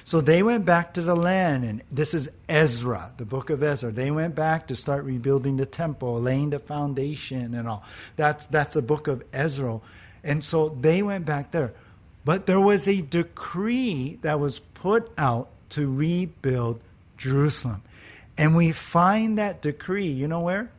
So 0.04 0.22
they 0.22 0.42
went 0.42 0.66
back 0.66 0.96
to 0.96 1.04
the 1.04 1.16
land, 1.16 1.66
and 1.66 1.84
this 1.92 2.16
is 2.16 2.30
Ezra, 2.48 3.14
the 3.18 3.26
book 3.26 3.52
of 3.52 3.62
Ezra. 3.62 3.92
They 3.92 4.10
went 4.10 4.34
back 4.34 4.68
to 4.68 4.76
start 4.76 5.04
rebuilding 5.04 5.58
the 5.58 5.68
temple, 5.68 6.20
laying 6.20 6.50
the 6.50 6.60
foundation, 6.60 7.54
and 7.54 7.68
all. 7.68 7.84
That's 8.16 8.48
that's 8.48 8.74
the 8.74 8.82
book 8.82 9.08
of 9.08 9.24
Ezra, 9.34 9.80
and 10.24 10.44
so 10.44 10.70
they 10.70 11.04
went 11.04 11.26
back 11.26 11.52
there. 11.52 11.74
But 12.26 12.48
there 12.48 12.60
was 12.60 12.88
a 12.88 13.02
decree 13.02 14.20
that 14.22 14.40
was 14.40 14.60
put 14.60 15.12
out 15.18 15.50
to 15.70 15.92
rebuild 15.92 16.82
Jerusalem. 17.18 17.84
And 18.40 18.56
we 18.56 18.72
find 18.72 19.38
that 19.38 19.62
decree, 19.62 20.08
you 20.08 20.26
know 20.30 20.40
where? 20.40 20.72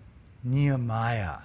Nehemiah. 0.43 1.41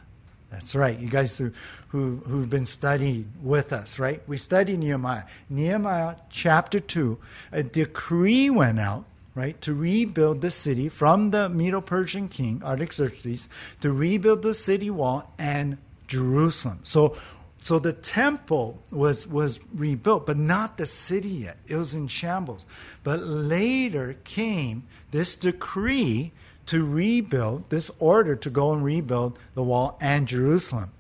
That's 0.50 0.74
right. 0.74 0.98
You 0.98 1.10
guys 1.10 1.38
who, 1.38 1.52
who, 1.90 2.22
who've 2.26 2.50
been 2.50 2.66
studying 2.66 3.34
with 3.44 3.74
us, 3.74 4.00
right? 4.00 4.22
We 4.26 4.38
study 4.38 4.78
Nehemiah. 4.78 5.24
Nehemiah 5.50 6.16
chapter 6.30 6.80
2, 6.80 7.18
a 7.52 7.64
decree 7.64 8.50
went 8.50 8.80
out, 8.80 9.04
right, 9.36 9.60
to 9.60 9.74
rebuild 9.74 10.40
the 10.40 10.52
city 10.52 10.88
from 10.88 11.32
the 11.32 11.50
Medo 11.50 11.82
Persian 11.82 12.30
king, 12.30 12.62
Artaxerxes, 12.64 13.50
to 13.82 13.92
rebuild 13.92 14.42
the 14.42 14.54
city 14.54 14.90
wall 14.90 15.34
and 15.38 15.78
Jerusalem. 16.08 16.80
So 16.84 17.18
so 17.66 17.80
the 17.80 17.94
temple 17.94 18.80
was, 18.92 19.26
was 19.26 19.60
rebuilt, 19.74 20.28
but 20.28 20.38
not 20.38 20.78
the 20.78 20.86
city 20.86 21.30
yet. 21.30 21.58
It 21.66 21.76
was 21.76 21.96
in 21.96 22.06
shambles. 22.06 22.64
But 23.04 23.24
later 23.24 24.18
came 24.24 24.84
this 25.10 25.34
decree 25.34 26.32
to 26.68 26.86
rebuild, 26.86 27.68
this 27.72 27.90
order 27.98 28.36
to 28.36 28.52
go 28.52 28.72
and 28.72 28.84
rebuild 28.84 29.40
the 29.56 29.64
wall 29.64 29.98
and 30.00 30.28
Jerusalem. 30.28 30.92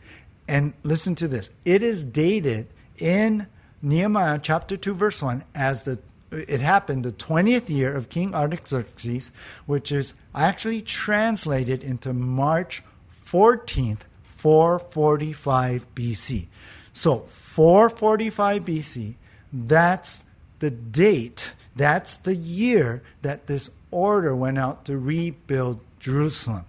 And 0.48 0.74
listen 0.82 1.14
to 1.18 1.28
this 1.28 1.52
it 1.66 1.84
is 1.84 2.04
dated 2.04 2.66
in 2.98 3.46
Nehemiah 3.84 4.40
chapter 4.42 4.76
2, 4.76 4.96
verse 4.96 5.22
1, 5.22 5.44
as 5.54 5.84
the 5.84 6.00
it 6.32 6.62
happened 6.62 7.06
the 7.06 7.12
20th 7.12 7.70
year 7.70 7.96
of 7.96 8.10
King 8.10 8.34
Artaxerxes, 8.34 9.32
which 9.68 9.92
is 9.92 10.16
actually 10.34 10.82
translated 10.82 11.84
into 11.84 12.12
March 12.12 12.82
14th, 13.24 14.00
445 14.46 15.88
BC. 15.96 16.46
So 16.94 17.22
445 17.22 18.64
BC, 18.64 19.16
that's 19.52 20.24
the 20.60 20.70
date, 20.70 21.56
that's 21.76 22.18
the 22.18 22.36
year 22.36 23.02
that 23.24 23.48
this 23.48 23.72
order 23.90 24.36
went 24.36 24.60
out 24.60 24.86
to 24.86 25.00
rebuild 25.00 25.80
Jerusalem. 26.00 26.66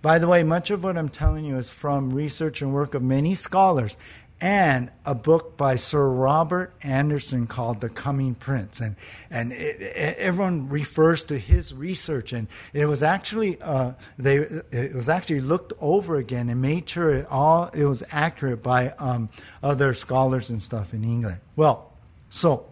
By 0.00 0.18
the 0.18 0.28
way, 0.28 0.42
much 0.44 0.70
of 0.70 0.82
what 0.82 0.96
I'm 0.96 1.10
telling 1.10 1.44
you 1.44 1.58
is 1.58 1.68
from 1.68 2.10
research 2.10 2.62
and 2.62 2.72
work 2.72 2.94
of 2.94 3.02
many 3.02 3.34
scholars, 3.34 3.98
and 4.40 4.90
a 5.04 5.14
book 5.14 5.56
by 5.58 5.76
Sir 5.76 6.08
Robert 6.08 6.72
Anderson 6.82 7.46
called 7.46 7.80
The 7.80 7.90
Coming 7.90 8.34
Prince. 8.34 8.80
And, 8.80 8.96
and 9.30 9.52
it, 9.52 9.80
it, 9.80 10.16
everyone 10.18 10.68
refers 10.70 11.24
to 11.24 11.38
his 11.38 11.74
research. 11.74 12.32
And 12.32 12.48
it 12.72 12.86
was 12.86 13.02
actually, 13.02 13.60
uh, 13.60 13.92
they, 14.18 14.36
it 14.36 14.94
was 14.94 15.08
actually 15.10 15.42
looked 15.42 15.74
over 15.80 16.16
again 16.16 16.48
and 16.48 16.62
made 16.62 16.88
sure 16.88 17.10
it, 17.10 17.26
all, 17.30 17.68
it 17.74 17.84
was 17.84 18.02
accurate 18.10 18.62
by 18.62 18.90
um, 18.98 19.28
other 19.62 19.92
scholars 19.92 20.48
and 20.48 20.62
stuff 20.62 20.94
in 20.94 21.04
England. 21.04 21.40
Well, 21.56 21.92
so 22.30 22.66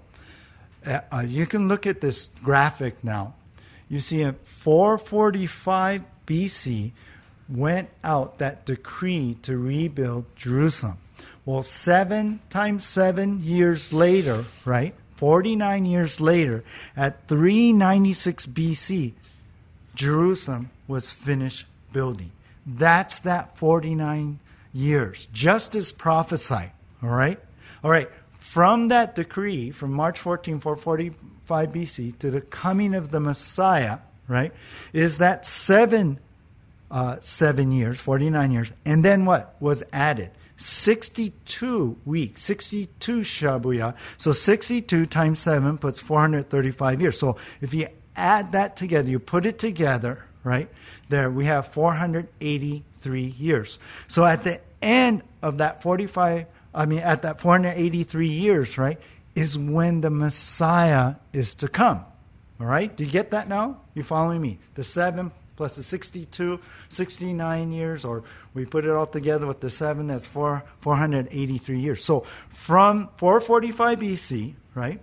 uh, 0.86 1.00
uh 1.12 1.24
you 1.26 1.44
can 1.44 1.68
look 1.68 1.86
at 1.86 2.00
this 2.00 2.30
graphic 2.42 3.04
now. 3.04 3.34
You 3.90 4.00
see 4.00 4.22
in 4.22 4.34
445 4.42 6.02
BC 6.26 6.92
went 7.48 7.88
out 8.04 8.38
that 8.38 8.64
decree 8.66 9.36
to 9.42 9.56
rebuild 9.56 10.24
Jerusalem. 10.36 10.98
Well, 11.48 11.62
seven 11.62 12.40
times 12.50 12.84
seven 12.84 13.42
years 13.42 13.90
later, 13.90 14.44
right? 14.66 14.94
49 15.16 15.86
years 15.86 16.20
later, 16.20 16.62
at 16.94 17.26
396 17.26 18.48
BC, 18.48 19.14
Jerusalem 19.94 20.68
was 20.86 21.10
finished 21.10 21.64
building. 21.90 22.32
That's 22.66 23.20
that 23.20 23.56
49 23.56 24.40
years, 24.74 25.24
just 25.32 25.74
as 25.74 25.90
prophesied. 25.90 26.72
All 27.02 27.08
right? 27.08 27.40
All 27.82 27.90
right. 27.90 28.10
from 28.40 28.88
that 28.88 29.14
decree 29.14 29.70
from 29.70 29.94
March 29.94 30.18
14, 30.18 30.60
445 30.60 31.68
BC 31.70 32.18
to 32.18 32.30
the 32.30 32.42
coming 32.42 32.92
of 32.92 33.10
the 33.10 33.20
Messiah, 33.20 34.00
right, 34.26 34.52
is 34.92 35.16
that 35.16 35.46
seven, 35.46 36.18
uh, 36.90 37.16
seven 37.20 37.72
years, 37.72 37.98
49 37.98 38.52
years. 38.52 38.74
And 38.84 39.02
then 39.02 39.24
what 39.24 39.56
was 39.60 39.82
added? 39.94 40.30
62 40.58 41.98
weeks, 42.04 42.42
62 42.42 43.20
Shabua. 43.20 43.94
So 44.16 44.32
62 44.32 45.06
times 45.06 45.38
7 45.38 45.78
puts 45.78 46.00
435 46.00 47.00
years. 47.00 47.18
So 47.18 47.36
if 47.60 47.72
you 47.72 47.86
add 48.16 48.52
that 48.52 48.76
together, 48.76 49.08
you 49.08 49.20
put 49.20 49.46
it 49.46 49.58
together, 49.58 50.26
right? 50.42 50.68
There 51.08 51.30
we 51.30 51.46
have 51.46 51.68
483 51.68 53.22
years. 53.22 53.78
So 54.08 54.26
at 54.26 54.44
the 54.44 54.60
end 54.82 55.22
of 55.42 55.58
that 55.58 55.82
45, 55.82 56.46
I 56.74 56.86
mean, 56.86 56.98
at 56.98 57.22
that 57.22 57.40
483 57.40 58.28
years, 58.28 58.76
right, 58.76 59.00
is 59.34 59.56
when 59.56 60.00
the 60.00 60.10
Messiah 60.10 61.14
is 61.32 61.54
to 61.56 61.68
come. 61.68 62.04
All 62.60 62.66
right? 62.66 62.94
Do 62.94 63.04
you 63.04 63.10
get 63.10 63.30
that 63.30 63.48
now? 63.48 63.80
You 63.94 64.02
following 64.02 64.42
me? 64.42 64.58
The 64.74 64.82
7 64.82 65.30
plus 65.58 65.74
the 65.74 65.82
62, 65.82 66.60
69 66.88 67.72
years, 67.72 68.04
or 68.04 68.22
we 68.54 68.64
put 68.64 68.84
it 68.84 68.90
all 68.92 69.06
together 69.06 69.44
with 69.44 69.58
the 69.58 69.68
7, 69.68 70.06
that's 70.06 70.24
4, 70.24 70.62
483 70.82 71.80
years. 71.80 72.04
So 72.04 72.20
from 72.50 73.08
445 73.16 73.98
BC, 73.98 74.54
right, 74.76 75.00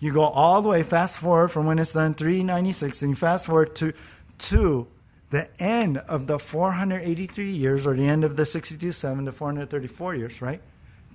you 0.00 0.14
go 0.14 0.22
all 0.22 0.62
the 0.62 0.70
way, 0.70 0.82
fast 0.82 1.18
forward 1.18 1.48
from 1.48 1.66
when 1.66 1.78
it's 1.78 1.92
done, 1.92 2.14
396, 2.14 3.02
and 3.02 3.10
you 3.10 3.14
fast 3.14 3.44
forward 3.44 3.76
to, 3.76 3.92
to 4.38 4.86
the 5.28 5.48
end 5.62 5.98
of 5.98 6.26
the 6.26 6.38
483 6.38 7.50
years, 7.52 7.86
or 7.86 7.94
the 7.94 8.08
end 8.08 8.24
of 8.24 8.36
the 8.36 8.46
62, 8.46 8.92
7 8.92 9.26
to 9.26 9.32
434 9.32 10.14
years, 10.14 10.40
right? 10.40 10.62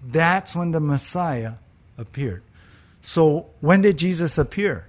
That's 0.05 0.55
when 0.55 0.69
the 0.69 0.79
Messiah 0.79 1.53
appeared. 1.97 2.43
So 3.01 3.47
when 3.61 3.81
did 3.81 3.97
Jesus 3.97 4.37
appear? 4.37 4.87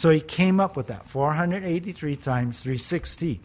So 0.00 0.08
he 0.08 0.22
came 0.22 0.60
up 0.60 0.78
with 0.78 0.86
that 0.86 1.04
483 1.10 2.16
times 2.16 2.62
360. 2.62 3.38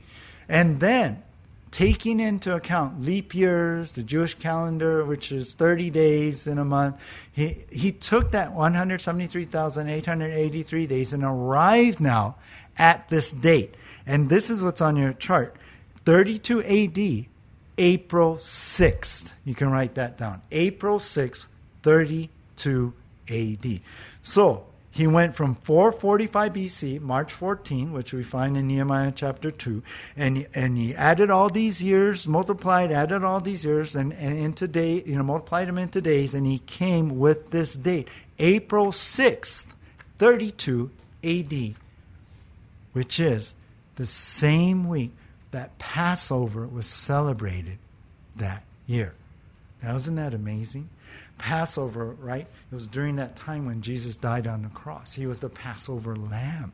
And 0.48 0.80
then, 0.80 1.22
taking 1.70 2.22
into 2.22 2.56
account 2.56 3.02
leap 3.02 3.36
years, 3.36 3.92
the 3.92 4.04
Jewish 4.04 4.36
calendar, 4.36 5.04
which 5.04 5.34
is 5.34 5.54
30 5.54 5.90
days 5.90 6.48
in 6.48 6.58
a 6.58 6.64
month, 6.64 6.96
he, 7.30 7.66
he 7.70 7.92
took 7.92 8.32
that 8.32 8.54
173,883 8.54 10.88
days 10.88 11.12
and 11.12 11.26
arrived 11.26 12.00
now 12.00 12.38
at 12.78 13.10
this 13.10 13.34
date. 13.34 13.76
And 14.06 14.30
this 14.30 14.50
is 14.50 14.64
what's 14.64 14.80
on 14.80 14.96
your 14.96 15.12
chart 15.12 15.58
32 16.06 16.64
AD, 16.64 17.26
April 17.78 18.38
6th. 18.38 19.34
You 19.44 19.56
can 19.56 19.72
write 19.72 19.96
that 19.96 20.18
down. 20.18 20.42
April 20.54 21.00
6th, 21.00 21.48
32 21.84 22.94
AD. 23.28 23.82
So, 24.24 24.68
he 24.96 25.08
went 25.08 25.36
from 25.36 25.56
445 25.56 26.54
BC, 26.54 27.02
March 27.02 27.34
14, 27.34 27.92
which 27.92 28.14
we 28.14 28.24
find 28.24 28.56
in 28.56 28.68
Nehemiah 28.68 29.12
chapter 29.14 29.52
2, 29.52 29.84
and, 30.16 30.48
and 30.54 30.78
he 30.78 30.96
added 30.96 31.30
all 31.30 31.50
these 31.50 31.84
years, 31.84 32.30
multiplied, 32.30 32.94
added 32.94 33.22
all 33.22 33.42
these 33.42 33.66
years, 33.66 33.94
and, 33.94 34.14
and 34.14 34.40
into 34.40 34.70
day, 34.70 35.04
you 35.06 35.18
know, 35.18 35.24
multiplied 35.24 35.68
them 35.68 35.78
into 35.78 36.00
days, 36.00 36.34
and 36.34 36.48
he 36.48 36.60
came 36.60 37.20
with 37.20 37.52
this 37.52 37.76
date, 37.76 38.08
April 38.40 38.88
6th, 38.94 39.66
32 40.18 40.90
AD, 41.26 41.76
which 42.94 43.20
is 43.20 43.54
the 43.98 44.06
same 44.06 44.88
week 44.88 45.12
that 45.52 45.78
Passover 45.78 46.66
was 46.66 46.86
celebrated 46.86 47.80
that 48.38 48.64
year. 48.88 49.14
Now, 49.84 49.98
isn't 49.98 50.16
that 50.16 50.34
amazing? 50.34 50.90
Passover, 51.38 52.16
right? 52.20 52.48
It 52.72 52.76
was 52.76 52.88
during 52.88 53.18
that 53.18 53.36
time 53.36 53.66
when 53.66 53.82
Jesus 53.82 54.18
died 54.18 54.48
on 54.48 54.64
the 54.64 54.70
cross. 54.70 55.14
He 55.14 55.26
was 55.26 55.40
the 55.40 55.50
Passover 55.50 56.16
lamb. 56.16 56.72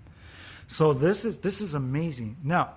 So 0.67 0.93
this 0.93 1.25
is 1.25 1.39
this 1.39 1.61
is 1.61 1.73
amazing. 1.73 2.37
Now, 2.43 2.71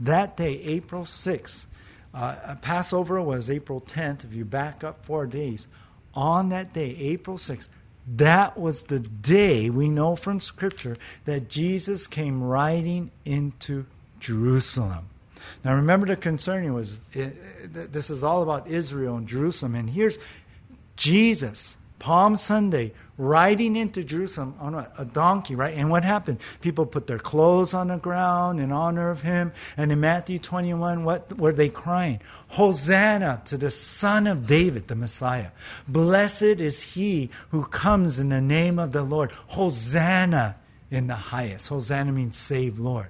that 0.00 0.36
day, 0.36 0.60
April 0.62 1.04
6th, 1.04 1.66
uh, 2.14 2.56
Passover 2.60 3.20
was 3.20 3.50
April 3.50 3.80
10th. 3.80 4.24
If 4.24 4.32
you 4.32 4.44
back 4.44 4.82
up 4.82 5.04
four 5.04 5.26
days, 5.26 5.68
on 6.14 6.48
that 6.48 6.72
day, 6.72 6.96
April 6.98 7.36
6th, 7.36 7.68
that 8.16 8.58
was 8.58 8.84
the 8.84 8.98
day 8.98 9.70
we 9.70 9.88
know 9.88 10.16
from 10.16 10.40
Scripture 10.40 10.96
that 11.26 11.48
Jesus 11.48 12.06
came 12.06 12.42
riding 12.42 13.10
into 13.24 13.86
Jerusalem. 14.18 15.08
Now, 15.64 15.74
remember 15.74 16.06
the 16.06 16.16
concern 16.16 16.72
was 16.72 16.98
it, 17.12 17.36
it, 17.62 17.92
this 17.92 18.10
is 18.10 18.24
all 18.24 18.42
about 18.42 18.68
Israel 18.68 19.16
and 19.16 19.28
Jerusalem, 19.28 19.74
and 19.74 19.88
here's 19.88 20.18
Jesus, 21.00 21.78
Palm 21.98 22.36
Sunday, 22.36 22.92
riding 23.16 23.74
into 23.74 24.04
Jerusalem 24.04 24.54
on 24.60 24.74
a, 24.74 24.92
a, 24.98 25.06
donkey, 25.06 25.54
right? 25.54 25.74
And 25.74 25.90
what 25.90 26.04
happened? 26.04 26.40
People 26.60 26.84
put 26.84 27.06
their 27.06 27.18
clothes 27.18 27.72
on 27.72 27.88
the 27.88 27.96
ground 27.96 28.60
in 28.60 28.70
honor 28.70 29.10
of 29.10 29.22
him. 29.22 29.50
And 29.78 29.90
in 29.90 30.00
Matthew 30.00 30.38
21, 30.38 31.04
what 31.04 31.38
were 31.38 31.52
they 31.52 31.70
crying? 31.70 32.20
Hosanna 32.48 33.40
to 33.46 33.56
the 33.56 33.70
Son 33.70 34.26
of 34.26 34.46
David, 34.46 34.88
the 34.88 34.94
Messiah. 34.94 35.52
Blessed 35.88 36.42
is 36.42 36.82
he 36.82 37.30
who 37.48 37.64
comes 37.64 38.18
in 38.18 38.28
the 38.28 38.42
name 38.42 38.78
of 38.78 38.92
the 38.92 39.02
Lord. 39.02 39.32
Hosanna 39.46 40.56
in 40.90 41.06
the 41.06 41.14
highest. 41.14 41.70
Hosanna 41.70 42.12
means 42.12 42.36
save 42.36 42.78
Lord. 42.78 43.08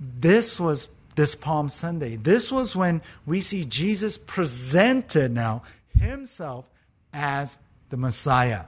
This 0.00 0.58
was 0.58 0.88
this 1.14 1.36
Palm 1.36 1.68
Sunday. 1.68 2.16
This 2.16 2.50
was 2.50 2.74
when 2.74 3.00
we 3.26 3.40
see 3.40 3.64
Jesus 3.64 4.18
presented 4.18 5.30
now 5.30 5.62
himself 5.96 6.66
as 7.12 7.58
the 7.90 7.96
Messiah. 7.96 8.64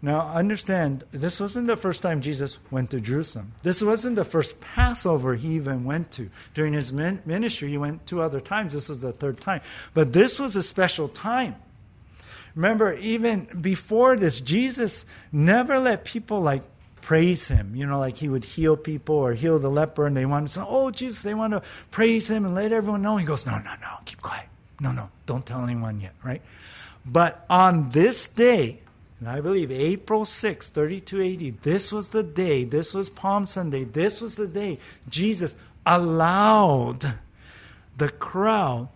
Now, 0.00 0.20
understand, 0.20 1.02
this 1.10 1.40
wasn't 1.40 1.66
the 1.66 1.76
first 1.76 2.02
time 2.02 2.20
Jesus 2.20 2.58
went 2.70 2.90
to 2.90 3.00
Jerusalem. 3.00 3.52
This 3.64 3.82
wasn't 3.82 4.14
the 4.14 4.24
first 4.24 4.60
Passover 4.60 5.34
he 5.34 5.56
even 5.56 5.84
went 5.84 6.12
to. 6.12 6.30
During 6.54 6.72
his 6.72 6.92
ministry, 6.92 7.70
he 7.70 7.78
went 7.78 8.06
two 8.06 8.20
other 8.20 8.40
times. 8.40 8.72
This 8.72 8.88
was 8.88 9.00
the 9.00 9.12
third 9.12 9.40
time. 9.40 9.60
But 9.94 10.12
this 10.12 10.38
was 10.38 10.54
a 10.54 10.62
special 10.62 11.08
time. 11.08 11.56
Remember, 12.54 12.94
even 12.94 13.48
before 13.60 14.16
this, 14.16 14.40
Jesus 14.40 15.04
never 15.32 15.80
let 15.80 16.04
people 16.04 16.40
like 16.40 16.62
praise 17.00 17.48
him. 17.48 17.74
You 17.74 17.86
know, 17.86 17.98
like 17.98 18.16
he 18.16 18.28
would 18.28 18.44
heal 18.44 18.76
people 18.76 19.16
or 19.16 19.34
heal 19.34 19.58
the 19.58 19.70
leper, 19.70 20.06
and 20.06 20.16
they 20.16 20.26
want 20.26 20.46
to 20.46 20.52
say, 20.52 20.62
Oh, 20.64 20.90
Jesus, 20.90 21.22
they 21.22 21.34
want 21.34 21.54
to 21.54 21.62
praise 21.90 22.28
him 22.28 22.44
and 22.44 22.54
let 22.54 22.72
everyone 22.72 23.02
know. 23.02 23.16
He 23.16 23.26
goes, 23.26 23.46
No, 23.46 23.58
no, 23.58 23.74
no, 23.80 23.96
keep 24.04 24.22
quiet. 24.22 24.46
No, 24.80 24.92
no, 24.92 25.10
don't 25.26 25.44
tell 25.44 25.62
anyone 25.64 26.00
yet, 26.00 26.14
right? 26.22 26.42
But 27.10 27.44
on 27.48 27.90
this 27.90 28.28
day, 28.28 28.80
and 29.18 29.28
I 29.28 29.40
believe 29.40 29.70
April 29.70 30.24
6, 30.24 30.68
3280, 30.68 31.50
this 31.62 31.90
was 31.90 32.08
the 32.08 32.22
day, 32.22 32.64
this 32.64 32.92
was 32.92 33.08
Palm 33.08 33.46
Sunday, 33.46 33.84
this 33.84 34.20
was 34.20 34.36
the 34.36 34.46
day 34.46 34.78
Jesus 35.08 35.56
allowed 35.86 37.14
the 37.96 38.10
crowd 38.10 38.88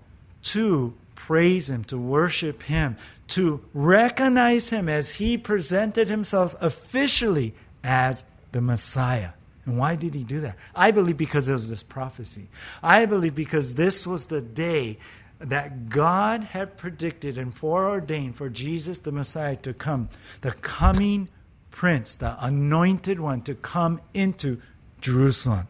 to 0.42 0.94
praise 1.14 1.70
him, 1.70 1.84
to 1.84 1.98
worship 1.98 2.62
him, 2.64 2.96
to 3.28 3.64
recognize 3.72 4.68
him 4.68 4.88
as 4.88 5.14
he 5.14 5.38
presented 5.38 6.08
himself 6.08 6.54
officially 6.60 7.54
as 7.82 8.24
the 8.52 8.60
Messiah. 8.60 9.30
And 9.64 9.78
why 9.78 9.96
did 9.96 10.14
he 10.14 10.24
do 10.24 10.40
that? 10.40 10.56
I 10.74 10.90
believe 10.90 11.16
because 11.16 11.46
there 11.46 11.54
was 11.54 11.70
this 11.70 11.82
prophecy. 11.82 12.48
I 12.82 13.06
believe 13.06 13.34
because 13.34 13.74
this 13.74 14.06
was 14.06 14.26
the 14.26 14.40
day 14.40 14.98
that 15.42 15.88
God 15.88 16.44
had 16.44 16.76
predicted 16.76 17.36
and 17.36 17.54
foreordained 17.54 18.36
for 18.36 18.48
Jesus 18.48 19.00
the 19.00 19.12
Messiah 19.12 19.56
to 19.56 19.74
come, 19.74 20.08
the 20.40 20.52
coming 20.52 21.28
prince, 21.70 22.14
the 22.14 22.36
anointed 22.44 23.18
one 23.18 23.42
to 23.42 23.54
come 23.54 24.00
into 24.14 24.60
Jerusalem. 25.00 25.68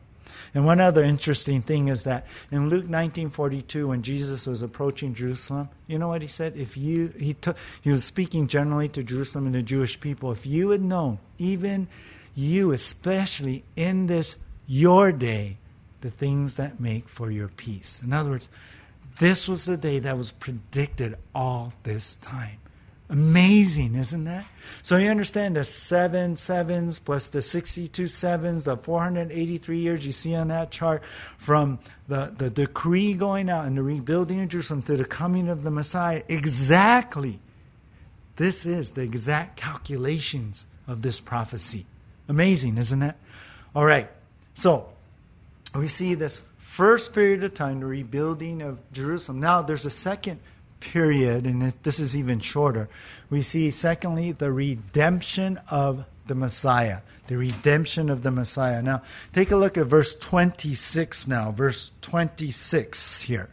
And 0.54 0.66
one 0.66 0.80
other 0.80 1.02
interesting 1.02 1.62
thing 1.62 1.88
is 1.88 2.04
that 2.04 2.26
in 2.50 2.68
Luke 2.68 2.86
19:42 2.86 3.88
when 3.88 4.02
Jesus 4.02 4.46
was 4.46 4.60
approaching 4.60 5.14
Jerusalem, 5.14 5.70
you 5.86 5.98
know 5.98 6.08
what 6.08 6.20
he 6.20 6.28
said? 6.28 6.56
If 6.56 6.76
you 6.76 7.14
he 7.18 7.34
took 7.34 7.56
he 7.80 7.90
was 7.90 8.04
speaking 8.04 8.48
generally 8.48 8.88
to 8.90 9.02
Jerusalem 9.02 9.46
and 9.46 9.54
the 9.54 9.62
Jewish 9.62 9.98
people, 10.00 10.30
if 10.32 10.44
you 10.44 10.70
had 10.70 10.82
known, 10.82 11.18
even 11.38 11.88
you 12.34 12.72
especially 12.72 13.64
in 13.76 14.06
this 14.06 14.36
your 14.66 15.12
day, 15.12 15.56
the 16.02 16.10
things 16.10 16.56
that 16.56 16.80
make 16.80 17.08
for 17.08 17.30
your 17.30 17.48
peace. 17.48 18.02
In 18.04 18.12
other 18.12 18.30
words, 18.30 18.48
this 19.18 19.48
was 19.48 19.66
the 19.66 19.76
day 19.76 19.98
that 20.00 20.16
was 20.16 20.32
predicted 20.32 21.16
all 21.34 21.72
this 21.82 22.16
time. 22.16 22.58
Amazing, 23.12 23.94
isn't 23.94 24.24
that? 24.24 24.46
So 24.82 24.96
you 24.96 25.10
understand 25.10 25.56
the 25.56 25.64
seven 25.64 26.34
sevens 26.34 26.98
plus 26.98 27.28
the 27.28 27.42
62 27.42 28.06
sevens, 28.06 28.64
the 28.64 28.78
483 28.78 29.78
years 29.78 30.06
you 30.06 30.12
see 30.12 30.34
on 30.34 30.48
that 30.48 30.70
chart 30.70 31.02
from 31.36 31.78
the, 32.08 32.32
the 32.34 32.48
decree 32.48 33.12
going 33.12 33.50
out 33.50 33.66
and 33.66 33.76
the 33.76 33.82
rebuilding 33.82 34.40
of 34.40 34.48
Jerusalem 34.48 34.82
to 34.84 34.96
the 34.96 35.04
coming 35.04 35.48
of 35.48 35.62
the 35.62 35.70
Messiah. 35.70 36.22
Exactly. 36.28 37.38
This 38.36 38.64
is 38.64 38.92
the 38.92 39.02
exact 39.02 39.58
calculations 39.58 40.66
of 40.86 41.02
this 41.02 41.20
prophecy. 41.20 41.84
Amazing, 42.28 42.78
isn't 42.78 43.02
it? 43.02 43.14
All 43.74 43.84
right. 43.84 44.10
So 44.54 44.88
we 45.74 45.88
see 45.88 46.14
this 46.14 46.42
first 46.72 47.12
period 47.12 47.44
of 47.44 47.52
time, 47.52 47.80
the 47.80 47.86
rebuilding 47.86 48.62
of 48.62 48.78
Jerusalem. 48.92 49.40
Now 49.40 49.60
there's 49.60 49.84
a 49.84 49.90
second 49.90 50.40
period, 50.80 51.44
and 51.44 51.60
this 51.82 52.00
is 52.00 52.16
even 52.16 52.40
shorter, 52.40 52.88
we 53.28 53.42
see, 53.42 53.70
secondly, 53.70 54.32
the 54.32 54.50
redemption 54.50 55.60
of 55.70 56.06
the 56.26 56.34
Messiah. 56.34 57.00
The 57.26 57.36
redemption 57.36 58.08
of 58.08 58.22
the 58.22 58.30
Messiah. 58.30 58.80
Now, 58.80 59.02
take 59.34 59.50
a 59.50 59.56
look 59.56 59.76
at 59.76 59.84
verse 59.86 60.14
26 60.14 61.28
now. 61.28 61.52
Verse 61.52 61.92
26 62.00 63.20
here. 63.20 63.50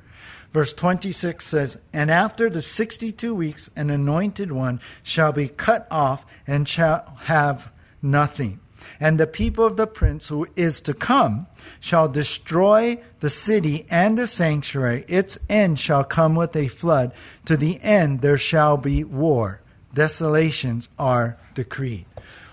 Verse 0.54 0.72
26 0.72 1.46
says, 1.46 1.78
And 1.92 2.10
after 2.10 2.50
the 2.50 2.62
62 2.62 3.36
weeks, 3.36 3.70
an 3.76 3.90
anointed 3.90 4.54
one 4.54 4.80
shall 5.04 5.34
be 5.34 5.50
cut 5.50 5.88
off 5.92 6.26
and 6.48 6.66
shall 6.66 7.18
have 7.24 7.70
nothing. 8.02 8.62
And 9.00 9.20
the 9.20 9.28
people 9.28 9.66
of 9.66 9.78
the 9.78 9.88
prince 9.88 10.28
who 10.28 10.48
is 10.56 10.82
to 10.82 10.94
come 10.94 11.48
shall 11.80 12.08
destroy 12.08 13.02
the 13.20 13.30
city 13.30 13.86
and 13.90 14.18
the 14.18 14.28
sanctuary. 14.28 15.06
Its 15.08 15.38
end 15.50 15.80
shall 15.80 16.04
come 16.04 16.36
with 16.36 16.56
a 16.56 16.68
flood. 16.68 17.14
To 17.46 17.58
the 17.58 17.82
end 17.82 18.22
there 18.22 18.38
shall 18.38 18.78
be 18.78 19.04
war. 19.04 19.62
Desolations 19.94 20.90
are 20.98 21.38
decreed. 21.54 22.06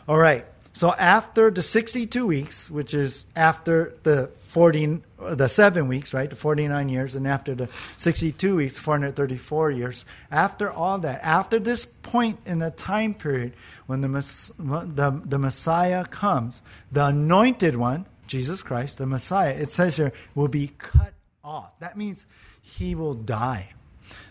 All 0.09 0.19
right. 0.19 0.45
So 0.73 0.93
after 0.95 1.51
the 1.51 1.63
62 1.63 2.27
weeks, 2.27 2.71
which 2.71 2.93
is 2.93 3.25
after 3.35 3.95
the 4.03 4.29
40, 4.49 5.01
the 5.19 5.49
seven 5.49 5.89
weeks, 5.89 6.13
right, 6.13 6.29
the 6.29 6.37
49 6.37 6.89
years, 6.89 7.15
and 7.15 7.27
after 7.27 7.55
the 7.55 7.69
62 7.97 8.57
weeks, 8.57 8.79
434 8.79 9.71
years, 9.71 10.05
after 10.31 10.71
all 10.71 10.99
that, 10.99 11.21
after 11.23 11.59
this 11.59 11.87
point 11.87 12.39
in 12.45 12.59
the 12.59 12.71
time 12.71 13.15
period, 13.15 13.55
when 13.87 14.01
the, 14.01 14.09
the, 14.59 15.23
the 15.25 15.39
Messiah 15.39 16.05
comes, 16.05 16.63
the 16.93 17.07
anointed 17.07 17.77
one, 17.77 18.07
Jesus 18.27 18.63
Christ, 18.63 18.99
the 18.99 19.07
Messiah, 19.07 19.55
it 19.55 19.71
says 19.71 19.97
here, 19.97 20.13
will 20.35 20.49
be 20.49 20.69
cut 20.77 21.15
off. 21.43 21.79
That 21.79 21.97
means 21.97 22.27
he 22.61 22.95
will 22.95 23.15
die. 23.15 23.71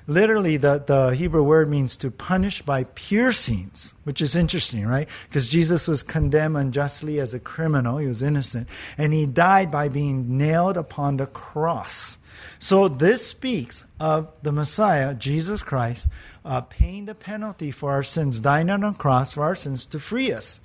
Literally, 0.08 0.58
the, 0.58 0.84
the 0.86 1.16
Hebrew 1.16 1.42
word 1.42 1.68
means 1.68 1.98
to 1.98 2.12
punish 2.12 2.62
by 2.62 2.84
piercings, 2.84 3.94
which 4.04 4.22
is 4.22 4.36
interesting, 4.36 4.86
right? 4.86 5.08
Because 5.28 5.50
Jesus 5.50 5.88
was 5.88 6.04
condemned 6.04 6.58
unjustly 6.58 7.20
as 7.20 7.34
a 7.34 7.40
criminal. 7.40 7.98
He 7.98 8.06
was 8.06 8.22
innocent. 8.22 8.68
And 8.98 9.14
he 9.14 9.26
died 9.26 9.72
by 9.72 9.88
being 9.88 10.38
nailed 10.38 10.78
upon 10.78 11.18
the 11.18 11.26
cross. 11.26 12.20
So 12.60 12.88
this 12.88 13.26
speaks 13.26 13.84
of 14.00 14.42
the 14.44 14.52
Messiah, 14.52 15.14
Jesus 15.16 15.64
Christ, 15.64 16.08
uh, 16.44 16.62
paying 16.62 17.06
the 17.06 17.16
penalty 17.16 17.72
for 17.72 17.92
our 17.92 18.04
sins, 18.04 18.40
dying 18.40 18.70
on 18.70 18.82
the 18.82 18.92
cross 18.92 19.32
for 19.32 19.44
our 19.44 19.56
sins 19.56 19.86
to 19.88 20.00
free 20.00 20.32
us. 20.32 20.60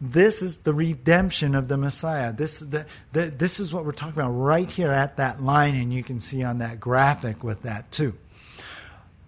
This 0.00 0.42
is 0.42 0.58
the 0.58 0.74
redemption 0.74 1.54
of 1.54 1.68
the 1.68 1.76
Messiah. 1.76 2.32
This, 2.32 2.60
the, 2.60 2.86
the, 3.12 3.32
this 3.36 3.58
is 3.58 3.72
what 3.72 3.84
we're 3.84 3.92
talking 3.92 4.20
about 4.20 4.30
right 4.30 4.70
here 4.70 4.90
at 4.90 5.16
that 5.16 5.42
line, 5.42 5.74
and 5.74 5.92
you 5.92 6.02
can 6.02 6.20
see 6.20 6.42
on 6.42 6.58
that 6.58 6.78
graphic 6.78 7.42
with 7.42 7.62
that 7.62 7.90
too. 7.90 8.14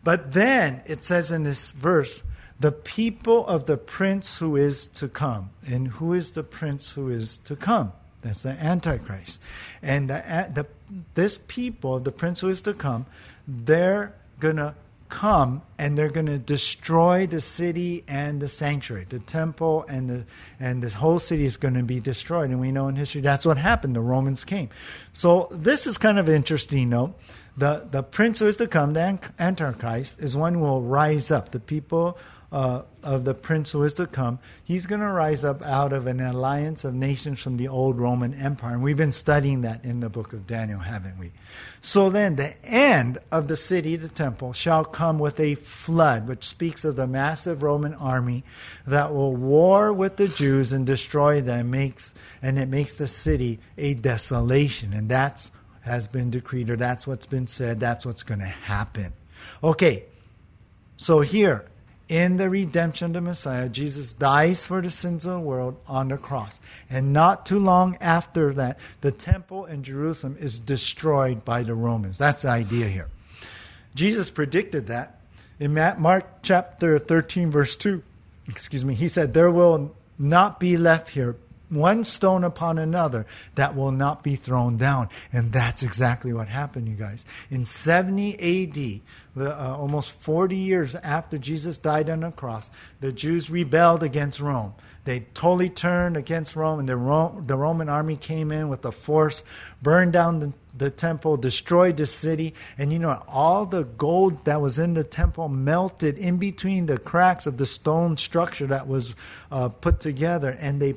But 0.06 0.34
then 0.34 0.82
it 0.86 1.02
says 1.02 1.32
in 1.32 1.42
this 1.42 1.72
verse, 1.72 2.22
the 2.60 2.70
people 2.70 3.44
of 3.44 3.66
the 3.66 3.76
prince 3.76 4.38
who 4.38 4.54
is 4.54 4.86
to 4.86 5.08
come. 5.08 5.50
And 5.66 5.88
who 5.88 6.12
is 6.12 6.30
the 6.30 6.44
prince 6.44 6.92
who 6.92 7.08
is 7.08 7.38
to 7.38 7.56
come? 7.56 7.92
That's 8.22 8.44
the 8.44 8.50
Antichrist. 8.50 9.40
And 9.82 10.08
the, 10.08 10.48
the, 10.54 10.66
this 11.14 11.40
people, 11.48 11.98
the 11.98 12.12
prince 12.12 12.38
who 12.38 12.48
is 12.50 12.62
to 12.62 12.72
come, 12.72 13.06
they're 13.48 14.14
going 14.38 14.56
to 14.56 14.76
come 15.08 15.62
and 15.76 15.98
they're 15.98 16.08
going 16.08 16.26
to 16.26 16.38
destroy 16.38 17.26
the 17.26 17.40
city 17.40 18.04
and 18.08 18.40
the 18.40 18.48
sanctuary 18.48 19.06
the 19.08 19.20
temple 19.20 19.84
and 19.88 20.10
the 20.10 20.24
and 20.58 20.82
this 20.82 20.94
whole 20.94 21.20
city 21.20 21.44
is 21.44 21.56
going 21.56 21.74
to 21.74 21.82
be 21.84 22.00
destroyed 22.00 22.50
and 22.50 22.60
we 22.60 22.72
know 22.72 22.88
in 22.88 22.96
history 22.96 23.20
that's 23.20 23.46
what 23.46 23.56
happened 23.56 23.94
the 23.94 24.00
romans 24.00 24.42
came 24.42 24.68
so 25.12 25.46
this 25.52 25.86
is 25.86 25.96
kind 25.96 26.18
of 26.18 26.28
interesting 26.28 26.88
no 26.88 27.14
the 27.56 27.86
the 27.90 28.02
prince 28.02 28.38
who 28.38 28.46
is 28.46 28.56
to 28.58 28.66
come 28.66 28.92
the 28.92 29.18
antichrist 29.38 30.20
is 30.20 30.36
one 30.36 30.54
who 30.54 30.60
will 30.60 30.82
rise 30.82 31.30
up 31.30 31.50
the 31.50 31.60
people 31.60 32.18
uh, 32.52 32.82
of 33.02 33.24
the 33.24 33.34
prince 33.34 33.72
who 33.72 33.82
is 33.82 33.94
to 33.94 34.06
come, 34.06 34.38
he's 34.62 34.86
going 34.86 35.00
to 35.00 35.10
rise 35.10 35.44
up 35.44 35.62
out 35.62 35.92
of 35.92 36.06
an 36.06 36.20
alliance 36.20 36.84
of 36.84 36.94
nations 36.94 37.40
from 37.40 37.56
the 37.56 37.68
old 37.68 37.98
Roman 37.98 38.34
Empire. 38.34 38.74
And 38.74 38.82
we've 38.82 38.96
been 38.96 39.12
studying 39.12 39.62
that 39.62 39.84
in 39.84 40.00
the 40.00 40.08
book 40.08 40.32
of 40.32 40.46
Daniel, 40.46 40.78
haven't 40.78 41.18
we? 41.18 41.32
So 41.80 42.08
then, 42.08 42.36
the 42.36 42.54
end 42.64 43.18
of 43.32 43.48
the 43.48 43.56
city, 43.56 43.96
the 43.96 44.08
temple, 44.08 44.52
shall 44.52 44.84
come 44.84 45.18
with 45.18 45.40
a 45.40 45.56
flood, 45.56 46.28
which 46.28 46.44
speaks 46.44 46.84
of 46.84 46.96
the 46.96 47.06
massive 47.06 47.62
Roman 47.62 47.94
army 47.94 48.44
that 48.86 49.12
will 49.12 49.34
war 49.34 49.92
with 49.92 50.16
the 50.16 50.28
Jews 50.28 50.72
and 50.72 50.86
destroy 50.86 51.40
them, 51.40 51.70
makes, 51.70 52.14
and 52.42 52.58
it 52.58 52.68
makes 52.68 52.96
the 52.96 53.08
city 53.08 53.58
a 53.76 53.94
desolation. 53.94 54.92
And 54.92 55.08
that's 55.08 55.50
has 55.86 56.06
been 56.06 56.30
decreed, 56.30 56.68
or 56.68 56.76
that's 56.76 57.06
what's 57.06 57.26
been 57.26 57.46
said, 57.46 57.80
that's 57.80 58.04
what's 58.04 58.22
going 58.22 58.40
to 58.40 58.46
happen. 58.46 59.12
Okay, 59.62 60.04
so 60.96 61.20
here, 61.20 61.64
in 62.08 62.36
the 62.36 62.48
redemption 62.48 63.06
of 63.06 63.12
the 63.14 63.20
Messiah, 63.20 63.68
Jesus 63.68 64.12
dies 64.12 64.64
for 64.64 64.80
the 64.80 64.90
sins 64.90 65.26
of 65.26 65.32
the 65.32 65.40
world 65.40 65.76
on 65.88 66.08
the 66.08 66.16
cross. 66.16 66.60
And 66.88 67.12
not 67.12 67.46
too 67.46 67.58
long 67.58 67.96
after 68.00 68.52
that, 68.54 68.78
the 69.00 69.10
temple 69.10 69.64
in 69.64 69.82
Jerusalem 69.82 70.36
is 70.38 70.58
destroyed 70.58 71.44
by 71.44 71.62
the 71.62 71.74
Romans. 71.74 72.18
That's 72.18 72.42
the 72.42 72.48
idea 72.48 72.86
here. 72.86 73.08
Jesus 73.94 74.30
predicted 74.30 74.86
that 74.86 75.20
in 75.58 75.74
Mark 75.74 76.42
chapter 76.42 76.98
13, 76.98 77.50
verse 77.50 77.76
2. 77.76 78.02
Excuse 78.48 78.84
me. 78.84 78.94
He 78.94 79.08
said, 79.08 79.34
There 79.34 79.50
will 79.50 79.94
not 80.18 80.60
be 80.60 80.76
left 80.76 81.08
here 81.08 81.36
one 81.68 82.04
stone 82.04 82.44
upon 82.44 82.78
another 82.78 83.26
that 83.54 83.74
will 83.76 83.92
not 83.92 84.22
be 84.22 84.36
thrown 84.36 84.76
down. 84.76 85.08
And 85.32 85.52
that's 85.52 85.82
exactly 85.82 86.32
what 86.32 86.48
happened, 86.48 86.88
you 86.88 86.94
guys. 86.94 87.24
In 87.50 87.64
70 87.64 89.02
AD, 89.36 89.46
uh, 89.46 89.76
almost 89.76 90.12
40 90.12 90.56
years 90.56 90.94
after 90.94 91.38
Jesus 91.38 91.78
died 91.78 92.08
on 92.08 92.20
the 92.20 92.30
cross, 92.30 92.70
the 93.00 93.12
Jews 93.12 93.50
rebelled 93.50 94.02
against 94.02 94.40
Rome. 94.40 94.74
They 95.06 95.20
totally 95.34 95.70
turned 95.70 96.16
against 96.16 96.56
Rome, 96.56 96.80
and 96.80 96.88
the, 96.88 96.96
Rome, 96.96 97.44
the 97.46 97.56
Roman 97.56 97.88
army 97.88 98.16
came 98.16 98.50
in 98.50 98.68
with 98.68 98.84
a 98.84 98.90
force, 98.90 99.44
burned 99.80 100.12
down 100.12 100.40
the, 100.40 100.52
the 100.76 100.90
temple, 100.90 101.36
destroyed 101.36 101.96
the 101.96 102.06
city. 102.06 102.54
And 102.76 102.92
you 102.92 102.98
know, 102.98 103.22
all 103.28 103.66
the 103.66 103.84
gold 103.84 104.44
that 104.46 104.60
was 104.60 104.80
in 104.80 104.94
the 104.94 105.04
temple 105.04 105.48
melted 105.48 106.18
in 106.18 106.38
between 106.38 106.86
the 106.86 106.98
cracks 106.98 107.46
of 107.46 107.56
the 107.56 107.66
stone 107.66 108.16
structure 108.16 108.66
that 108.66 108.88
was 108.88 109.14
uh, 109.52 109.68
put 109.68 110.00
together, 110.00 110.56
and 110.58 110.82
they 110.82 110.96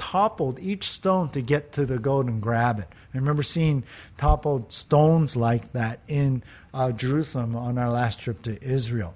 toppled 0.00 0.58
each 0.60 0.88
stone 0.88 1.28
to 1.28 1.42
get 1.42 1.72
to 1.72 1.84
the 1.84 1.98
gold 1.98 2.26
and 2.26 2.40
grab 2.40 2.78
it. 2.78 2.88
I 3.12 3.18
remember 3.18 3.42
seeing 3.42 3.84
toppled 4.16 4.72
stones 4.72 5.36
like 5.36 5.72
that 5.72 6.00
in 6.08 6.42
uh, 6.72 6.92
Jerusalem 6.92 7.54
on 7.54 7.76
our 7.76 7.90
last 7.90 8.18
trip 8.18 8.40
to 8.42 8.62
Israel. 8.62 9.14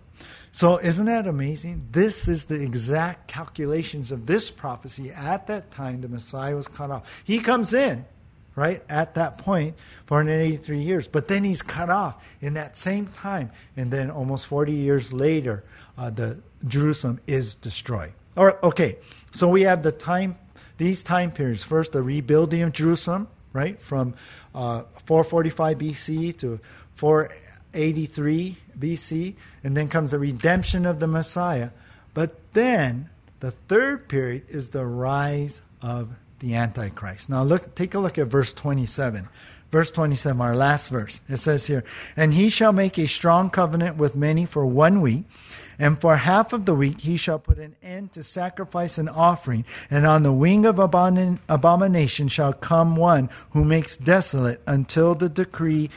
So, 0.52 0.76
isn't 0.76 1.06
that 1.06 1.26
amazing? 1.26 1.88
This 1.90 2.28
is 2.28 2.44
the 2.44 2.60
exact 2.60 3.28
calculations 3.28 4.12
of 4.12 4.26
this 4.26 4.50
prophecy. 4.50 5.10
At 5.10 5.46
that 5.46 5.70
time, 5.70 6.02
the 6.02 6.08
Messiah 6.08 6.54
was 6.54 6.68
cut 6.68 6.90
off. 6.90 7.22
He 7.24 7.38
comes 7.38 7.72
in, 7.72 8.04
right, 8.54 8.84
at 8.90 9.14
that 9.14 9.38
point, 9.38 9.76
483 10.04 10.78
years, 10.78 11.08
but 11.08 11.28
then 11.28 11.44
he's 11.44 11.62
cut 11.62 11.88
off 11.88 12.22
in 12.42 12.54
that 12.54 12.76
same 12.76 13.06
time. 13.06 13.50
And 13.74 13.90
then 13.90 14.10
almost 14.10 14.46
40 14.48 14.72
years 14.72 15.14
later, 15.14 15.64
uh, 15.96 16.10
the 16.10 16.40
Jerusalem 16.68 17.20
is 17.26 17.54
destroyed. 17.54 18.12
All 18.36 18.44
right, 18.44 18.62
okay, 18.62 18.98
so 19.30 19.48
we 19.48 19.62
have 19.62 19.82
the 19.82 19.92
time 19.92 20.36
these 20.84 21.02
time 21.02 21.30
periods 21.30 21.64
first, 21.64 21.92
the 21.92 22.02
rebuilding 22.02 22.60
of 22.60 22.72
Jerusalem, 22.72 23.26
right, 23.54 23.80
from 23.80 24.14
uh, 24.54 24.82
445 25.06 25.78
BC 25.78 26.36
to 26.38 26.60
483 26.96 28.58
BC, 28.78 29.34
and 29.64 29.74
then 29.74 29.88
comes 29.88 30.10
the 30.10 30.18
redemption 30.18 30.84
of 30.84 31.00
the 31.00 31.06
Messiah. 31.06 31.70
But 32.12 32.52
then 32.52 33.08
the 33.40 33.50
third 33.50 34.08
period 34.08 34.42
is 34.48 34.70
the 34.70 34.84
rise 34.84 35.62
of 35.80 36.10
the 36.40 36.54
Antichrist. 36.54 37.30
Now 37.30 37.44
look, 37.44 37.74
take 37.74 37.94
a 37.94 37.98
look 37.98 38.18
at 38.18 38.26
verse 38.26 38.52
27. 38.52 39.28
Verse 39.72 39.90
27, 39.90 40.38
our 40.40 40.54
last 40.54 40.88
verse. 40.90 41.20
It 41.28 41.38
says 41.38 41.66
here, 41.66 41.82
And 42.14 42.34
he 42.34 42.50
shall 42.50 42.72
make 42.72 42.98
a 42.98 43.08
strong 43.08 43.48
covenant 43.48 43.96
with 43.96 44.14
many 44.14 44.44
for 44.44 44.66
one 44.66 45.00
week, 45.00 45.24
and 45.78 46.00
for 46.00 46.16
half 46.16 46.52
of 46.52 46.64
the 46.64 46.74
week 46.74 47.00
he 47.02 47.16
shall 47.16 47.38
put 47.38 47.58
an 47.58 47.76
end 47.82 48.12
to 48.12 48.22
sacrifice 48.22 48.98
and 48.98 49.08
offering, 49.08 49.64
and 49.90 50.06
on 50.06 50.22
the 50.22 50.32
wing 50.32 50.66
of 50.66 50.76
abomin- 50.76 51.38
abomination 51.48 52.28
shall 52.28 52.52
come 52.52 52.96
one 52.96 53.30
who 53.50 53.64
makes 53.64 53.96
desolate 53.96 54.60
until 54.66 55.14
the 55.14 55.28
decree 55.28 55.90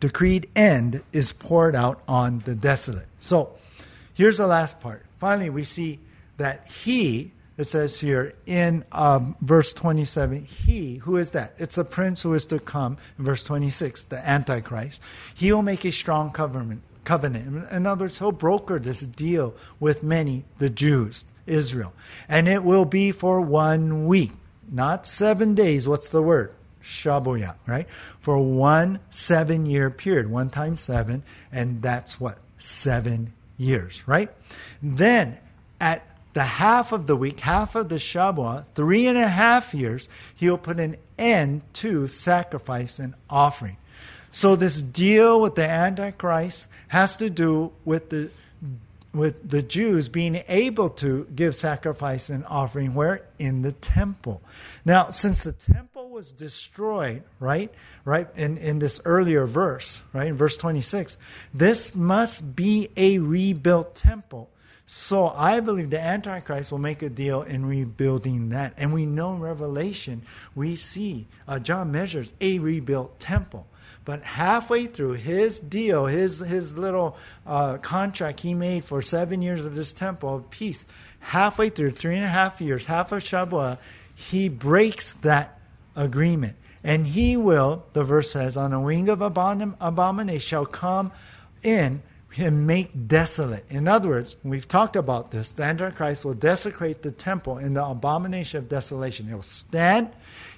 decreed 0.00 0.48
end 0.56 1.02
is 1.12 1.32
poured 1.32 1.76
out 1.76 2.02
on 2.08 2.40
the 2.40 2.56
desolate. 2.56 3.06
So 3.20 3.52
here's 4.14 4.38
the 4.38 4.48
last 4.48 4.80
part. 4.80 5.06
Finally, 5.20 5.50
we 5.50 5.62
see 5.62 6.00
that 6.38 6.68
he 6.68 7.30
it 7.58 7.64
says 7.64 8.00
here 8.00 8.34
in 8.46 8.84
um, 8.90 9.36
verse 9.40 9.72
27 9.72 10.40
he 10.40 10.96
who 10.96 11.16
is 11.16 11.32
that 11.32 11.52
it's 11.58 11.76
the 11.76 11.84
prince 11.84 12.22
who 12.22 12.34
is 12.34 12.46
to 12.46 12.58
come 12.58 12.96
verse 13.18 13.44
26 13.44 14.04
the 14.04 14.28
antichrist 14.28 15.00
he 15.34 15.52
will 15.52 15.62
make 15.62 15.84
a 15.84 15.92
strong 15.92 16.32
covenant 16.32 16.82
covenant. 17.04 17.70
In 17.70 17.86
other 17.86 18.04
words 18.04 18.18
he'll 18.18 18.32
broker 18.32 18.78
this 18.78 19.00
deal 19.00 19.54
with 19.80 20.02
many 20.02 20.44
the 20.58 20.70
jews 20.70 21.24
israel. 21.46 21.92
And 22.28 22.48
it 22.48 22.64
will 22.64 22.84
be 22.84 23.12
for 23.12 23.40
one 23.40 24.06
week 24.06 24.32
not 24.70 25.06
seven 25.06 25.54
days. 25.54 25.88
What's 25.88 26.08
the 26.08 26.22
word? 26.22 26.54
Shabua 26.82 27.54
right? 27.66 27.88
For 28.20 28.38
one 28.38 29.00
seven 29.10 29.66
year 29.66 29.90
period. 29.90 30.28
One 30.30 30.50
times 30.50 30.80
seven 30.80 31.22
and 31.50 31.82
that's 31.82 32.20
what? 32.20 32.38
Seven 32.58 33.32
years 33.56 34.02
right? 34.06 34.30
Then 34.82 35.38
at 35.80 36.06
the 36.32 36.44
half 36.44 36.92
of 36.92 37.06
the 37.06 37.16
week, 37.16 37.40
half 37.40 37.74
of 37.74 37.88
the 37.88 37.96
Shabbat, 37.96 38.66
three 38.74 39.06
and 39.06 39.18
a 39.18 39.28
half 39.28 39.74
years, 39.74 40.08
he'll 40.34 40.58
put 40.58 40.80
an 40.80 40.96
end 41.18 41.62
to 41.74 42.08
sacrifice 42.08 42.98
and 42.98 43.14
offering. 43.28 43.76
So 44.32 44.56
this 44.56 44.82
deal 44.82 45.40
with 45.40 45.54
the 45.54 45.68
Antichrist 45.68 46.66
has 46.88 47.16
to 47.18 47.30
do 47.30 47.72
with 47.84 48.08
the 48.08 48.30
with 49.12 49.46
the 49.46 49.62
Jews 49.62 50.08
being 50.08 50.42
able 50.48 50.88
to 50.88 51.26
give 51.34 51.54
sacrifice 51.54 52.30
and 52.30 52.46
offering 52.46 52.94
where 52.94 53.26
in 53.38 53.60
the 53.60 53.72
temple. 53.72 54.40
Now, 54.86 55.10
since 55.10 55.42
the 55.42 55.52
temple 55.52 56.08
was 56.08 56.32
destroyed, 56.32 57.22
right? 57.38 57.70
Right 58.06 58.26
in, 58.36 58.56
in 58.56 58.78
this 58.78 59.02
earlier 59.04 59.44
verse, 59.44 60.02
right? 60.14 60.28
In 60.28 60.36
verse 60.36 60.56
26, 60.56 61.18
this 61.52 61.94
must 61.94 62.56
be 62.56 62.88
a 62.96 63.18
rebuilt 63.18 63.94
temple 63.94 64.48
so 64.84 65.28
I 65.28 65.60
believe 65.60 65.90
the 65.90 66.00
Antichrist 66.00 66.72
will 66.72 66.78
make 66.78 67.02
a 67.02 67.08
deal 67.08 67.42
in 67.42 67.64
rebuilding 67.64 68.50
that. 68.50 68.74
And 68.76 68.92
we 68.92 69.06
know 69.06 69.34
in 69.34 69.40
Revelation, 69.40 70.22
we 70.54 70.76
see 70.76 71.28
uh, 71.46 71.58
John 71.58 71.92
measures 71.92 72.32
a 72.40 72.58
rebuilt 72.58 73.20
temple. 73.20 73.66
But 74.04 74.24
halfway 74.24 74.86
through 74.86 75.12
his 75.12 75.60
deal, 75.60 76.06
his, 76.06 76.40
his 76.40 76.76
little 76.76 77.16
uh, 77.46 77.78
contract 77.78 78.40
he 78.40 78.52
made 78.52 78.84
for 78.84 79.00
seven 79.00 79.42
years 79.42 79.64
of 79.64 79.76
this 79.76 79.92
temple 79.92 80.36
of 80.36 80.50
peace, 80.50 80.84
halfway 81.20 81.70
through, 81.70 81.92
three 81.92 82.16
and 82.16 82.24
a 82.24 82.28
half 82.28 82.60
years, 82.60 82.86
half 82.86 83.12
of 83.12 83.22
Shabuah, 83.22 83.78
he 84.16 84.48
breaks 84.48 85.12
that 85.14 85.60
agreement. 85.94 86.56
And 86.82 87.06
he 87.06 87.36
will, 87.36 87.84
the 87.92 88.02
verse 88.02 88.32
says, 88.32 88.56
on 88.56 88.72
a 88.72 88.80
wing 88.80 89.08
of 89.08 89.22
abomination 89.22 90.40
shall 90.40 90.66
come 90.66 91.12
in 91.62 92.02
him 92.32 92.66
make 92.66 93.08
desolate. 93.08 93.64
In 93.68 93.86
other 93.86 94.08
words, 94.08 94.36
we've 94.42 94.66
talked 94.66 94.96
about 94.96 95.30
this. 95.30 95.52
The 95.52 95.64
Antichrist 95.64 96.24
will 96.24 96.34
desecrate 96.34 97.02
the 97.02 97.10
temple 97.10 97.58
in 97.58 97.74
the 97.74 97.84
abomination 97.84 98.58
of 98.58 98.68
desolation. 98.68 99.28
He'll 99.28 99.42
stand 99.42 100.10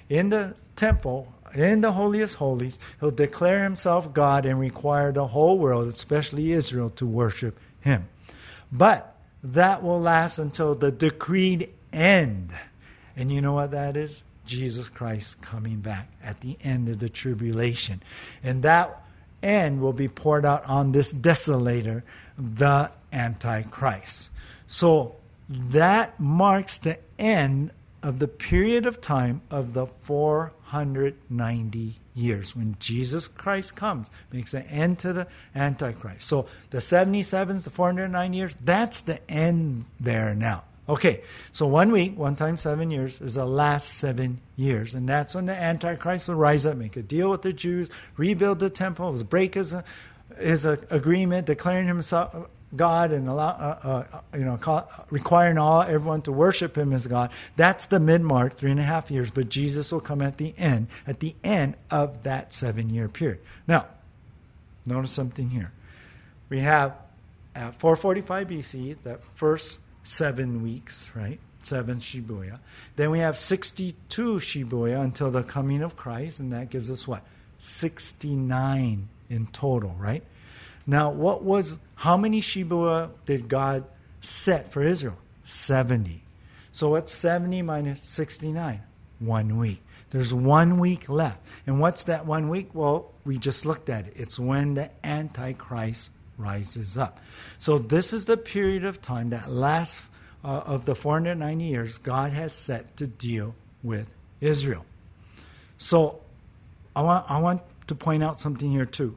in 0.09 0.29
the 0.29 0.55
temple, 0.75 1.33
in 1.53 1.81
the 1.81 1.91
holiest 1.91 2.35
holies. 2.35 2.79
He'll 2.99 3.11
declare 3.11 3.63
himself 3.63 4.13
God 4.13 4.45
and 4.45 4.59
require 4.59 5.11
the 5.11 5.27
whole 5.27 5.57
world, 5.57 5.87
especially 5.87 6.51
Israel, 6.51 6.89
to 6.91 7.05
worship 7.05 7.59
him. 7.81 8.07
But 8.71 9.15
that 9.43 9.83
will 9.83 9.99
last 9.99 10.39
until 10.39 10.75
the 10.75 10.91
decreed 10.91 11.69
end. 11.93 12.55
And 13.15 13.31
you 13.31 13.41
know 13.41 13.53
what 13.53 13.71
that 13.71 13.95
is? 13.95 14.23
Jesus 14.45 14.89
Christ 14.89 15.41
coming 15.41 15.79
back 15.79 16.09
at 16.23 16.41
the 16.41 16.57
end 16.61 16.89
of 16.89 16.99
the 16.99 17.09
tribulation. 17.09 18.01
And 18.43 18.63
that 18.63 19.04
and 19.45 19.79
will 19.79 19.93
be 19.93 20.07
poured 20.07 20.43
out 20.43 20.67
on 20.67 20.91
this 20.91 21.13
desolator, 21.13 22.01
the 22.35 22.89
Antichrist. 23.13 24.31
So 24.65 25.17
that 25.47 26.19
marks 26.19 26.79
the 26.79 26.97
end 27.19 27.69
of 28.01 28.17
the 28.17 28.27
period 28.27 28.87
of 28.87 28.99
time 28.99 29.43
of 29.51 29.75
the 29.75 29.85
490 29.85 31.93
years 32.15 32.55
when 32.55 32.75
Jesus 32.79 33.27
Christ 33.27 33.75
comes, 33.75 34.09
makes 34.33 34.55
an 34.55 34.63
end 34.63 34.97
to 34.99 35.13
the 35.13 35.27
Antichrist. 35.53 36.23
So 36.23 36.47
the 36.71 36.79
77s, 36.79 37.65
the 37.65 37.69
409 37.69 38.33
years, 38.33 38.57
that's 38.63 39.01
the 39.01 39.19
end 39.29 39.85
there 39.99 40.33
now. 40.33 40.63
Okay, 40.87 41.21
so 41.51 41.65
one 41.65 41.91
week, 41.91 42.17
one 42.17 42.35
time 42.35 42.57
seven 42.57 42.91
years, 42.91 43.19
is 43.19 43.35
the 43.35 43.45
last 43.45 43.95
seven 43.95 44.39
years. 44.55 44.93
And 44.93 45.09
that's 45.09 45.33
when 45.33 45.47
the 45.47 45.55
Antichrist 45.55 46.27
will 46.27 46.35
rise 46.35 46.65
up, 46.65 46.77
make 46.77 46.95
a 46.95 47.01
deal 47.01 47.31
with 47.31 47.41
the 47.41 47.53
Jews, 47.53 47.89
rebuild 48.17 48.59
the 48.59 48.69
temple, 48.69 49.11
break 49.23 49.55
his, 49.55 49.75
his 50.37 50.65
agreement, 50.65 51.47
declaring 51.47 51.87
himself 51.87 52.35
God 52.75 53.11
and 53.11 53.27
allow, 53.27 53.49
uh, 53.49 54.03
uh, 54.11 54.37
you 54.37 54.45
know, 54.45 54.57
call, 54.57 54.87
requiring 55.09 55.57
all 55.57 55.81
everyone 55.81 56.21
to 56.23 56.31
worship 56.31 56.77
him 56.77 56.93
as 56.93 57.07
God. 57.07 57.31
That's 57.55 57.87
the 57.87 57.99
mid 57.99 58.21
mark, 58.21 58.57
three 58.57 58.71
and 58.71 58.79
a 58.79 58.83
half 58.83 59.09
years. 59.09 59.31
But 59.31 59.49
Jesus 59.49 59.91
will 59.91 60.01
come 60.01 60.21
at 60.21 60.37
the 60.37 60.53
end, 60.57 60.87
at 61.07 61.19
the 61.19 61.35
end 61.43 61.77
of 61.89 62.23
that 62.23 62.53
seven 62.53 62.91
year 62.91 63.07
period. 63.07 63.39
Now, 63.67 63.87
notice 64.85 65.11
something 65.11 65.49
here. 65.49 65.71
We 66.49 66.59
have 66.59 66.93
at 67.55 67.79
445 67.79 68.47
BC, 68.47 68.97
that 69.03 69.23
first 69.35 69.79
seven 70.05 70.63
weeks, 70.63 71.11
right? 71.15 71.39
Seven 71.63 71.99
Shabua. 71.99 72.59
Then 72.95 73.11
we 73.11 73.19
have 73.19 73.37
62 73.37 74.35
Shabua 74.35 75.01
until 75.01 75.31
the 75.31 75.43
coming 75.43 75.81
of 75.81 75.95
Christ, 75.95 76.39
and 76.39 76.53
that 76.53 76.69
gives 76.69 76.89
us 76.89 77.07
what? 77.07 77.23
69 77.57 79.09
in 79.29 79.47
total, 79.47 79.95
right? 79.97 80.23
Now, 80.87 81.09
what 81.09 81.43
was, 81.43 81.79
how 81.95 82.15
many 82.15 82.39
Shabua 82.39 83.09
did 83.25 83.49
God 83.49 83.85
set 84.21 84.71
for 84.71 84.83
Israel? 84.83 85.17
70. 85.43 86.21
So 86.71 86.89
what's 86.89 87.11
70 87.11 87.63
minus 87.63 88.01
69? 88.01 88.81
One 89.19 89.57
week. 89.57 89.81
There's 90.11 90.33
one 90.33 90.77
week 90.77 91.09
left. 91.09 91.39
And 91.65 91.79
what's 91.79 92.03
that 92.03 92.25
one 92.25 92.49
week? 92.49 92.69
Well, 92.73 93.11
we 93.25 93.37
just 93.37 93.65
looked 93.65 93.89
at 93.89 94.07
it. 94.07 94.13
It's 94.15 94.39
when 94.39 94.75
the 94.75 94.91
Antichrist 95.03 96.09
rises 96.37 96.97
up. 96.97 97.19
So 97.59 97.77
this 97.77 98.13
is 98.13 98.25
the 98.25 98.37
period 98.37 98.83
of 98.85 99.01
time 99.01 99.29
that 99.29 99.49
last 99.49 100.01
uh, 100.43 100.63
of 100.65 100.85
the 100.85 100.95
490 100.95 101.63
years 101.63 101.97
God 101.97 102.33
has 102.33 102.53
set 102.53 102.97
to 102.97 103.07
deal 103.07 103.55
with 103.83 104.13
Israel. 104.41 104.85
So 105.77 106.21
I 106.95 107.01
want, 107.01 107.29
I 107.29 107.39
want 107.39 107.61
to 107.87 107.95
point 107.95 108.23
out 108.23 108.39
something 108.39 108.71
here 108.71 108.85
too. 108.85 109.15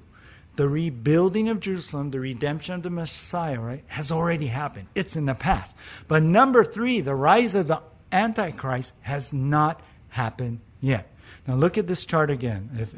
The 0.57 0.69
rebuilding 0.69 1.49
of 1.49 1.61
Jerusalem, 1.61 2.11
the 2.11 2.19
redemption 2.19 2.75
of 2.75 2.83
the 2.83 2.91
Messiah, 2.91 3.61
right, 3.61 3.85
has 3.87 4.11
already 4.11 4.47
happened. 4.47 4.89
It's 4.95 5.15
in 5.15 5.27
the 5.27 5.35
past. 5.35 5.77
But 6.09 6.25
number 6.25 6.65
three, 6.65 7.01
the 7.01 7.15
rise 7.15 7.55
of 7.55 7.69
the 7.69 7.81
Antichrist 8.11 8.93
has 9.03 9.33
not 9.33 9.81
happened 10.09 10.61
yet. 10.81 11.09
Now 11.47 11.55
look 11.55 11.79
at 11.79 11.87
this 11.87 12.05
chart 12.05 12.31
again. 12.31 12.71
If, 12.75 12.95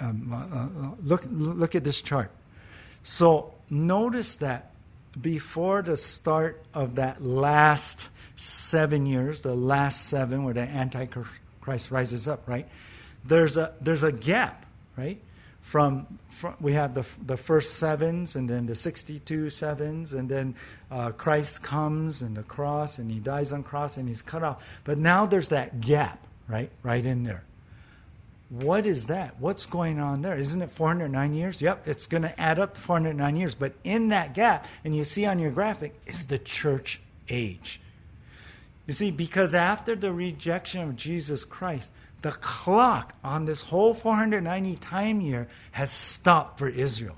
um, 0.00 0.32
uh, 0.32 0.86
uh, 0.86 0.94
look, 1.02 1.24
look 1.30 1.74
at 1.74 1.84
this 1.84 2.00
chart. 2.00 2.30
So 3.02 3.52
notice 3.70 4.36
that 4.36 4.70
before 5.20 5.82
the 5.82 5.96
start 5.96 6.62
of 6.72 6.94
that 6.94 7.22
last 7.22 8.08
seven 8.36 9.06
years, 9.06 9.42
the 9.42 9.54
last 9.54 10.06
seven 10.06 10.44
where 10.44 10.54
the 10.54 10.62
Antichrist 10.62 11.90
rises 11.90 12.26
up, 12.26 12.48
right? 12.48 12.66
There's 13.24 13.56
a 13.56 13.74
there's 13.80 14.02
a 14.02 14.12
gap, 14.12 14.64
right? 14.96 15.20
From, 15.60 16.18
from 16.28 16.56
we 16.60 16.72
have 16.72 16.94
the 16.94 17.06
the 17.24 17.36
first 17.36 17.76
sevens, 17.76 18.34
and 18.34 18.48
then 18.48 18.66
the 18.66 18.74
sixty-two 18.74 19.50
sevens, 19.50 20.12
and 20.12 20.28
then 20.28 20.54
uh, 20.90 21.12
Christ 21.12 21.62
comes 21.62 22.22
and 22.22 22.36
the 22.36 22.42
cross, 22.42 22.98
and 22.98 23.10
he 23.10 23.20
dies 23.20 23.52
on 23.52 23.62
cross, 23.62 23.96
and 23.96 24.08
he's 24.08 24.22
cut 24.22 24.42
off. 24.42 24.62
But 24.82 24.98
now 24.98 25.26
there's 25.26 25.48
that 25.50 25.80
gap, 25.80 26.18
right, 26.48 26.70
right 26.82 27.04
in 27.04 27.22
there. 27.22 27.44
What 28.52 28.84
is 28.84 29.06
that? 29.06 29.40
What's 29.40 29.64
going 29.64 29.98
on 29.98 30.20
there? 30.20 30.36
Isn't 30.36 30.60
it 30.60 30.70
409 30.70 31.32
years? 31.32 31.62
Yep, 31.62 31.88
it's 31.88 32.06
going 32.06 32.24
to 32.24 32.38
add 32.38 32.58
up 32.58 32.74
to 32.74 32.80
409 32.82 33.34
years. 33.34 33.54
But 33.54 33.72
in 33.82 34.10
that 34.10 34.34
gap, 34.34 34.66
and 34.84 34.94
you 34.94 35.04
see 35.04 35.24
on 35.24 35.38
your 35.38 35.50
graphic, 35.50 35.98
is 36.06 36.26
the 36.26 36.38
church 36.38 37.00
age. 37.30 37.80
You 38.86 38.92
see, 38.92 39.10
because 39.10 39.54
after 39.54 39.96
the 39.96 40.12
rejection 40.12 40.82
of 40.82 40.96
Jesus 40.96 41.46
Christ, 41.46 41.92
the 42.20 42.32
clock 42.32 43.14
on 43.24 43.46
this 43.46 43.62
whole 43.62 43.94
490 43.94 44.76
time 44.76 45.22
year 45.22 45.48
has 45.70 45.90
stopped 45.90 46.58
for 46.58 46.68
Israel. 46.68 47.16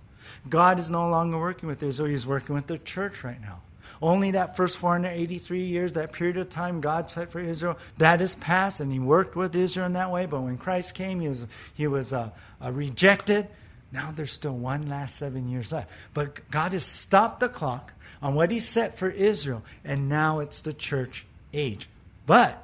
God 0.48 0.78
is 0.78 0.88
no 0.88 1.08
longer 1.08 1.36
working 1.36 1.68
with 1.68 1.82
Israel, 1.82 2.10
He's 2.10 2.28
working 2.28 2.54
with 2.54 2.68
the 2.68 2.78
church 2.78 3.24
right 3.24 3.40
now. 3.40 3.60
Only 4.04 4.32
that 4.32 4.54
first 4.54 4.76
483 4.76 5.64
years, 5.64 5.94
that 5.94 6.12
period 6.12 6.36
of 6.36 6.50
time 6.50 6.82
God 6.82 7.08
set 7.08 7.32
for 7.32 7.40
Israel, 7.40 7.78
that 7.96 8.20
is 8.20 8.34
past, 8.34 8.80
and 8.80 8.92
He 8.92 8.98
worked 8.98 9.34
with 9.34 9.56
Israel 9.56 9.86
in 9.86 9.94
that 9.94 10.10
way. 10.10 10.26
But 10.26 10.42
when 10.42 10.58
Christ 10.58 10.94
came, 10.94 11.20
He 11.20 11.28
was, 11.28 11.46
he 11.72 11.86
was 11.86 12.12
uh, 12.12 12.28
uh, 12.62 12.70
rejected. 12.70 13.48
Now 13.92 14.12
there's 14.14 14.30
still 14.30 14.58
one 14.58 14.82
last 14.82 15.16
seven 15.16 15.48
years 15.48 15.72
left. 15.72 15.88
But 16.12 16.50
God 16.50 16.74
has 16.74 16.84
stopped 16.84 17.40
the 17.40 17.48
clock 17.48 17.94
on 18.20 18.34
what 18.34 18.50
He 18.50 18.60
set 18.60 18.98
for 18.98 19.08
Israel, 19.08 19.62
and 19.86 20.06
now 20.06 20.40
it's 20.40 20.60
the 20.60 20.74
church 20.74 21.24
age. 21.54 21.88
But 22.26 22.62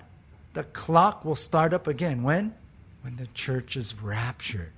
the 0.53 0.65
clock 0.65 1.25
will 1.25 1.37
start 1.37 1.73
up 1.73 1.87
again. 1.87 2.23
When? 2.23 2.55
When 3.01 3.17
the 3.17 3.29
church 3.29 3.79
is 3.79 3.95
raptured. 4.03 4.73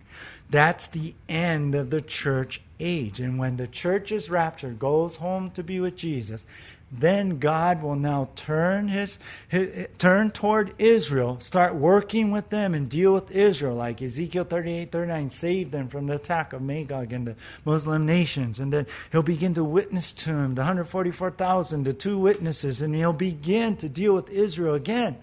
That's 0.53 0.87
the 0.87 1.15
end 1.31 1.75
of 1.75 1.89
the 1.89 2.03
church 2.03 2.61
age. 2.79 3.21
And 3.21 3.39
when 3.39 3.57
the 3.57 3.67
church 3.67 4.13
is 4.13 4.29
raptured, 4.29 4.79
goes 4.79 5.17
home 5.17 5.51
to 5.53 5.63
be 5.63 5.81
with 5.81 5.97
Jesus, 5.97 6.45
then 6.93 7.39
God 7.39 7.83
will 7.83 7.97
now 7.97 8.29
turn 8.37 8.89
his, 8.89 9.19
his, 9.49 9.89
turn 9.97 10.31
toward 10.31 10.75
Israel, 10.79 11.41
start 11.41 11.75
working 11.75 12.31
with 12.33 12.51
them 12.51 12.75
and 12.75 12.87
deal 12.87 13.15
with 13.15 13.31
Israel, 13.31 13.77
like 13.77 14.03
Ezekiel 14.03 14.45
38, 14.45 14.93
39, 14.93 15.31
save 15.31 15.71
them 15.71 15.89
from 15.89 16.07
the 16.07 16.17
attack 16.17 16.53
of 16.53 16.61
Magog 16.61 17.15
and 17.15 17.27
the 17.29 17.37
Muslim 17.65 18.05
nations. 18.05 18.61
And 18.61 18.71
then 18.71 18.87
he'll 19.11 19.23
begin 19.23 19.55
to 19.55 19.65
witness 19.65 20.13
to 20.13 20.35
them, 20.35 20.55
the 20.55 20.61
144,000, 20.61 21.85
the 21.85 21.95
two 21.95 22.19
witnesses, 22.19 22.83
and 22.83 22.95
he'll 22.95 23.15
begin 23.15 23.79
to 23.79 23.89
deal 23.89 24.15
with 24.15 24.29
Israel 24.29 24.75
again. 24.75 25.17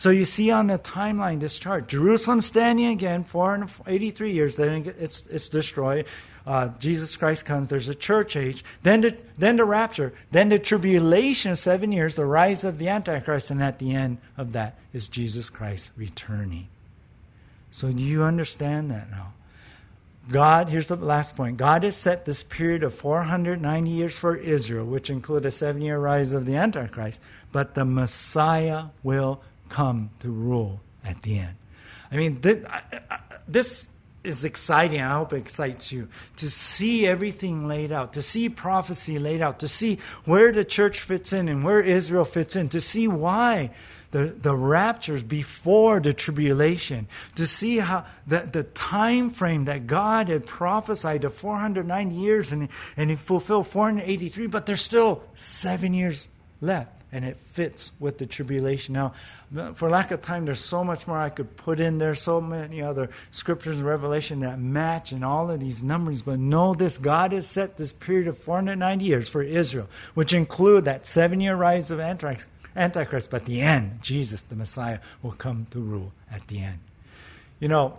So 0.00 0.08
you 0.08 0.24
see 0.24 0.50
on 0.50 0.68
the 0.68 0.78
timeline 0.78 1.40
this 1.40 1.58
chart, 1.58 1.86
Jerusalem 1.86 2.40
standing 2.40 2.86
again, 2.86 3.22
483 3.22 4.32
years, 4.32 4.56
then 4.56 4.94
it's, 4.98 5.26
it's 5.26 5.50
destroyed. 5.50 6.06
Uh, 6.46 6.68
Jesus 6.78 7.18
Christ 7.18 7.44
comes, 7.44 7.68
there's 7.68 7.90
a 7.90 7.94
church 7.94 8.34
age, 8.34 8.64
then 8.82 9.02
the, 9.02 9.14
then 9.36 9.58
the 9.58 9.66
rapture, 9.66 10.14
then 10.30 10.48
the 10.48 10.58
tribulation 10.58 11.52
of 11.52 11.58
seven 11.58 11.92
years, 11.92 12.14
the 12.14 12.24
rise 12.24 12.64
of 12.64 12.78
the 12.78 12.88
Antichrist, 12.88 13.50
and 13.50 13.62
at 13.62 13.78
the 13.78 13.94
end 13.94 14.16
of 14.38 14.54
that 14.54 14.78
is 14.94 15.06
Jesus 15.06 15.50
Christ 15.50 15.90
returning. 15.98 16.68
So 17.70 17.92
do 17.92 18.02
you 18.02 18.22
understand 18.22 18.90
that 18.90 19.10
now? 19.10 19.34
God, 20.30 20.70
here's 20.70 20.88
the 20.88 20.96
last 20.96 21.36
point. 21.36 21.58
God 21.58 21.82
has 21.82 21.94
set 21.94 22.24
this 22.24 22.42
period 22.42 22.84
of 22.84 22.94
490 22.94 23.90
years 23.90 24.16
for 24.16 24.34
Israel, 24.34 24.86
which 24.86 25.10
include 25.10 25.44
a 25.44 25.50
seven 25.50 25.82
year 25.82 25.98
rise 25.98 26.32
of 26.32 26.46
the 26.46 26.56
Antichrist, 26.56 27.20
but 27.52 27.74
the 27.74 27.84
Messiah 27.84 28.84
will 29.02 29.42
come 29.70 30.10
to 30.20 30.28
rule 30.28 30.80
at 31.04 31.22
the 31.22 31.38
end. 31.38 31.54
I 32.12 32.16
mean, 32.16 32.40
this 33.48 33.88
is 34.22 34.44
exciting. 34.44 35.00
I 35.00 35.14
hope 35.14 35.32
it 35.32 35.38
excites 35.38 35.92
you 35.92 36.08
to 36.36 36.50
see 36.50 37.06
everything 37.06 37.66
laid 37.66 37.92
out, 37.92 38.12
to 38.14 38.22
see 38.22 38.48
prophecy 38.48 39.18
laid 39.18 39.40
out, 39.40 39.60
to 39.60 39.68
see 39.68 39.98
where 40.24 40.52
the 40.52 40.64
church 40.64 41.00
fits 41.00 41.32
in 41.32 41.48
and 41.48 41.64
where 41.64 41.80
Israel 41.80 42.24
fits 42.24 42.56
in, 42.56 42.68
to 42.70 42.80
see 42.80 43.08
why 43.08 43.70
the, 44.10 44.26
the 44.26 44.54
raptures 44.54 45.22
before 45.22 46.00
the 46.00 46.12
tribulation, 46.12 47.06
to 47.36 47.46
see 47.46 47.78
how 47.78 48.04
the, 48.26 48.40
the 48.40 48.64
time 48.64 49.30
frame 49.30 49.66
that 49.66 49.86
God 49.86 50.28
had 50.28 50.44
prophesied 50.44 51.24
of 51.24 51.32
490 51.34 52.14
years 52.14 52.52
and, 52.52 52.68
and 52.96 53.10
he 53.10 53.16
fulfilled 53.16 53.68
483, 53.68 54.48
but 54.48 54.66
there's 54.66 54.82
still 54.82 55.22
seven 55.34 55.94
years 55.94 56.28
left 56.60 56.99
and 57.12 57.24
it 57.24 57.36
fits 57.36 57.92
with 57.98 58.18
the 58.18 58.26
tribulation. 58.26 58.94
Now, 58.94 59.14
for 59.74 59.90
lack 59.90 60.10
of 60.10 60.22
time, 60.22 60.44
there's 60.44 60.60
so 60.60 60.84
much 60.84 61.06
more 61.06 61.18
I 61.18 61.28
could 61.28 61.56
put 61.56 61.80
in 61.80 61.98
there, 61.98 62.14
so 62.14 62.40
many 62.40 62.82
other 62.82 63.10
scriptures 63.30 63.78
and 63.78 63.86
revelation 63.86 64.40
that 64.40 64.60
match 64.60 65.12
and 65.12 65.24
all 65.24 65.50
of 65.50 65.60
these 65.60 65.82
numbers. 65.82 66.22
But 66.22 66.38
know 66.38 66.74
this 66.74 66.98
God 66.98 67.32
has 67.32 67.46
set 67.46 67.76
this 67.76 67.92
period 67.92 68.28
of 68.28 68.38
490 68.38 69.04
years 69.04 69.28
for 69.28 69.42
Israel, 69.42 69.88
which 70.14 70.32
include 70.32 70.84
that 70.84 71.06
seven 71.06 71.40
year 71.40 71.56
rise 71.56 71.90
of. 71.90 72.00
Antichrist, 72.76 73.30
but 73.30 73.44
the 73.46 73.60
end, 73.60 74.00
Jesus, 74.00 74.42
the 74.42 74.54
Messiah, 74.54 75.00
will 75.22 75.32
come 75.32 75.66
to 75.70 75.80
rule 75.80 76.12
at 76.30 76.46
the 76.46 76.62
end. 76.62 76.78
You 77.58 77.68
know, 77.68 77.98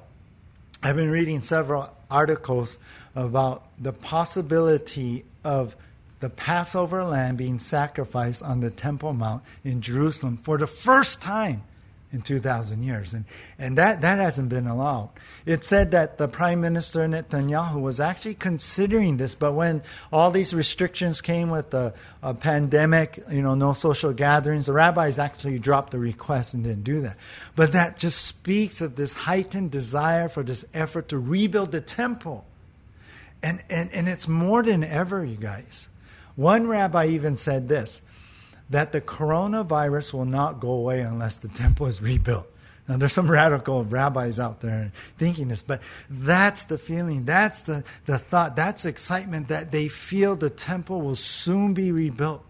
I've 0.81 0.95
been 0.95 1.11
reading 1.11 1.41
several 1.41 1.93
articles 2.09 2.77
about 3.15 3.63
the 3.77 3.93
possibility 3.93 5.25
of 5.43 5.75
the 6.21 6.29
Passover 6.29 7.03
lamb 7.03 7.35
being 7.35 7.59
sacrificed 7.59 8.41
on 8.43 8.61
the 8.61 8.69
Temple 8.69 9.13
Mount 9.13 9.43
in 9.63 9.81
Jerusalem 9.81 10.37
for 10.37 10.57
the 10.57 10.67
first 10.67 11.21
time 11.21 11.63
in 12.13 12.21
2,000 12.21 12.83
years. 12.83 13.13
And, 13.13 13.25
and 13.57 13.77
that, 13.77 14.01
that 14.01 14.19
hasn't 14.19 14.49
been 14.49 14.67
allowed. 14.67 15.09
It 15.45 15.63
said 15.63 15.91
that 15.91 16.17
the 16.17 16.27
Prime 16.27 16.61
Minister 16.61 17.07
Netanyahu 17.07 17.81
was 17.81 17.99
actually 17.99 18.35
considering 18.35 19.17
this, 19.17 19.33
but 19.33 19.53
when 19.53 19.81
all 20.11 20.29
these 20.29 20.53
restrictions 20.53 21.21
came 21.21 21.49
with 21.49 21.71
the 21.71 21.93
pandemic, 22.39 23.23
you 23.31 23.41
know, 23.41 23.55
no 23.55 23.73
social 23.73 24.13
gatherings, 24.13 24.65
the 24.65 24.73
rabbis 24.73 25.17
actually 25.19 25.57
dropped 25.57 25.91
the 25.91 25.99
request 25.99 26.53
and 26.53 26.63
didn't 26.63 26.83
do 26.83 27.01
that. 27.01 27.17
But 27.55 27.71
that 27.71 27.97
just 27.97 28.21
speaks 28.25 28.81
of 28.81 28.95
this 28.95 29.13
heightened 29.13 29.71
desire 29.71 30.29
for 30.29 30.43
this 30.43 30.65
effort 30.73 31.09
to 31.09 31.17
rebuild 31.17 31.71
the 31.71 31.81
temple. 31.81 32.45
And, 33.41 33.63
and, 33.69 33.91
and 33.91 34.07
it's 34.07 34.27
more 34.27 34.61
than 34.61 34.83
ever, 34.83 35.25
you 35.25 35.37
guys. 35.37 35.89
One 36.41 36.65
rabbi 36.65 37.05
even 37.09 37.35
said 37.35 37.67
this 37.67 38.01
that 38.71 38.93
the 38.93 39.01
coronavirus 39.01 40.13
will 40.13 40.25
not 40.25 40.59
go 40.59 40.71
away 40.71 41.01
unless 41.01 41.37
the 41.37 41.49
temple 41.49 41.85
is 41.85 42.01
rebuilt. 42.01 42.47
Now, 42.87 42.97
there's 42.97 43.13
some 43.13 43.29
radical 43.29 43.83
rabbis 43.83 44.39
out 44.39 44.61
there 44.61 44.91
thinking 45.17 45.49
this, 45.49 45.61
but 45.61 45.81
that's 46.09 46.63
the 46.63 46.79
feeling, 46.79 47.25
that's 47.25 47.61
the, 47.61 47.83
the 48.05 48.17
thought, 48.17 48.55
that's 48.55 48.85
excitement 48.85 49.49
that 49.49 49.71
they 49.71 49.87
feel 49.87 50.35
the 50.35 50.49
temple 50.49 51.01
will 51.01 51.15
soon 51.15 51.75
be 51.75 51.91
rebuilt. 51.91 52.43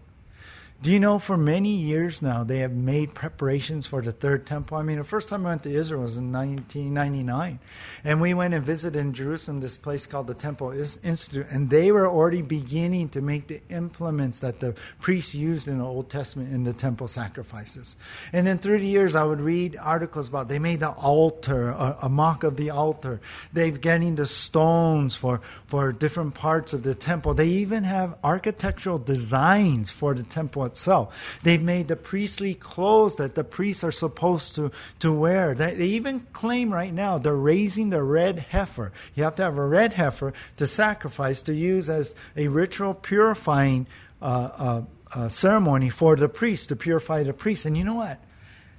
Do 0.82 0.90
you 0.90 0.98
know 0.98 1.20
for 1.20 1.36
many 1.36 1.76
years 1.76 2.22
now 2.22 2.42
they 2.42 2.58
have 2.58 2.72
made 2.72 3.14
preparations 3.14 3.86
for 3.86 4.02
the 4.02 4.10
third 4.10 4.46
temple? 4.46 4.76
I 4.76 4.82
mean, 4.82 4.98
the 4.98 5.04
first 5.04 5.28
time 5.28 5.46
I 5.46 5.50
went 5.50 5.62
to 5.62 5.70
Israel 5.70 6.02
was 6.02 6.16
in 6.16 6.32
1999. 6.32 7.60
And 8.02 8.20
we 8.20 8.34
went 8.34 8.52
and 8.52 8.64
visited 8.64 8.98
in 8.98 9.12
Jerusalem 9.12 9.60
this 9.60 9.76
place 9.76 10.06
called 10.06 10.26
the 10.26 10.34
Temple 10.34 10.72
Institute. 10.72 11.46
And 11.50 11.70
they 11.70 11.92
were 11.92 12.08
already 12.08 12.42
beginning 12.42 13.10
to 13.10 13.20
make 13.20 13.46
the 13.46 13.60
implements 13.70 14.40
that 14.40 14.58
the 14.58 14.74
priests 14.98 15.36
used 15.36 15.68
in 15.68 15.78
the 15.78 15.84
Old 15.84 16.10
Testament 16.10 16.52
in 16.52 16.64
the 16.64 16.72
temple 16.72 17.06
sacrifices. 17.06 17.94
And 18.32 18.44
then 18.44 18.58
through 18.58 18.80
the 18.80 18.86
years, 18.86 19.14
I 19.14 19.22
would 19.22 19.40
read 19.40 19.76
articles 19.80 20.28
about 20.28 20.48
they 20.48 20.58
made 20.58 20.80
the 20.80 20.90
altar, 20.90 21.68
a, 21.68 21.98
a 22.02 22.08
mock 22.08 22.42
of 22.42 22.56
the 22.56 22.70
altar. 22.70 23.20
They've 23.52 23.80
getting 23.80 24.16
the 24.16 24.26
stones 24.26 25.14
for, 25.14 25.42
for 25.68 25.92
different 25.92 26.34
parts 26.34 26.72
of 26.72 26.82
the 26.82 26.96
temple. 26.96 27.34
They 27.34 27.46
even 27.46 27.84
have 27.84 28.18
architectural 28.24 28.98
designs 28.98 29.92
for 29.92 30.12
the 30.14 30.24
temple 30.24 30.71
itself. 30.72 31.38
They've 31.42 31.62
made 31.62 31.88
the 31.88 31.96
priestly 31.96 32.54
clothes 32.54 33.16
that 33.16 33.34
the 33.34 33.44
priests 33.44 33.84
are 33.84 33.92
supposed 33.92 34.54
to, 34.54 34.72
to 35.00 35.12
wear. 35.12 35.54
They, 35.54 35.74
they 35.74 35.86
even 35.86 36.20
claim 36.32 36.72
right 36.72 36.92
now 36.92 37.18
they're 37.18 37.36
raising 37.36 37.90
the 37.90 38.02
red 38.02 38.38
heifer. 38.38 38.92
You 39.14 39.24
have 39.24 39.36
to 39.36 39.42
have 39.42 39.58
a 39.58 39.66
red 39.66 39.92
heifer 39.92 40.32
to 40.56 40.66
sacrifice 40.66 41.42
to 41.42 41.54
use 41.54 41.90
as 41.90 42.14
a 42.36 42.48
ritual 42.48 42.94
purifying 42.94 43.86
uh, 44.20 44.24
uh, 44.24 44.82
uh, 45.14 45.28
ceremony 45.28 45.90
for 45.90 46.16
the 46.16 46.28
priest 46.28 46.70
to 46.70 46.76
purify 46.76 47.22
the 47.22 47.34
priest. 47.34 47.66
And 47.66 47.76
you 47.76 47.84
know 47.84 47.94
what? 47.94 48.18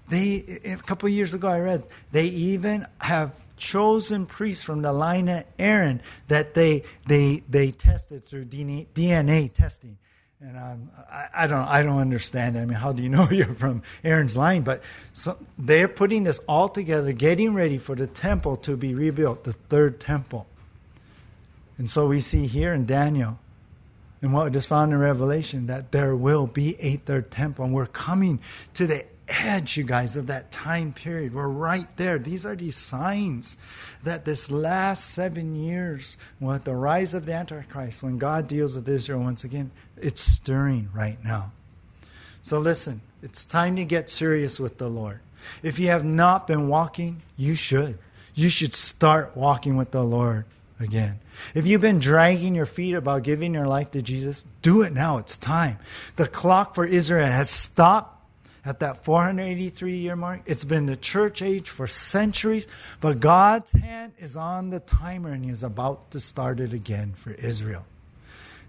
They 0.09 0.59
a 0.65 0.75
couple 0.77 1.07
years 1.09 1.33
ago 1.33 1.47
I 1.47 1.59
read 1.59 1.83
they 2.11 2.25
even 2.25 2.85
have 2.99 3.39
chosen 3.55 4.25
priests 4.25 4.63
from 4.63 4.81
the 4.81 4.91
line 4.91 5.29
of 5.29 5.45
Aaron 5.57 6.01
that 6.27 6.53
they 6.53 6.83
they 7.07 7.43
they 7.47 7.71
tested 7.71 8.25
through 8.25 8.45
DNA 8.45 9.53
testing 9.53 9.97
and 10.45 10.57
um, 10.57 10.91
I, 11.09 11.27
I, 11.35 11.47
don't, 11.47 11.67
I 11.67 11.83
don't 11.83 11.99
understand. 11.99 12.57
I 12.57 12.65
mean, 12.65 12.77
how 12.77 12.91
do 12.91 13.01
you 13.01 13.07
know 13.07 13.27
you're 13.31 13.53
from 13.53 13.81
Aaron's 14.03 14.35
line? 14.35 14.63
But 14.63 14.81
so, 15.13 15.37
they're 15.57 15.87
putting 15.87 16.25
this 16.25 16.39
all 16.47 16.67
together, 16.67 17.13
getting 17.13 17.53
ready 17.53 17.77
for 17.77 17.95
the 17.95 18.07
temple 18.07 18.57
to 18.57 18.75
be 18.75 18.93
rebuilt, 18.93 19.45
the 19.45 19.53
third 19.53 20.01
temple. 20.01 20.45
And 21.77 21.89
so 21.89 22.07
we 22.07 22.19
see 22.19 22.45
here 22.45 22.73
in 22.73 22.85
Daniel, 22.85 23.39
and 24.21 24.33
what 24.33 24.53
is 24.55 24.65
found 24.65 24.91
in 24.91 24.99
Revelation, 24.99 25.67
that 25.67 25.91
there 25.91 26.15
will 26.15 26.47
be 26.47 26.75
a 26.79 26.97
third 26.97 27.31
temple, 27.31 27.65
and 27.65 27.73
we're 27.73 27.85
coming 27.85 28.41
to 28.73 28.85
the 28.85 29.05
edge, 29.27 29.77
you 29.77 29.83
guys, 29.83 30.15
of 30.15 30.27
that 30.27 30.51
time 30.51 30.93
period. 30.93 31.33
We're 31.33 31.47
right 31.47 31.87
there. 31.97 32.19
These 32.19 32.45
are 32.45 32.55
these 32.55 32.75
signs 32.75 33.57
that 34.03 34.25
this 34.25 34.51
last 34.51 35.11
seven 35.11 35.55
years, 35.55 36.17
with 36.39 36.65
the 36.65 36.75
rise 36.75 37.13
of 37.13 37.25
the 37.25 37.33
Antichrist, 37.33 38.03
when 38.03 38.17
God 38.17 38.47
deals 38.47 38.75
with 38.75 38.87
Israel 38.87 39.21
once 39.21 39.43
again, 39.43 39.71
it's 39.97 40.21
stirring 40.21 40.89
right 40.93 41.23
now. 41.23 41.51
So 42.41 42.59
listen, 42.59 43.01
it's 43.21 43.45
time 43.45 43.77
to 43.77 43.85
get 43.85 44.09
serious 44.09 44.59
with 44.59 44.77
the 44.77 44.89
Lord. 44.89 45.21
If 45.61 45.79
you 45.79 45.87
have 45.87 46.05
not 46.05 46.47
been 46.47 46.67
walking, 46.67 47.21
you 47.37 47.55
should. 47.55 47.97
You 48.35 48.49
should 48.49 48.73
start 48.73 49.35
walking 49.37 49.77
with 49.77 49.91
the 49.91 50.03
Lord 50.03 50.45
again. 50.79 51.19
If 51.53 51.65
you've 51.65 51.81
been 51.81 51.99
dragging 51.99 52.55
your 52.55 52.65
feet 52.65 52.93
about 52.93 53.23
giving 53.23 53.53
your 53.53 53.67
life 53.67 53.91
to 53.91 54.01
Jesus, 54.01 54.45
do 54.61 54.81
it 54.81 54.93
now. 54.93 55.17
It's 55.17 55.37
time. 55.37 55.79
The 56.15 56.27
clock 56.27 56.75
for 56.75 56.85
Israel 56.85 57.25
has 57.25 57.49
stopped 57.49 58.22
at 58.65 58.79
that 58.79 59.03
483 59.03 59.95
year 59.95 60.15
mark. 60.15 60.41
It's 60.45 60.63
been 60.63 60.85
the 60.85 60.95
church 60.95 61.41
age 61.41 61.69
for 61.69 61.87
centuries, 61.87 62.67
but 62.99 63.19
God's 63.19 63.71
hand 63.71 64.13
is 64.17 64.37
on 64.37 64.69
the 64.69 64.79
timer 64.79 65.31
and 65.31 65.43
He 65.43 65.51
is 65.51 65.63
about 65.63 66.11
to 66.11 66.19
start 66.19 66.59
it 66.59 66.73
again 66.73 67.13
for 67.15 67.31
Israel. 67.31 67.85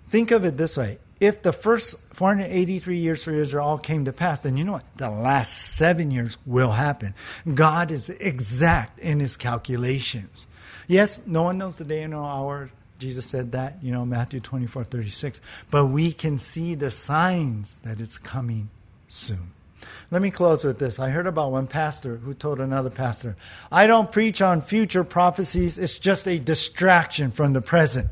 Think 0.08 0.30
of 0.30 0.44
it 0.44 0.56
this 0.56 0.76
way 0.76 0.98
if 1.20 1.42
the 1.42 1.52
first 1.52 1.98
483 2.12 2.98
years 2.98 3.22
for 3.22 3.32
Israel 3.32 3.64
all 3.64 3.78
came 3.78 4.04
to 4.04 4.12
pass, 4.12 4.40
then 4.40 4.56
you 4.56 4.64
know 4.64 4.72
what? 4.72 4.84
The 4.96 5.10
last 5.10 5.76
seven 5.76 6.10
years 6.10 6.36
will 6.44 6.72
happen. 6.72 7.14
God 7.52 7.90
is 7.90 8.10
exact 8.10 8.98
in 8.98 9.20
his 9.20 9.36
calculations. 9.36 10.46
Yes, 10.86 11.20
no 11.24 11.42
one 11.44 11.56
knows 11.56 11.76
the 11.76 11.84
day 11.84 12.02
and 12.02 12.12
no 12.12 12.24
hour. 12.24 12.70
Jesus 12.98 13.26
said 13.26 13.52
that, 13.52 13.82
you 13.82 13.90
know, 13.90 14.04
Matthew 14.04 14.40
24, 14.40 14.84
36. 14.84 15.40
But 15.70 15.86
we 15.86 16.12
can 16.12 16.36
see 16.36 16.74
the 16.74 16.90
signs 16.90 17.78
that 17.84 18.00
it's 18.00 18.18
coming 18.18 18.70
soon. 19.08 19.53
Let 20.14 20.22
me 20.22 20.30
close 20.30 20.64
with 20.64 20.78
this. 20.78 21.00
I 21.00 21.10
heard 21.10 21.26
about 21.26 21.50
one 21.50 21.66
pastor 21.66 22.18
who 22.18 22.34
told 22.34 22.60
another 22.60 22.88
pastor, 22.88 23.34
I 23.72 23.88
don't 23.88 24.12
preach 24.12 24.40
on 24.40 24.60
future 24.60 25.02
prophecies, 25.02 25.76
it's 25.76 25.98
just 25.98 26.28
a 26.28 26.38
distraction 26.38 27.32
from 27.32 27.52
the 27.52 27.60
present. 27.60 28.06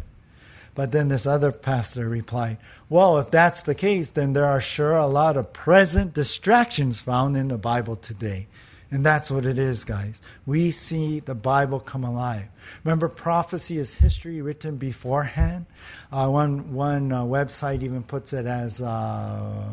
But 0.75 0.91
then 0.91 1.07
this 1.07 1.29
other 1.29 1.53
pastor 1.53 2.09
replied, 2.09 2.59
Well, 2.89 3.21
if 3.21 3.31
that's 3.31 3.63
the 3.63 3.77
case, 3.77 4.11
then 4.11 4.33
there 4.33 4.47
are 4.47 4.61
sure 4.61 4.97
a 4.97 5.07
lot 5.07 5.37
of 5.37 5.53
present 5.53 6.13
distractions 6.13 7.01
found 7.01 7.37
in 7.37 7.47
the 7.47 7.57
Bible 7.57 7.95
today. 7.95 8.49
And 8.91 9.07
that's 9.07 9.31
what 9.31 9.47
it 9.47 9.57
is, 9.57 9.85
guys. 9.85 10.21
We 10.45 10.73
see 10.73 11.21
the 11.21 11.37
Bible 11.37 11.79
come 11.79 12.03
alive. 12.03 12.49
Remember, 12.83 13.09
prophecy 13.09 13.79
is 13.79 13.95
history 13.95 14.43
written 14.43 14.77
beforehand. 14.77 15.67
Uh, 16.11 16.29
one 16.29 16.73
one 16.75 17.13
uh, 17.13 17.23
website 17.23 17.85
even 17.85 18.03
puts 18.03 18.33
it 18.33 18.47
as 18.47 18.83
uh, 18.83 19.73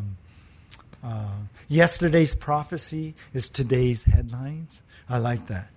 uh 1.04 1.26
yesterday's 1.70 2.36
prophecy 2.36 3.16
is 3.34 3.48
today's 3.48 4.04
headlines. 4.04 4.84
I 5.08 5.20
like 5.20 5.48
that. 5.48 5.70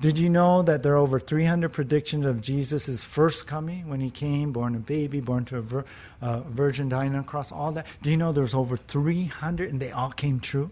Did 0.00 0.18
you 0.18 0.28
know 0.28 0.62
that 0.62 0.82
there 0.82 0.94
are 0.94 0.98
over 0.98 1.20
300 1.20 1.72
predictions 1.72 2.26
of 2.26 2.42
Jesus' 2.42 3.02
first 3.02 3.46
coming 3.46 3.88
when 3.88 4.00
he 4.00 4.10
came, 4.10 4.52
born 4.52 4.74
a 4.74 4.78
baby, 4.78 5.20
born 5.20 5.44
to 5.46 5.58
a 5.58 5.62
vir- 5.62 5.84
uh, 6.20 6.40
virgin, 6.40 6.88
dying 6.88 7.14
on 7.14 7.20
a 7.20 7.24
cross, 7.24 7.52
all 7.52 7.72
that? 7.72 7.86
Do 8.02 8.10
you 8.10 8.16
know 8.16 8.32
there's 8.32 8.54
over 8.54 8.76
300 8.76 9.70
and 9.70 9.80
they 9.80 9.92
all 9.92 10.10
came 10.10 10.40
true? 10.40 10.70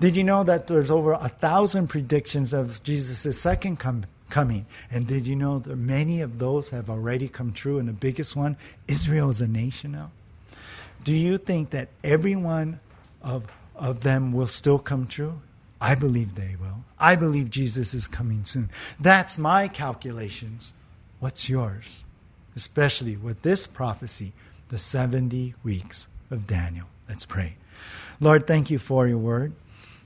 Did 0.00 0.16
you 0.16 0.24
know 0.24 0.44
that 0.44 0.66
there's 0.66 0.90
over 0.90 1.12
a 1.12 1.28
thousand 1.28 1.88
predictions 1.88 2.52
of 2.52 2.82
Jesus' 2.82 3.40
second 3.40 3.78
com- 3.78 4.04
coming? 4.28 4.66
And 4.90 5.06
did 5.06 5.26
you 5.26 5.34
know 5.36 5.58
that 5.60 5.76
many 5.76 6.20
of 6.20 6.38
those 6.38 6.70
have 6.70 6.90
already 6.90 7.28
come 7.28 7.52
true? 7.52 7.78
And 7.78 7.88
the 7.88 7.92
biggest 7.94 8.36
one, 8.36 8.56
Israel 8.86 9.30
is 9.30 9.40
a 9.40 9.48
nation 9.48 9.92
now. 9.92 10.10
Do 11.04 11.14
you 11.14 11.38
think 11.38 11.70
that 11.70 11.88
every 12.04 12.36
one 12.36 12.80
of, 13.22 13.44
of 13.78 14.00
them 14.00 14.32
will 14.32 14.46
still 14.46 14.78
come 14.78 15.06
true? 15.06 15.40
I 15.80 15.94
believe 15.94 16.34
they 16.34 16.56
will. 16.60 16.84
I 16.98 17.14
believe 17.14 17.50
Jesus 17.50 17.94
is 17.94 18.06
coming 18.06 18.44
soon. 18.44 18.70
That's 18.98 19.38
my 19.38 19.68
calculations. 19.68 20.72
What's 21.20 21.48
yours? 21.48 22.04
Especially 22.56 23.16
with 23.16 23.42
this 23.42 23.66
prophecy, 23.66 24.32
the 24.68 24.78
70 24.78 25.54
weeks 25.62 26.08
of 26.30 26.46
Daniel. 26.46 26.86
Let's 27.08 27.24
pray. 27.24 27.56
Lord, 28.20 28.46
thank 28.46 28.70
you 28.70 28.78
for 28.78 29.06
your 29.06 29.18
word. 29.18 29.52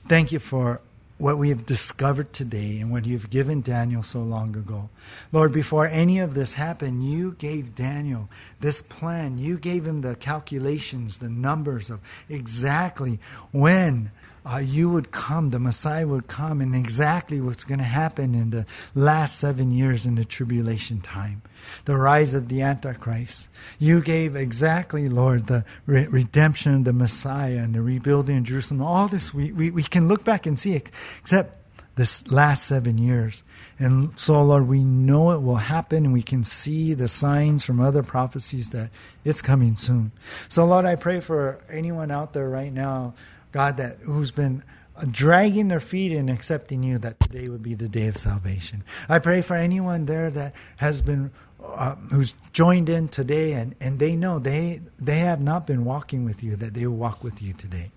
Thank 0.07 0.31
you 0.31 0.39
for 0.39 0.81
what 1.17 1.37
we 1.37 1.49
have 1.49 1.65
discovered 1.65 2.33
today 2.33 2.79
and 2.79 2.91
what 2.91 3.05
you've 3.05 3.29
given 3.29 3.61
Daniel 3.61 4.03
so 4.03 4.19
long 4.19 4.55
ago. 4.55 4.89
Lord, 5.31 5.53
before 5.53 5.87
any 5.87 6.19
of 6.19 6.33
this 6.33 6.53
happened, 6.53 7.03
you 7.09 7.33
gave 7.33 7.75
Daniel 7.75 8.29
this 8.59 8.81
plan. 8.81 9.37
You 9.37 9.57
gave 9.57 9.85
him 9.85 10.01
the 10.01 10.15
calculations, 10.15 11.19
the 11.19 11.29
numbers 11.29 11.89
of 11.89 11.99
exactly 12.29 13.19
when 13.51 14.11
uh, 14.45 14.57
you 14.57 14.89
would 14.89 15.11
come, 15.11 15.51
the 15.51 15.59
Messiah 15.59 16.05
would 16.05 16.27
come, 16.27 16.59
and 16.59 16.75
exactly 16.75 17.39
what's 17.39 17.63
going 17.63 17.79
to 17.79 17.85
happen 17.85 18.35
in 18.35 18.49
the 18.49 18.65
last 18.93 19.39
seven 19.39 19.71
years 19.71 20.05
in 20.05 20.15
the 20.15 20.25
tribulation 20.25 20.99
time, 20.99 21.41
the 21.85 21.97
rise 21.97 22.33
of 22.33 22.49
the 22.49 22.61
Antichrist. 22.61 23.47
You 23.79 24.01
gave 24.01 24.35
exactly, 24.35 25.07
Lord, 25.07 25.47
the 25.47 25.63
re- 25.85 26.07
redemption 26.07 26.75
of 26.75 26.83
the 26.83 26.93
Messiah 26.93 27.59
and 27.59 27.73
the 27.73 27.81
rebuilding 27.81 28.37
of 28.37 28.43
Jerusalem. 28.43 28.81
All 28.81 29.07
this 29.07 29.33
we, 29.33 29.51
we, 29.51 29.71
we 29.71 29.83
can 29.83 30.07
look 30.07 30.25
back 30.25 30.45
and 30.45 30.59
see, 30.59 30.75
except 30.75 31.57
this 31.95 32.29
last 32.31 32.65
seven 32.65 32.97
years. 32.97 33.43
And 33.79 34.17
so, 34.17 34.43
Lord, 34.43 34.67
we 34.67 34.83
know 34.83 35.31
it 35.31 35.41
will 35.41 35.55
happen, 35.55 36.05
and 36.05 36.13
we 36.13 36.23
can 36.23 36.43
see 36.43 36.93
the 36.93 37.07
signs 37.07 37.63
from 37.63 37.79
other 37.79 38.03
prophecies 38.03 38.69
that 38.71 38.89
it's 39.23 39.41
coming 39.41 39.75
soon. 39.75 40.11
So, 40.49 40.65
Lord, 40.65 40.85
I 40.85 40.95
pray 40.95 41.19
for 41.19 41.59
anyone 41.69 42.11
out 42.11 42.33
there 42.33 42.49
right 42.49 42.73
now 42.73 43.13
God, 43.53 43.77
that 43.77 43.99
who's 44.01 44.31
been 44.31 44.63
dragging 45.09 45.69
their 45.69 45.79
feet 45.79 46.11
in 46.11 46.27
accepting 46.27 46.83
you, 46.83 46.97
that 46.97 47.19
today 47.19 47.49
would 47.49 47.63
be 47.63 47.75
the 47.75 47.87
day 47.87 48.07
of 48.07 48.17
salvation. 48.17 48.83
I 49.07 49.19
pray 49.19 49.41
for 49.41 49.55
anyone 49.55 50.05
there 50.05 50.29
that 50.31 50.53
has 50.77 51.01
been, 51.01 51.31
uh, 51.63 51.95
who's 52.11 52.33
joined 52.51 52.89
in 52.89 53.07
today 53.07 53.53
and, 53.53 53.75
and 53.79 53.99
they 53.99 54.15
know 54.15 54.39
they, 54.39 54.81
they 54.99 55.19
have 55.19 55.41
not 55.41 55.65
been 55.65 55.85
walking 55.85 56.25
with 56.25 56.43
you, 56.43 56.55
that 56.57 56.73
they 56.73 56.85
will 56.85 56.97
walk 56.97 57.23
with 57.23 57.41
you 57.41 57.53
today. 57.53 57.91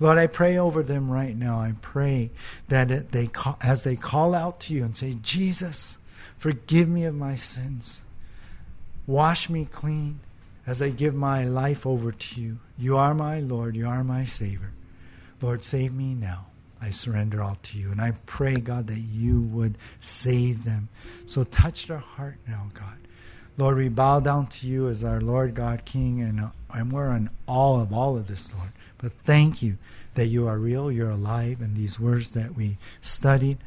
Lord, 0.00 0.18
I 0.18 0.26
pray 0.26 0.58
over 0.58 0.82
them 0.82 1.10
right 1.10 1.36
now. 1.36 1.58
I 1.58 1.74
pray 1.80 2.30
that 2.68 3.12
they 3.12 3.26
call, 3.26 3.58
as 3.62 3.82
they 3.82 3.96
call 3.96 4.34
out 4.34 4.60
to 4.60 4.74
you 4.74 4.84
and 4.84 4.96
say, 4.96 5.16
Jesus, 5.22 5.98
forgive 6.38 6.88
me 6.88 7.04
of 7.04 7.14
my 7.14 7.34
sins. 7.34 8.02
Wash 9.06 9.50
me 9.50 9.66
clean 9.70 10.20
as 10.66 10.80
I 10.80 10.90
give 10.90 11.14
my 11.14 11.44
life 11.44 11.86
over 11.86 12.12
to 12.12 12.40
you. 12.40 12.58
You 12.78 12.96
are 12.96 13.14
my 13.14 13.40
Lord. 13.40 13.76
You 13.76 13.86
are 13.86 14.04
my 14.04 14.24
Savior. 14.24 14.72
Lord, 15.44 15.62
save 15.62 15.92
me 15.92 16.14
now. 16.14 16.46
I 16.80 16.88
surrender 16.88 17.42
all 17.42 17.58
to 17.64 17.78
you. 17.78 17.92
And 17.92 18.00
I 18.00 18.12
pray, 18.24 18.54
God, 18.54 18.86
that 18.86 18.98
you 18.98 19.42
would 19.42 19.76
save 20.00 20.64
them. 20.64 20.88
So 21.26 21.42
touch 21.42 21.86
their 21.86 21.98
heart 21.98 22.38
now, 22.48 22.70
God. 22.72 22.96
Lord, 23.58 23.76
we 23.76 23.90
bow 23.90 24.20
down 24.20 24.46
to 24.46 24.66
you 24.66 24.88
as 24.88 25.04
our 25.04 25.20
Lord 25.20 25.54
God 25.54 25.84
King, 25.84 26.22
and, 26.22 26.40
uh, 26.40 26.48
and 26.72 26.90
we're 26.90 27.14
in 27.14 27.28
awe 27.46 27.82
of 27.82 27.92
all 27.92 28.16
of 28.16 28.26
this, 28.26 28.54
Lord. 28.54 28.70
But 28.96 29.12
thank 29.24 29.62
you 29.62 29.76
that 30.14 30.28
you 30.28 30.48
are 30.48 30.56
real, 30.56 30.90
you're 30.90 31.10
alive, 31.10 31.60
and 31.60 31.76
these 31.76 32.00
words 32.00 32.30
that 32.30 32.56
we 32.56 32.78
studied 33.02 33.58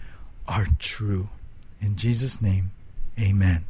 are 0.48 0.68
true. 0.80 1.30
In 1.80 1.96
Jesus' 1.96 2.42
name, 2.42 2.72
amen. 3.20 3.68